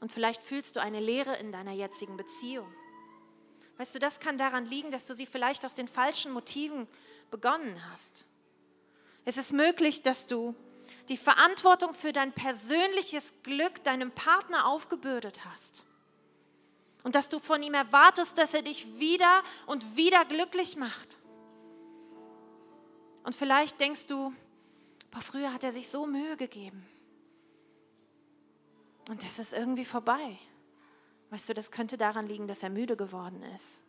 Und 0.00 0.12
vielleicht 0.12 0.42
fühlst 0.42 0.76
du 0.76 0.80
eine 0.80 1.00
Leere 1.00 1.36
in 1.36 1.52
deiner 1.52 1.72
jetzigen 1.72 2.16
Beziehung. 2.16 2.72
Weißt 3.78 3.94
du, 3.94 3.98
das 3.98 4.20
kann 4.20 4.36
daran 4.36 4.66
liegen, 4.66 4.90
dass 4.90 5.06
du 5.06 5.14
sie 5.14 5.26
vielleicht 5.26 5.64
aus 5.64 5.74
den 5.74 5.88
falschen 5.88 6.32
Motiven 6.32 6.86
begonnen 7.30 7.80
hast. 7.90 8.26
Es 9.24 9.36
ist 9.36 9.52
möglich, 9.52 10.02
dass 10.02 10.26
du 10.26 10.54
die 11.08 11.16
Verantwortung 11.16 11.94
für 11.94 12.12
dein 12.12 12.32
persönliches 12.32 13.42
Glück 13.42 13.82
deinem 13.84 14.10
Partner 14.10 14.66
aufgebürdet 14.66 15.44
hast. 15.44 15.84
Und 17.02 17.14
dass 17.14 17.28
du 17.28 17.38
von 17.38 17.62
ihm 17.62 17.74
erwartest, 17.74 18.38
dass 18.38 18.54
er 18.54 18.62
dich 18.62 18.98
wieder 18.98 19.42
und 19.66 19.96
wieder 19.96 20.24
glücklich 20.24 20.76
macht. 20.76 21.18
Und 23.24 23.34
vielleicht 23.34 23.80
denkst 23.80 24.06
du, 24.06 24.32
boah, 25.12 25.20
früher 25.20 25.52
hat 25.52 25.62
er 25.62 25.70
sich 25.70 25.88
so 25.88 26.06
Mühe 26.06 26.36
gegeben. 26.36 26.84
Und 29.08 29.22
das 29.22 29.38
ist 29.38 29.52
irgendwie 29.52 29.84
vorbei. 29.84 30.38
Weißt 31.30 31.48
du, 31.48 31.54
das 31.54 31.70
könnte 31.70 31.96
daran 31.96 32.26
liegen, 32.26 32.48
dass 32.48 32.62
er 32.62 32.70
müde 32.70 32.96
geworden 32.96 33.42
ist, 33.54 33.80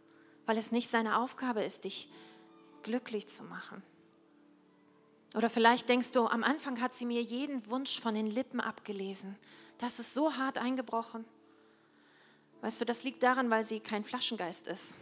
weil 0.46 0.58
es 0.58 0.72
nicht 0.72 0.90
seine 0.90 1.20
Aufgabe 1.20 1.64
ist, 1.64 1.86
dich 1.86 2.10
glücklich 2.84 3.28
zu 3.28 3.44
machen. 3.44 3.82
Oder 5.34 5.50
vielleicht 5.50 5.90
denkst 5.90 6.12
du, 6.12 6.28
am 6.28 6.44
Anfang 6.44 6.80
hat 6.80 6.94
sie 6.94 7.06
mir 7.06 7.22
jeden 7.22 7.68
Wunsch 7.68 8.00
von 8.00 8.14
den 8.14 8.28
Lippen 8.28 8.62
abgelesen. 8.62 9.38
Das 9.80 10.00
ist 10.00 10.14
so 10.14 10.36
hart 10.36 10.58
eingebrochen. 10.58 11.26
Weißt 12.62 12.80
du, 12.80 12.86
das 12.86 13.04
liegt 13.04 13.24
daran, 13.24 13.50
weil 13.50 13.64
sie 13.64 13.80
kein 13.80 14.04
Flaschengeist 14.04 14.68
ist. 14.68 14.96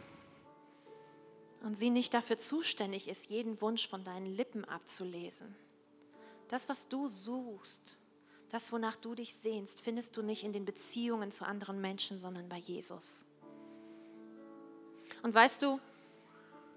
Und 1.64 1.78
sie 1.78 1.90
nicht 1.90 2.14
dafür 2.14 2.38
zuständig 2.38 3.08
ist, 3.08 3.30
jeden 3.30 3.62
Wunsch 3.62 3.88
von 3.88 4.04
deinen 4.04 4.26
Lippen 4.26 4.66
abzulesen. 4.66 5.56
Das, 6.52 6.68
was 6.68 6.90
du 6.90 7.08
suchst, 7.08 7.98
das, 8.50 8.74
wonach 8.74 8.98
du 8.98 9.16
dich 9.16 9.34
sehnst, 9.34 9.82
findest 9.82 10.18
du 10.18 10.22
nicht 10.22 10.44
in 10.44 10.52
den 10.52 10.66
Beziehungen 10.66 11.32
zu 11.32 11.46
anderen 11.46 11.80
Menschen, 11.80 12.20
sondern 12.20 12.50
bei 12.50 12.58
Jesus. 12.58 13.26
Und 15.24 15.34
weißt 15.34 15.64
du, 15.64 15.80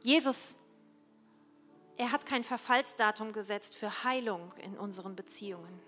Jesus, 0.03 0.59
er 1.97 2.13
hat 2.13 2.25
kein 2.25 2.45
Verfallsdatum 2.45 3.33
gesetzt 3.33 3.75
für 3.75 4.05
Heilung 4.05 4.53
in 4.63 4.79
unseren 4.79 5.17
Beziehungen. 5.17 5.81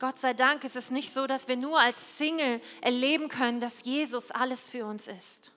Gott 0.00 0.18
sei 0.18 0.32
Dank 0.32 0.64
ist 0.64 0.74
es 0.74 0.90
nicht 0.90 1.12
so, 1.12 1.26
dass 1.26 1.48
wir 1.48 1.56
nur 1.56 1.78
als 1.78 2.16
Single 2.16 2.62
erleben 2.80 3.28
können, 3.28 3.60
dass 3.60 3.84
Jesus 3.84 4.30
alles 4.30 4.70
für 4.70 4.86
uns 4.86 5.06
ist 5.06 5.52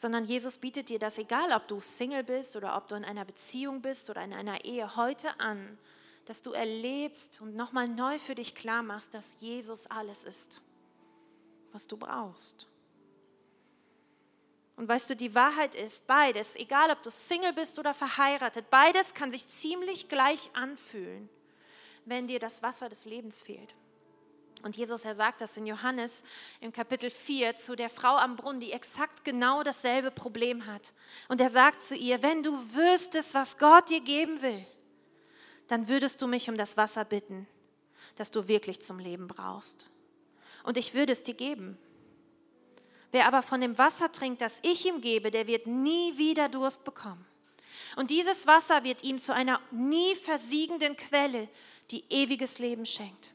sondern 0.00 0.24
Jesus 0.24 0.56
bietet 0.56 0.88
dir 0.88 0.98
das, 0.98 1.18
egal 1.18 1.52
ob 1.52 1.68
du 1.68 1.78
Single 1.82 2.24
bist 2.24 2.56
oder 2.56 2.74
ob 2.74 2.88
du 2.88 2.94
in 2.94 3.04
einer 3.04 3.26
Beziehung 3.26 3.82
bist 3.82 4.08
oder 4.08 4.24
in 4.24 4.32
einer 4.32 4.64
Ehe, 4.64 4.96
heute 4.96 5.38
an, 5.38 5.76
dass 6.24 6.40
du 6.40 6.52
erlebst 6.52 7.42
und 7.42 7.54
nochmal 7.54 7.86
neu 7.86 8.18
für 8.18 8.34
dich 8.34 8.54
klar 8.54 8.82
machst, 8.82 9.12
dass 9.12 9.36
Jesus 9.40 9.86
alles 9.88 10.24
ist, 10.24 10.62
was 11.72 11.86
du 11.86 11.98
brauchst. 11.98 12.66
Und 14.76 14.88
weißt 14.88 15.10
du, 15.10 15.16
die 15.16 15.34
Wahrheit 15.34 15.74
ist, 15.74 16.06
beides, 16.06 16.56
egal 16.56 16.90
ob 16.90 17.02
du 17.02 17.10
Single 17.10 17.52
bist 17.52 17.78
oder 17.78 17.92
verheiratet, 17.92 18.70
beides 18.70 19.12
kann 19.12 19.30
sich 19.30 19.46
ziemlich 19.48 20.08
gleich 20.08 20.48
anfühlen, 20.54 21.28
wenn 22.06 22.26
dir 22.26 22.38
das 22.38 22.62
Wasser 22.62 22.88
des 22.88 23.04
Lebens 23.04 23.42
fehlt. 23.42 23.74
Und 24.62 24.76
Jesus, 24.76 25.04
er 25.04 25.14
sagt 25.14 25.40
das 25.40 25.56
in 25.56 25.66
Johannes 25.66 26.22
im 26.60 26.72
Kapitel 26.72 27.10
4 27.10 27.56
zu 27.56 27.76
der 27.76 27.88
Frau 27.88 28.16
am 28.16 28.36
Brunnen, 28.36 28.60
die 28.60 28.72
exakt 28.72 29.24
genau 29.24 29.62
dasselbe 29.62 30.10
Problem 30.10 30.66
hat. 30.66 30.92
Und 31.28 31.40
er 31.40 31.48
sagt 31.48 31.82
zu 31.82 31.96
ihr, 31.96 32.22
wenn 32.22 32.42
du 32.42 32.52
wüsstest, 32.74 33.34
was 33.34 33.58
Gott 33.58 33.88
dir 33.88 34.00
geben 34.00 34.42
will, 34.42 34.66
dann 35.68 35.88
würdest 35.88 36.20
du 36.20 36.26
mich 36.26 36.50
um 36.50 36.56
das 36.56 36.76
Wasser 36.76 37.04
bitten, 37.04 37.46
das 38.16 38.30
du 38.30 38.48
wirklich 38.48 38.82
zum 38.82 38.98
Leben 38.98 39.28
brauchst. 39.28 39.88
Und 40.64 40.76
ich 40.76 40.94
würde 40.94 41.12
es 41.12 41.22
dir 41.22 41.34
geben. 41.34 41.78
Wer 43.12 43.26
aber 43.26 43.42
von 43.42 43.60
dem 43.60 43.78
Wasser 43.78 44.12
trinkt, 44.12 44.40
das 44.42 44.60
ich 44.62 44.86
ihm 44.86 45.00
gebe, 45.00 45.30
der 45.30 45.46
wird 45.46 45.66
nie 45.66 46.16
wieder 46.18 46.48
Durst 46.48 46.84
bekommen. 46.84 47.24
Und 47.96 48.10
dieses 48.10 48.46
Wasser 48.46 48.84
wird 48.84 49.02
ihm 49.02 49.18
zu 49.18 49.34
einer 49.34 49.60
nie 49.70 50.14
versiegenden 50.16 50.96
Quelle, 50.96 51.48
die 51.90 52.04
ewiges 52.08 52.58
Leben 52.58 52.86
schenkt. 52.86 53.32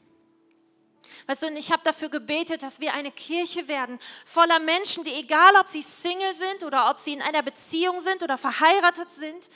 Weißt 1.26 1.42
du, 1.42 1.46
und 1.48 1.56
ich 1.56 1.72
habe 1.72 1.82
dafür 1.82 2.08
gebetet, 2.08 2.62
dass 2.62 2.80
wir 2.80 2.94
eine 2.94 3.10
Kirche 3.10 3.68
werden 3.68 3.98
voller 4.24 4.58
Menschen, 4.58 5.04
die 5.04 5.14
egal 5.14 5.56
ob 5.56 5.68
sie 5.68 5.82
Single 5.82 6.34
sind 6.34 6.64
oder 6.64 6.90
ob 6.90 6.98
sie 6.98 7.12
in 7.12 7.22
einer 7.22 7.42
Beziehung 7.42 8.00
sind 8.00 8.22
oder 8.22 8.38
verheiratet 8.38 9.10
sind, 9.12 9.48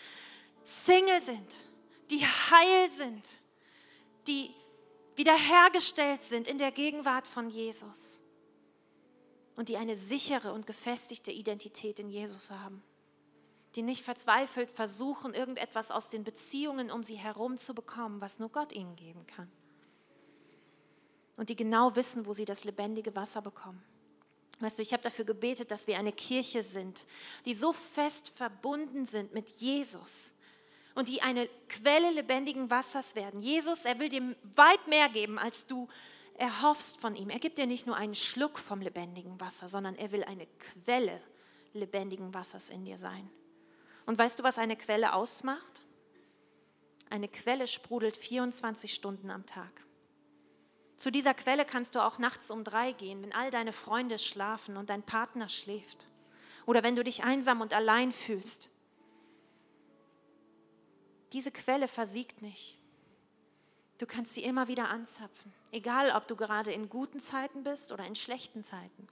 Single 0.65 1.21
sind, 1.21 1.57
die 2.11 2.25
heil 2.25 2.91
sind, 2.91 3.25
die 4.27 4.55
wiederhergestellt 5.17 6.23
sind 6.23 6.49
in 6.49 6.59
der 6.59 6.73
Gegenwart 6.73 7.27
von 7.27 7.51
Jesus 7.51 8.21
und 9.57 9.69
die 9.69 9.77
eine 9.77 9.97
sichere 9.97 10.53
und 10.53 10.67
gefestigte 10.67 11.31
Identität 11.31 11.99
in 12.01 12.09
Jesus 12.09 12.51
haben, 12.51 12.83
die 13.75 13.83
nicht 13.83 14.03
verzweifelt 14.03 14.73
versuchen, 14.73 15.35
irgendetwas 15.35 15.91
aus 15.91 16.09
den 16.11 16.25
Beziehungen 16.25 16.91
um 16.91 17.05
sie 17.05 17.17
herum 17.17 17.59
zu 17.59 17.75
bekommen, 17.75 18.21
was 18.21 18.39
nur 18.39 18.49
Gott 18.49 18.73
ihnen 18.73 18.97
geben 18.97 19.27
kann 19.27 19.51
und 21.41 21.49
die 21.49 21.57
genau 21.57 21.97
wissen, 21.97 22.27
wo 22.27 22.35
sie 22.35 22.45
das 22.45 22.65
lebendige 22.65 23.17
Wasser 23.17 23.41
bekommen. 23.41 23.83
Weißt 24.59 24.79
du, 24.79 24.83
ich 24.83 24.93
habe 24.93 25.03
dafür 25.03 25.25
gebetet, 25.25 25.71
dass 25.71 25.87
wir 25.87 25.99
eine 25.99 26.13
Kirche 26.13 26.63
sind, 26.63 27.07
die 27.47 27.55
so 27.55 27.73
fest 27.73 28.29
verbunden 28.37 29.07
sind 29.07 29.33
mit 29.33 29.49
Jesus 29.49 30.35
und 30.95 31.09
die 31.09 31.23
eine 31.23 31.49
Quelle 31.67 32.11
lebendigen 32.11 32.69
Wassers 32.69 33.15
werden. 33.15 33.41
Jesus, 33.41 33.87
er 33.87 33.99
will 33.99 34.11
dir 34.11 34.37
weit 34.55 34.87
mehr 34.87 35.09
geben, 35.09 35.39
als 35.39 35.67
du 35.67 35.89
erhoffst 36.35 37.01
von 37.01 37.17
ihm. 37.17 37.31
Er 37.31 37.39
gibt 37.39 37.57
dir 37.57 37.67
nicht 37.67 37.87
nur 37.87 37.97
einen 37.97 38.15
Schluck 38.15 38.59
vom 38.59 38.83
lebendigen 38.83 39.41
Wasser, 39.41 39.71
sondern 39.71 39.95
er 39.95 40.13
will 40.13 40.25
eine 40.25 40.47
Quelle 40.47 41.23
lebendigen 41.73 42.35
Wassers 42.35 42.69
in 42.69 42.85
dir 42.85 42.99
sein. 42.99 43.31
Und 44.05 44.19
weißt 44.19 44.39
du, 44.39 44.43
was 44.43 44.59
eine 44.59 44.77
Quelle 44.77 45.15
ausmacht? 45.15 45.81
Eine 47.09 47.29
Quelle 47.29 47.67
sprudelt 47.67 48.19
24 48.19 48.93
Stunden 48.93 49.31
am 49.31 49.47
Tag. 49.47 49.87
Zu 51.01 51.11
dieser 51.11 51.33
Quelle 51.33 51.65
kannst 51.65 51.95
du 51.95 52.05
auch 52.05 52.19
nachts 52.19 52.51
um 52.51 52.63
drei 52.63 52.93
gehen, 52.93 53.23
wenn 53.23 53.33
all 53.33 53.51
deine 53.51 53.73
Freunde 53.73 54.19
schlafen 54.19 54.77
und 54.77 54.91
dein 54.91 55.03
Partner 55.03 55.49
schläft. 55.49 56.07
Oder 56.67 56.83
wenn 56.83 56.95
du 56.95 57.03
dich 57.03 57.25
einsam 57.25 57.63
und 57.63 57.73
allein 57.73 58.13
fühlst. 58.13 58.69
Diese 61.33 61.51
Quelle 61.53 61.89
versiegt 61.89 62.43
nicht. 62.43 62.77
Du 63.97 64.05
kannst 64.05 64.35
sie 64.35 64.45
immer 64.45 64.69
wieder 64.69 64.91
anzapfen, 64.91 65.55
egal 65.73 66.11
ob 66.15 66.29
du 66.29 66.37
gerade 66.37 66.71
in 66.71 66.91
guten 66.91 67.19
Zeiten 67.19 67.65
bist 67.65 67.93
oder 67.93 68.05
in 68.05 68.15
schlechten 68.15 68.63
Zeiten. 68.63 69.09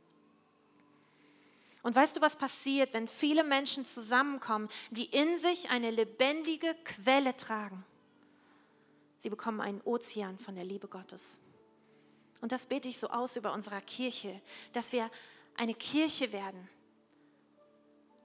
Und 1.82 1.96
weißt 1.96 2.18
du, 2.18 2.20
was 2.20 2.36
passiert, 2.36 2.92
wenn 2.92 3.08
viele 3.08 3.44
Menschen 3.44 3.86
zusammenkommen, 3.86 4.68
die 4.90 5.06
in 5.06 5.38
sich 5.38 5.70
eine 5.70 5.90
lebendige 5.90 6.74
Quelle 6.84 7.34
tragen? 7.38 7.82
Sie 9.20 9.30
bekommen 9.30 9.62
einen 9.62 9.80
Ozean 9.80 10.38
von 10.38 10.54
der 10.54 10.64
Liebe 10.64 10.86
Gottes. 10.86 11.40
Und 12.40 12.52
das 12.52 12.66
bete 12.66 12.88
ich 12.88 12.98
so 12.98 13.08
aus 13.08 13.36
über 13.36 13.52
unserer 13.52 13.80
Kirche, 13.80 14.40
dass 14.72 14.92
wir 14.92 15.10
eine 15.56 15.74
Kirche 15.74 16.32
werden, 16.32 16.68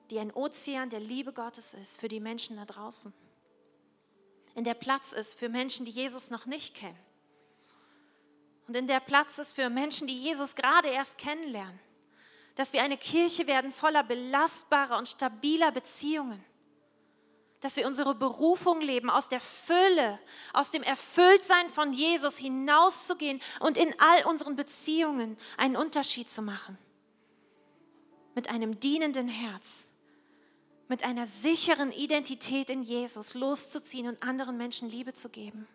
die 0.09 0.19
ein 0.19 0.31
Ozean 0.31 0.89
der 0.89 0.99
Liebe 0.99 1.33
Gottes 1.33 1.73
ist 1.73 1.99
für 1.99 2.07
die 2.07 2.19
Menschen 2.19 2.57
da 2.57 2.65
draußen. 2.65 3.13
In 4.55 4.63
der 4.63 4.75
Platz 4.75 5.13
ist 5.13 5.39
für 5.39 5.49
Menschen, 5.49 5.85
die 5.85 5.91
Jesus 5.91 6.29
noch 6.29 6.45
nicht 6.45 6.75
kennen. 6.75 6.99
und 8.67 8.75
in 8.75 8.87
der 8.87 8.99
Platz 8.99 9.39
ist 9.39 9.53
für 9.53 9.69
Menschen, 9.69 10.07
die 10.07 10.17
Jesus 10.17 10.55
gerade 10.55 10.89
erst 10.89 11.17
kennenlernen. 11.17 11.79
Dass 12.55 12.71
wir 12.71 12.83
eine 12.83 12.97
Kirche 12.97 13.47
werden 13.47 13.71
voller 13.71 14.03
belastbarer 14.03 14.97
und 14.97 15.09
stabiler 15.09 15.71
Beziehungen. 15.71 16.43
Dass 17.63 17.77
wir 17.77 17.87
unsere 17.87 18.13
Berufung 18.13 18.81
leben, 18.81 19.09
aus 19.09 19.29
der 19.29 19.39
Fülle, 19.39 20.19
aus 20.51 20.71
dem 20.71 20.83
Erfülltsein 20.83 21.69
von 21.69 21.93
Jesus 21.93 22.37
hinauszugehen 22.37 23.41
und 23.61 23.77
in 23.77 23.97
all 23.99 24.25
unseren 24.25 24.57
Beziehungen 24.57 25.37
einen 25.55 25.77
Unterschied 25.77 26.29
zu 26.29 26.41
machen. 26.41 26.77
Mit 28.35 28.49
einem 28.49 28.81
dienenden 28.81 29.29
Herz, 29.29 29.87
mit 30.89 31.05
einer 31.05 31.25
sicheren 31.25 31.93
Identität 31.93 32.69
in 32.69 32.83
Jesus 32.83 33.33
loszuziehen 33.33 34.07
und 34.07 34.21
anderen 34.21 34.57
Menschen 34.57 34.89
Liebe 34.89 35.13
zu 35.13 35.29
geben. 35.29 35.65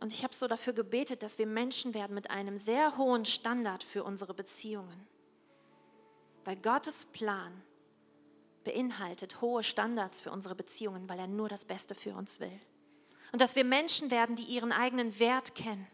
Und 0.00 0.14
ich 0.14 0.24
habe 0.24 0.34
so 0.34 0.48
dafür 0.48 0.72
gebetet, 0.72 1.22
dass 1.22 1.38
wir 1.38 1.46
Menschen 1.46 1.92
werden 1.92 2.14
mit 2.14 2.30
einem 2.30 2.56
sehr 2.56 2.96
hohen 2.96 3.26
Standard 3.26 3.84
für 3.84 4.02
unsere 4.02 4.32
Beziehungen. 4.32 5.06
Weil 6.44 6.56
Gottes 6.56 7.04
Plan 7.04 7.52
beinhaltet 8.68 9.40
hohe 9.40 9.62
Standards 9.62 10.20
für 10.20 10.30
unsere 10.30 10.54
Beziehungen, 10.54 11.08
weil 11.08 11.18
er 11.18 11.26
nur 11.26 11.48
das 11.48 11.64
Beste 11.64 11.94
für 11.94 12.14
uns 12.14 12.38
will. 12.38 12.60
Und 13.32 13.40
dass 13.40 13.56
wir 13.56 13.64
Menschen 13.64 14.10
werden, 14.10 14.36
die 14.36 14.44
ihren 14.44 14.72
eigenen 14.72 15.18
Wert 15.18 15.54
kennen, 15.54 15.86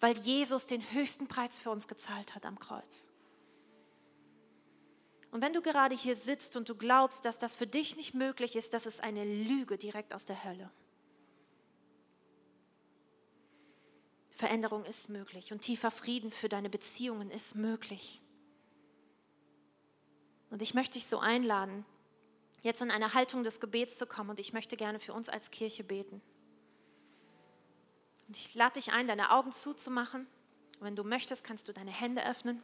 weil 0.00 0.16
Jesus 0.18 0.66
den 0.66 0.82
höchsten 0.92 1.28
Preis 1.28 1.58
für 1.58 1.70
uns 1.70 1.88
gezahlt 1.88 2.34
hat 2.34 2.44
am 2.44 2.58
Kreuz. 2.58 3.08
Und 5.30 5.42
wenn 5.42 5.52
du 5.52 5.62
gerade 5.62 5.94
hier 5.94 6.16
sitzt 6.16 6.56
und 6.56 6.68
du 6.68 6.74
glaubst, 6.74 7.24
dass 7.24 7.38
das 7.38 7.56
für 7.56 7.66
dich 7.66 7.96
nicht 7.96 8.14
möglich 8.14 8.54
ist, 8.54 8.74
das 8.74 8.84
ist 8.84 9.02
eine 9.02 9.24
Lüge 9.24 9.78
direkt 9.78 10.12
aus 10.12 10.26
der 10.26 10.44
Hölle. 10.44 10.70
Veränderung 14.30 14.84
ist 14.84 15.08
möglich 15.08 15.52
und 15.52 15.60
tiefer 15.60 15.90
Frieden 15.90 16.30
für 16.30 16.48
deine 16.48 16.68
Beziehungen 16.68 17.30
ist 17.30 17.54
möglich. 17.54 18.20
Und 20.50 20.62
ich 20.62 20.74
möchte 20.74 20.94
dich 20.94 21.06
so 21.06 21.18
einladen, 21.18 21.84
jetzt 22.62 22.82
in 22.82 22.90
eine 22.90 23.14
Haltung 23.14 23.44
des 23.44 23.60
Gebets 23.60 23.96
zu 23.96 24.06
kommen 24.06 24.30
und 24.30 24.40
ich 24.40 24.52
möchte 24.52 24.76
gerne 24.76 24.98
für 24.98 25.12
uns 25.12 25.28
als 25.28 25.50
Kirche 25.50 25.84
beten. 25.84 26.20
Und 28.28 28.36
ich 28.36 28.54
lade 28.54 28.74
dich 28.74 28.92
ein, 28.92 29.08
deine 29.08 29.32
Augen 29.32 29.50
zuzumachen. 29.50 30.26
Und 30.78 30.86
wenn 30.86 30.96
du 30.96 31.02
möchtest, 31.02 31.42
kannst 31.42 31.68
du 31.68 31.72
deine 31.72 31.90
Hände 31.90 32.24
öffnen. 32.24 32.62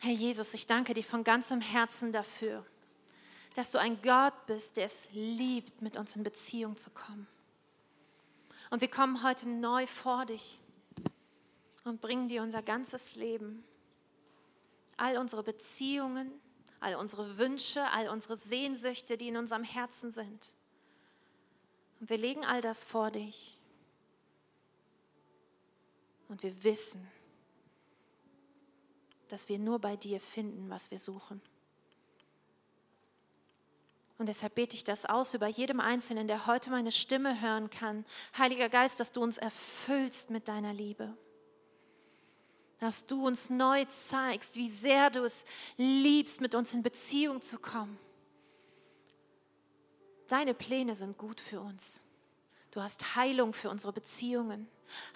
Herr 0.00 0.12
Jesus, 0.12 0.52
ich 0.54 0.66
danke 0.66 0.92
dir 0.92 1.04
von 1.04 1.24
ganzem 1.24 1.60
Herzen 1.60 2.12
dafür, 2.12 2.66
dass 3.54 3.72
du 3.72 3.78
ein 3.78 4.00
Gott 4.02 4.34
bist, 4.46 4.76
der 4.76 4.86
es 4.86 5.08
liebt, 5.12 5.80
mit 5.80 5.96
uns 5.96 6.16
in 6.16 6.22
Beziehung 6.22 6.76
zu 6.76 6.90
kommen. 6.90 7.26
Und 8.70 8.80
wir 8.80 8.90
kommen 8.90 9.22
heute 9.22 9.48
neu 9.48 9.86
vor 9.86 10.26
dich 10.26 10.58
und 11.84 12.00
bringen 12.00 12.28
dir 12.28 12.42
unser 12.42 12.62
ganzes 12.62 13.14
Leben, 13.14 13.64
all 14.96 15.16
unsere 15.16 15.42
Beziehungen, 15.42 16.32
all 16.80 16.96
unsere 16.96 17.38
Wünsche, 17.38 17.84
all 17.90 18.08
unsere 18.08 18.36
Sehnsüchte, 18.36 19.16
die 19.16 19.28
in 19.28 19.36
unserem 19.36 19.64
Herzen 19.64 20.10
sind. 20.10 20.54
Und 22.00 22.10
wir 22.10 22.18
legen 22.18 22.44
all 22.44 22.60
das 22.60 22.84
vor 22.84 23.10
dich. 23.10 23.58
Und 26.28 26.42
wir 26.42 26.62
wissen, 26.64 27.06
dass 29.28 29.48
wir 29.48 29.58
nur 29.58 29.78
bei 29.78 29.96
dir 29.96 30.20
finden, 30.20 30.68
was 30.70 30.90
wir 30.90 30.98
suchen. 30.98 31.40
Und 34.18 34.26
deshalb 34.26 34.54
bete 34.54 34.74
ich 34.74 34.84
das 34.84 35.04
aus 35.04 35.34
über 35.34 35.46
jedem 35.46 35.78
Einzelnen, 35.78 36.26
der 36.26 36.46
heute 36.46 36.70
meine 36.70 36.90
Stimme 36.90 37.40
hören 37.40 37.68
kann. 37.68 38.06
Heiliger 38.38 38.68
Geist, 38.68 38.98
dass 38.98 39.12
du 39.12 39.22
uns 39.22 39.36
erfüllst 39.36 40.30
mit 40.30 40.48
deiner 40.48 40.72
Liebe. 40.72 41.16
Dass 42.78 43.06
du 43.06 43.26
uns 43.26 43.48
neu 43.48 43.84
zeigst, 43.86 44.56
wie 44.56 44.70
sehr 44.70 45.10
du 45.10 45.24
es 45.24 45.44
liebst, 45.76 46.40
mit 46.40 46.54
uns 46.54 46.74
in 46.74 46.82
Beziehung 46.82 47.40
zu 47.40 47.58
kommen. 47.58 47.98
Deine 50.28 50.54
Pläne 50.54 50.94
sind 50.94 51.16
gut 51.16 51.40
für 51.40 51.60
uns. 51.60 52.02
Du 52.70 52.82
hast 52.82 53.16
Heilung 53.16 53.52
für 53.52 53.70
unsere 53.70 53.92
Beziehungen, 53.92 54.68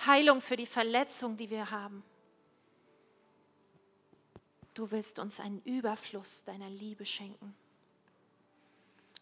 Heilung 0.07 0.41
für 0.41 0.57
die 0.57 0.67
Verletzung, 0.67 1.37
die 1.37 1.51
wir 1.51 1.71
haben. 1.71 2.03
Du 4.73 4.91
willst 4.91 5.19
uns 5.19 5.41
einen 5.41 5.61
Überfluss 5.63 6.45
deiner 6.45 6.71
Liebe 6.71 7.05
schenken. 7.05 7.55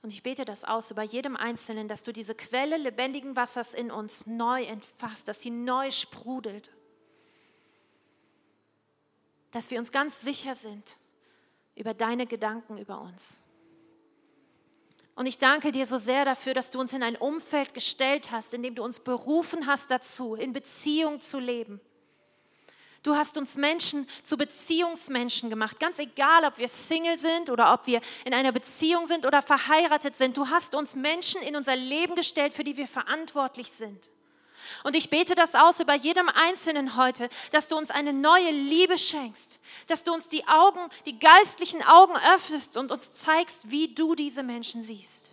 Und 0.02 0.12
ich 0.12 0.22
bete 0.22 0.44
das 0.44 0.64
aus 0.64 0.90
über 0.90 1.02
jedem 1.02 1.36
Einzelnen, 1.36 1.88
dass 1.88 2.04
du 2.04 2.12
diese 2.12 2.34
Quelle 2.34 2.76
lebendigen 2.76 3.34
Wassers 3.34 3.74
in 3.74 3.90
uns 3.90 4.26
neu 4.26 4.62
entfasst, 4.62 5.26
dass 5.26 5.42
sie 5.42 5.50
neu 5.50 5.90
sprudelt. 5.90 6.70
Dass 9.50 9.70
wir 9.70 9.78
uns 9.78 9.92
ganz 9.92 10.20
sicher 10.20 10.54
sind 10.54 10.96
über 11.74 11.94
deine 11.94 12.26
Gedanken 12.26 12.78
über 12.78 13.00
uns. 13.00 13.44
Und 15.14 15.26
ich 15.26 15.38
danke 15.38 15.72
dir 15.72 15.86
so 15.86 15.96
sehr 15.96 16.24
dafür, 16.24 16.54
dass 16.54 16.70
du 16.70 16.78
uns 16.78 16.92
in 16.92 17.02
ein 17.02 17.16
Umfeld 17.16 17.74
gestellt 17.74 18.30
hast, 18.30 18.54
in 18.54 18.62
dem 18.62 18.74
du 18.76 18.84
uns 18.84 19.00
berufen 19.00 19.66
hast 19.66 19.90
dazu, 19.90 20.34
in 20.34 20.52
Beziehung 20.52 21.20
zu 21.20 21.40
leben. 21.40 21.80
Du 23.02 23.14
hast 23.14 23.38
uns 23.38 23.56
Menschen 23.56 24.08
zu 24.22 24.36
Beziehungsmenschen 24.36 25.50
gemacht, 25.50 25.80
ganz 25.80 25.98
egal, 25.98 26.44
ob 26.44 26.58
wir 26.58 26.68
Single 26.68 27.16
sind 27.16 27.48
oder 27.50 27.72
ob 27.72 27.86
wir 27.86 28.00
in 28.24 28.34
einer 28.34 28.52
Beziehung 28.52 29.06
sind 29.06 29.24
oder 29.24 29.40
verheiratet 29.40 30.16
sind. 30.16 30.36
Du 30.36 30.48
hast 30.48 30.74
uns 30.74 30.94
Menschen 30.94 31.42
in 31.42 31.56
unser 31.56 31.76
Leben 31.76 32.14
gestellt, 32.16 32.54
für 32.54 32.64
die 32.64 32.76
wir 32.76 32.88
verantwortlich 32.88 33.70
sind. 33.70 34.10
Und 34.84 34.96
ich 34.96 35.10
bete 35.10 35.34
das 35.34 35.54
aus 35.54 35.80
über 35.80 35.94
jedem 35.94 36.28
Einzelnen 36.28 36.96
heute, 36.96 37.28
dass 37.52 37.68
du 37.68 37.76
uns 37.76 37.90
eine 37.90 38.12
neue 38.12 38.50
Liebe 38.50 38.98
schenkst, 38.98 39.58
dass 39.86 40.04
du 40.04 40.12
uns 40.12 40.28
die 40.28 40.46
Augen, 40.46 40.80
die 41.06 41.18
geistlichen 41.18 41.82
Augen 41.82 42.14
öffnest 42.34 42.76
und 42.76 42.92
uns 42.92 43.12
zeigst, 43.12 43.70
wie 43.70 43.94
du 43.94 44.14
diese 44.14 44.42
Menschen 44.42 44.82
siehst. 44.82 45.32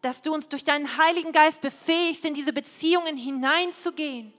Dass 0.00 0.22
du 0.22 0.32
uns 0.34 0.48
durch 0.48 0.64
deinen 0.64 0.96
Heiligen 0.98 1.32
Geist 1.32 1.60
befähigst, 1.62 2.24
in 2.24 2.34
diese 2.34 2.52
Beziehungen 2.52 3.16
hineinzugehen 3.16 4.32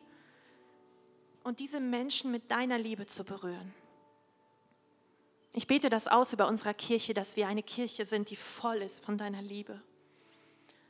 und 1.44 1.60
diese 1.60 1.80
Menschen 1.80 2.32
mit 2.32 2.52
deiner 2.52 2.78
Liebe 2.78 3.06
zu 3.06 3.24
berühren. 3.24 3.74
Ich 5.54 5.68
bete 5.68 5.90
das 5.90 6.08
aus 6.08 6.34
über 6.34 6.48
unserer 6.48 6.74
Kirche, 6.74 7.14
dass 7.14 7.36
wir 7.36 7.48
eine 7.48 7.62
Kirche 7.62 8.06
sind, 8.06 8.32
die 8.32 8.36
voll 8.36 8.82
ist 8.82 9.06
von 9.06 9.18
deiner 9.18 9.42
Liebe, 9.42 9.80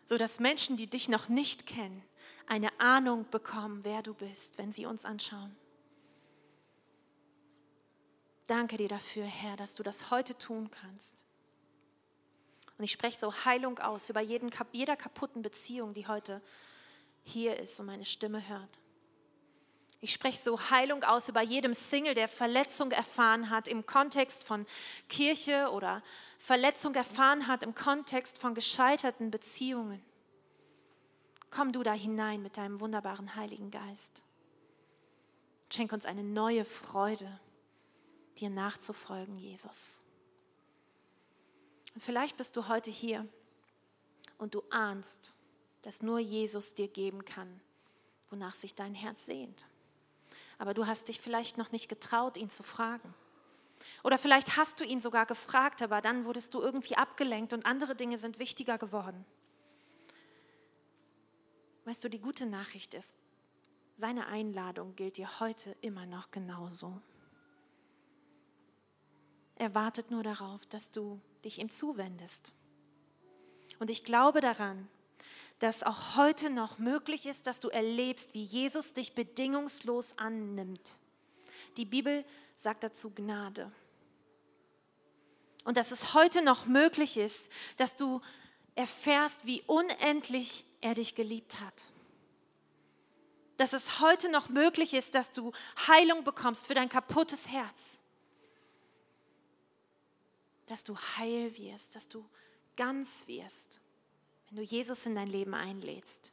so 0.05 0.17
dass 0.17 0.39
Menschen, 0.39 0.77
die 0.77 0.87
dich 0.87 1.09
noch 1.09 1.29
nicht 1.29 1.65
kennen, 1.65 2.03
eine 2.47 2.77
Ahnung 2.79 3.25
bekommen, 3.31 3.81
wer 3.83 4.01
du 4.01 4.13
bist, 4.13 4.57
wenn 4.57 4.73
sie 4.73 4.85
uns 4.85 5.05
anschauen. 5.05 5.55
Danke 8.47 8.77
dir 8.77 8.89
dafür, 8.89 9.25
Herr, 9.25 9.55
dass 9.55 9.75
du 9.75 9.83
das 9.83 10.11
heute 10.11 10.37
tun 10.37 10.69
kannst. 10.69 11.15
Und 12.77 12.83
ich 12.83 12.91
spreche 12.91 13.17
so 13.17 13.33
Heilung 13.45 13.79
aus 13.79 14.09
über 14.09 14.21
jeden, 14.21 14.51
jeder 14.71 14.95
kaputten 14.95 15.41
Beziehung, 15.41 15.93
die 15.93 16.07
heute 16.07 16.41
hier 17.23 17.57
ist 17.57 17.79
und 17.79 17.85
meine 17.85 18.03
Stimme 18.03 18.47
hört. 18.47 18.79
Ich 20.01 20.11
spreche 20.11 20.37
so 20.37 20.59
Heilung 20.69 21.05
aus 21.05 21.29
über 21.29 21.41
jedem 21.41 21.73
Single, 21.73 22.13
der 22.13 22.27
Verletzung 22.27 22.91
erfahren 22.91 23.49
hat 23.49 23.69
im 23.69 23.85
Kontext 23.85 24.43
von 24.43 24.65
Kirche 25.07 25.69
oder 25.71 26.03
Verletzung 26.43 26.93
erfahren 26.95 27.47
hat 27.47 27.63
im 27.63 27.73
Kontext 27.73 28.37
von 28.37 28.53
gescheiterten 28.53 29.31
Beziehungen. 29.31 30.03
Komm 31.49 31.71
du 31.71 31.83
da 31.83 31.93
hinein 31.93 32.41
mit 32.41 32.57
deinem 32.57 32.81
wunderbaren 32.81 33.37
Heiligen 33.37 33.71
Geist. 33.71 34.25
Schenk 35.71 35.93
uns 35.93 36.05
eine 36.05 36.21
neue 36.21 36.65
Freude, 36.65 37.39
dir 38.39 38.49
nachzufolgen, 38.49 39.37
Jesus. 39.37 40.01
Und 41.93 42.01
vielleicht 42.01 42.35
bist 42.35 42.57
du 42.57 42.67
heute 42.67 42.91
hier 42.91 43.25
und 44.37 44.53
du 44.53 44.63
ahnst, 44.69 45.33
dass 45.83 46.01
nur 46.01 46.19
Jesus 46.19 46.75
dir 46.75 46.89
geben 46.89 47.23
kann, 47.23 47.61
wonach 48.29 48.55
sich 48.55 48.75
dein 48.75 48.95
Herz 48.95 49.25
sehnt 49.25 49.65
aber 50.57 50.73
du 50.73 50.87
hast 50.87 51.09
dich 51.09 51.19
vielleicht 51.19 51.57
noch 51.57 51.71
nicht 51.71 51.89
getraut, 51.89 52.37
ihn 52.37 52.49
zu 52.49 52.63
fragen. 52.63 53.13
Oder 54.03 54.17
vielleicht 54.17 54.57
hast 54.57 54.79
du 54.79 54.83
ihn 54.83 54.99
sogar 54.99 55.25
gefragt, 55.25 55.81
aber 55.81 56.01
dann 56.01 56.25
wurdest 56.25 56.53
du 56.53 56.61
irgendwie 56.61 56.97
abgelenkt 56.97 57.53
und 57.53 57.65
andere 57.65 57.95
Dinge 57.95 58.17
sind 58.17 58.37
wichtiger 58.37 58.77
geworden. 58.77 59.25
Weißt 61.85 62.03
du, 62.03 62.09
die 62.09 62.19
gute 62.19 62.45
Nachricht 62.45 62.93
ist, 62.93 63.15
seine 63.97 64.27
Einladung 64.27 64.95
gilt 64.95 65.17
dir 65.17 65.39
heute 65.39 65.75
immer 65.81 66.05
noch 66.05 66.31
genauso. 66.31 67.01
Er 69.55 69.73
wartet 69.75 70.11
nur 70.11 70.23
darauf, 70.23 70.65
dass 70.65 70.91
du 70.91 71.21
dich 71.45 71.59
ihm 71.59 71.69
zuwendest. 71.71 72.53
Und 73.79 73.89
ich 73.89 74.03
glaube 74.03 74.41
daran, 74.41 74.89
dass 75.59 75.83
auch 75.83 76.17
heute 76.17 76.49
noch 76.49 76.77
möglich 76.77 77.25
ist, 77.25 77.47
dass 77.47 77.59
du 77.59 77.69
erlebst, 77.69 78.33
wie 78.33 78.43
Jesus 78.43 78.93
dich 78.93 79.13
bedingungslos 79.13 80.17
annimmt. 80.17 80.97
Die 81.77 81.85
Bibel 81.85 82.25
sagt 82.55 82.83
dazu 82.83 83.11
Gnade. 83.11 83.71
Und 85.63 85.77
dass 85.77 85.91
es 85.91 86.13
heute 86.13 86.41
noch 86.41 86.65
möglich 86.65 87.17
ist, 87.17 87.49
dass 87.77 87.95
du 87.95 88.21
erfährst, 88.75 89.45
wie 89.45 89.61
unendlich 89.67 90.65
er 90.81 90.95
dich 90.95 91.15
geliebt 91.15 91.59
hat. 91.61 91.85
Dass 93.57 93.73
es 93.73 93.99
heute 93.99 94.29
noch 94.29 94.49
möglich 94.49 94.93
ist, 94.93 95.15
dass 95.15 95.31
du 95.31 95.51
Heilung 95.87 96.23
bekommst 96.23 96.67
für 96.67 96.73
dein 96.73 96.89
kaputtes 96.89 97.47
Herz. 97.47 97.99
Dass 100.67 100.83
du 100.83 100.97
heil 100.97 101.55
wirst, 101.57 101.95
dass 101.95 102.09
du 102.09 102.27
ganz 102.75 103.27
wirst, 103.27 103.79
wenn 104.49 104.57
du 104.57 104.63
Jesus 104.63 105.05
in 105.05 105.15
dein 105.15 105.27
Leben 105.27 105.53
einlädst. 105.53 106.31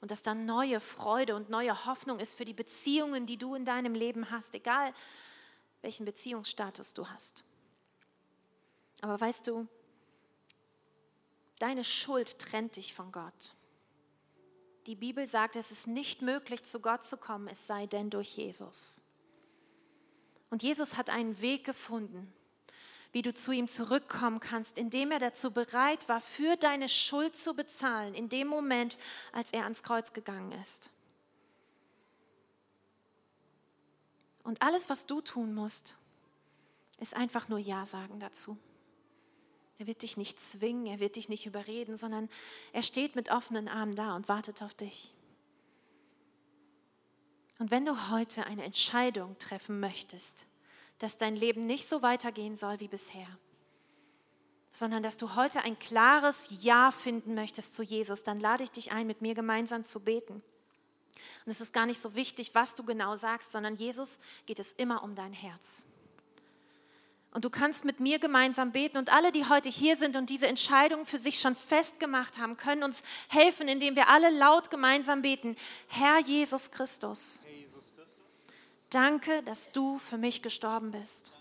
Und 0.00 0.10
dass 0.10 0.22
dann 0.22 0.46
neue 0.46 0.80
Freude 0.80 1.36
und 1.36 1.50
neue 1.50 1.86
Hoffnung 1.86 2.18
ist 2.18 2.36
für 2.36 2.44
die 2.44 2.54
Beziehungen, 2.54 3.26
die 3.26 3.36
du 3.36 3.54
in 3.54 3.64
deinem 3.64 3.94
Leben 3.94 4.30
hast, 4.30 4.54
egal 4.54 4.92
welchen 5.82 6.04
Beziehungsstatus 6.04 6.94
du 6.94 7.08
hast. 7.08 7.44
Aber 9.02 9.20
weißt 9.20 9.46
du, 9.46 9.66
deine 11.58 11.84
Schuld 11.84 12.38
trennt 12.38 12.76
dich 12.76 12.94
von 12.94 13.12
Gott. 13.12 13.54
Die 14.86 14.94
Bibel 14.94 15.26
sagt, 15.26 15.56
es 15.56 15.70
ist 15.70 15.88
nicht 15.88 16.22
möglich, 16.22 16.64
zu 16.64 16.80
Gott 16.80 17.04
zu 17.04 17.16
kommen, 17.16 17.48
es 17.48 17.66
sei 17.66 17.86
denn 17.86 18.08
durch 18.08 18.36
Jesus. 18.36 19.00
Und 20.50 20.62
Jesus 20.62 20.96
hat 20.96 21.10
einen 21.10 21.40
Weg 21.40 21.64
gefunden, 21.64 22.32
wie 23.12 23.22
du 23.22 23.32
zu 23.32 23.50
ihm 23.50 23.66
zurückkommen 23.66 24.40
kannst, 24.40 24.78
indem 24.78 25.10
er 25.10 25.18
dazu 25.18 25.50
bereit 25.50 26.08
war, 26.08 26.20
für 26.20 26.56
deine 26.56 26.88
Schuld 26.88 27.36
zu 27.36 27.54
bezahlen, 27.54 28.14
in 28.14 28.28
dem 28.28 28.46
Moment, 28.46 28.96
als 29.32 29.52
er 29.52 29.64
ans 29.64 29.82
Kreuz 29.82 30.12
gegangen 30.12 30.52
ist. 30.52 30.90
Und 34.44 34.62
alles, 34.62 34.88
was 34.88 35.06
du 35.06 35.20
tun 35.20 35.54
musst, 35.54 35.96
ist 37.00 37.16
einfach 37.16 37.48
nur 37.48 37.58
Ja 37.58 37.84
sagen 37.84 38.20
dazu. 38.20 38.56
Er 39.78 39.86
wird 39.86 40.02
dich 40.02 40.16
nicht 40.16 40.40
zwingen, 40.40 40.86
er 40.86 41.00
wird 41.00 41.16
dich 41.16 41.28
nicht 41.28 41.46
überreden, 41.46 41.96
sondern 41.96 42.28
er 42.72 42.82
steht 42.82 43.14
mit 43.14 43.30
offenen 43.30 43.68
Armen 43.68 43.94
da 43.94 44.16
und 44.16 44.28
wartet 44.28 44.62
auf 44.62 44.74
dich. 44.74 45.12
Und 47.58 47.70
wenn 47.70 47.84
du 47.84 48.10
heute 48.10 48.46
eine 48.46 48.64
Entscheidung 48.64 49.38
treffen 49.38 49.80
möchtest, 49.80 50.46
dass 50.98 51.18
dein 51.18 51.36
Leben 51.36 51.66
nicht 51.66 51.88
so 51.88 52.02
weitergehen 52.02 52.56
soll 52.56 52.80
wie 52.80 52.88
bisher, 52.88 53.28
sondern 54.72 55.02
dass 55.02 55.16
du 55.16 55.34
heute 55.36 55.62
ein 55.62 55.78
klares 55.78 56.48
Ja 56.60 56.90
finden 56.90 57.34
möchtest 57.34 57.74
zu 57.74 57.82
Jesus, 57.82 58.24
dann 58.24 58.40
lade 58.40 58.64
ich 58.64 58.70
dich 58.70 58.92
ein, 58.92 59.06
mit 59.06 59.22
mir 59.22 59.34
gemeinsam 59.34 59.84
zu 59.84 60.00
beten. 60.00 60.42
Und 61.44 61.52
es 61.52 61.60
ist 61.60 61.72
gar 61.72 61.86
nicht 61.86 62.00
so 62.00 62.14
wichtig, 62.14 62.54
was 62.54 62.74
du 62.74 62.84
genau 62.84 63.16
sagst, 63.16 63.52
sondern 63.52 63.76
Jesus 63.76 64.18
geht 64.44 64.58
es 64.58 64.72
immer 64.74 65.02
um 65.02 65.14
dein 65.14 65.32
Herz. 65.32 65.84
Und 67.36 67.44
du 67.44 67.50
kannst 67.50 67.84
mit 67.84 68.00
mir 68.00 68.18
gemeinsam 68.18 68.72
beten 68.72 68.96
und 68.96 69.12
alle, 69.12 69.30
die 69.30 69.46
heute 69.46 69.68
hier 69.68 69.94
sind 69.96 70.16
und 70.16 70.30
diese 70.30 70.46
Entscheidung 70.46 71.04
für 71.04 71.18
sich 71.18 71.38
schon 71.38 71.54
festgemacht 71.54 72.38
haben, 72.38 72.56
können 72.56 72.82
uns 72.82 73.02
helfen, 73.28 73.68
indem 73.68 73.94
wir 73.94 74.08
alle 74.08 74.30
laut 74.30 74.70
gemeinsam 74.70 75.20
beten. 75.20 75.54
Herr 75.88 76.18
Jesus 76.20 76.70
Christus, 76.70 77.44
Danke, 78.88 79.42
dass 79.42 79.70
du 79.70 79.98
für 79.98 80.16
mich 80.16 80.40
gestorben 80.40 80.92
bist. 80.92 81.34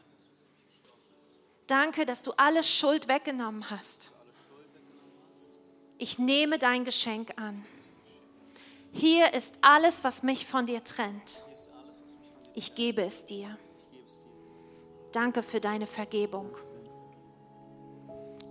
Danke, 1.66 2.06
dass 2.06 2.24
du 2.24 2.34
alle 2.36 2.66
Schuld 2.66 3.08
weggenommen 3.08 3.70
hast. 3.70 4.12
Ich 5.98 6.20
nehme 6.20 6.60
dein 6.60 6.84
Geschenk 6.84 7.38
an. 7.38 7.66
Hier 8.92 9.34
ist 9.34 9.60
alles, 9.62 10.04
was 10.04 10.24
mich 10.24 10.46
von 10.46 10.66
dir 10.66 10.84
trennt. 10.84 11.46
Ich 12.54 12.76
gebe 12.76 13.02
es 13.02 13.26
dir. 13.26 13.58
Danke 15.16 15.44
für 15.44 15.62
deine 15.62 15.88
Vergebung. 15.88 16.58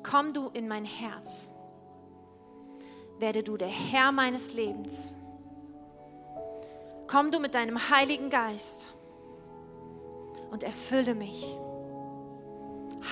Komm 0.02 0.32
du 0.32 0.48
in 0.48 0.66
mein 0.66 0.86
Herz. 0.86 1.50
Werde 3.18 3.42
du 3.42 3.58
der 3.58 3.68
Herr 3.68 4.12
meines 4.12 4.54
Lebens. 4.54 5.14
Komm 7.06 7.30
du 7.30 7.38
mit 7.38 7.54
deinem 7.54 7.90
Heiligen 7.90 8.30
Geist 8.30 8.94
und 10.50 10.62
erfülle 10.62 11.14
mich, 11.14 11.54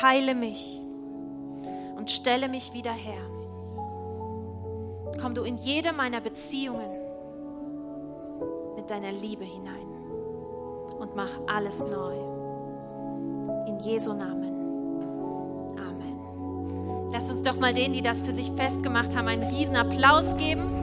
heile 0.01 0.35
mich 0.35 0.81
und 1.99 2.11
stelle 2.11 2.49
mich 2.49 2.73
wieder 2.73 2.93
her. 2.93 3.21
Komm 5.21 5.35
du 5.35 5.43
in 5.43 5.59
jede 5.59 5.93
meiner 5.93 6.23
Beziehungen 6.23 6.91
mit 8.77 8.89
deiner 8.89 9.13
Liebe 9.13 9.45
hinein 9.45 9.89
und 10.99 11.15
mach 11.15 11.39
alles 11.47 11.85
neu. 11.85 12.32
In 13.83 13.91
Jesu 13.91 14.13
Namen. 14.13 14.53
Amen. 15.77 17.11
Lass 17.13 17.31
uns 17.31 17.43
doch 17.43 17.59
mal 17.59 17.75
denen, 17.75 17.95
die 17.95 18.03
das 18.03 18.23
für 18.23 18.33
sich 18.33 18.53
festgemacht 18.53 19.17
haben, 19.17 19.29
einen 19.29 19.43
riesen 19.43 19.77
Applaus 19.77 20.37
geben 20.37 20.83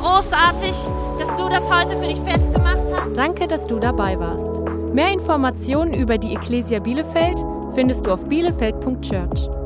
großartig, 0.00 0.74
dass 1.18 1.34
du 1.36 1.48
das 1.48 1.70
heute 1.70 1.96
für 1.98 2.06
dich 2.06 2.20
festgemacht 2.20 2.90
hast. 2.92 3.16
Danke, 3.16 3.46
dass 3.46 3.66
du 3.66 3.78
dabei 3.78 4.18
warst. 4.18 4.60
Mehr 4.94 5.12
Informationen 5.12 5.94
über 5.94 6.18
die 6.18 6.34
Ecclesia 6.34 6.78
Bielefeld 6.80 7.38
findest 7.74 8.06
du 8.06 8.12
auf 8.12 8.24
bielefeld.church. 8.26 9.59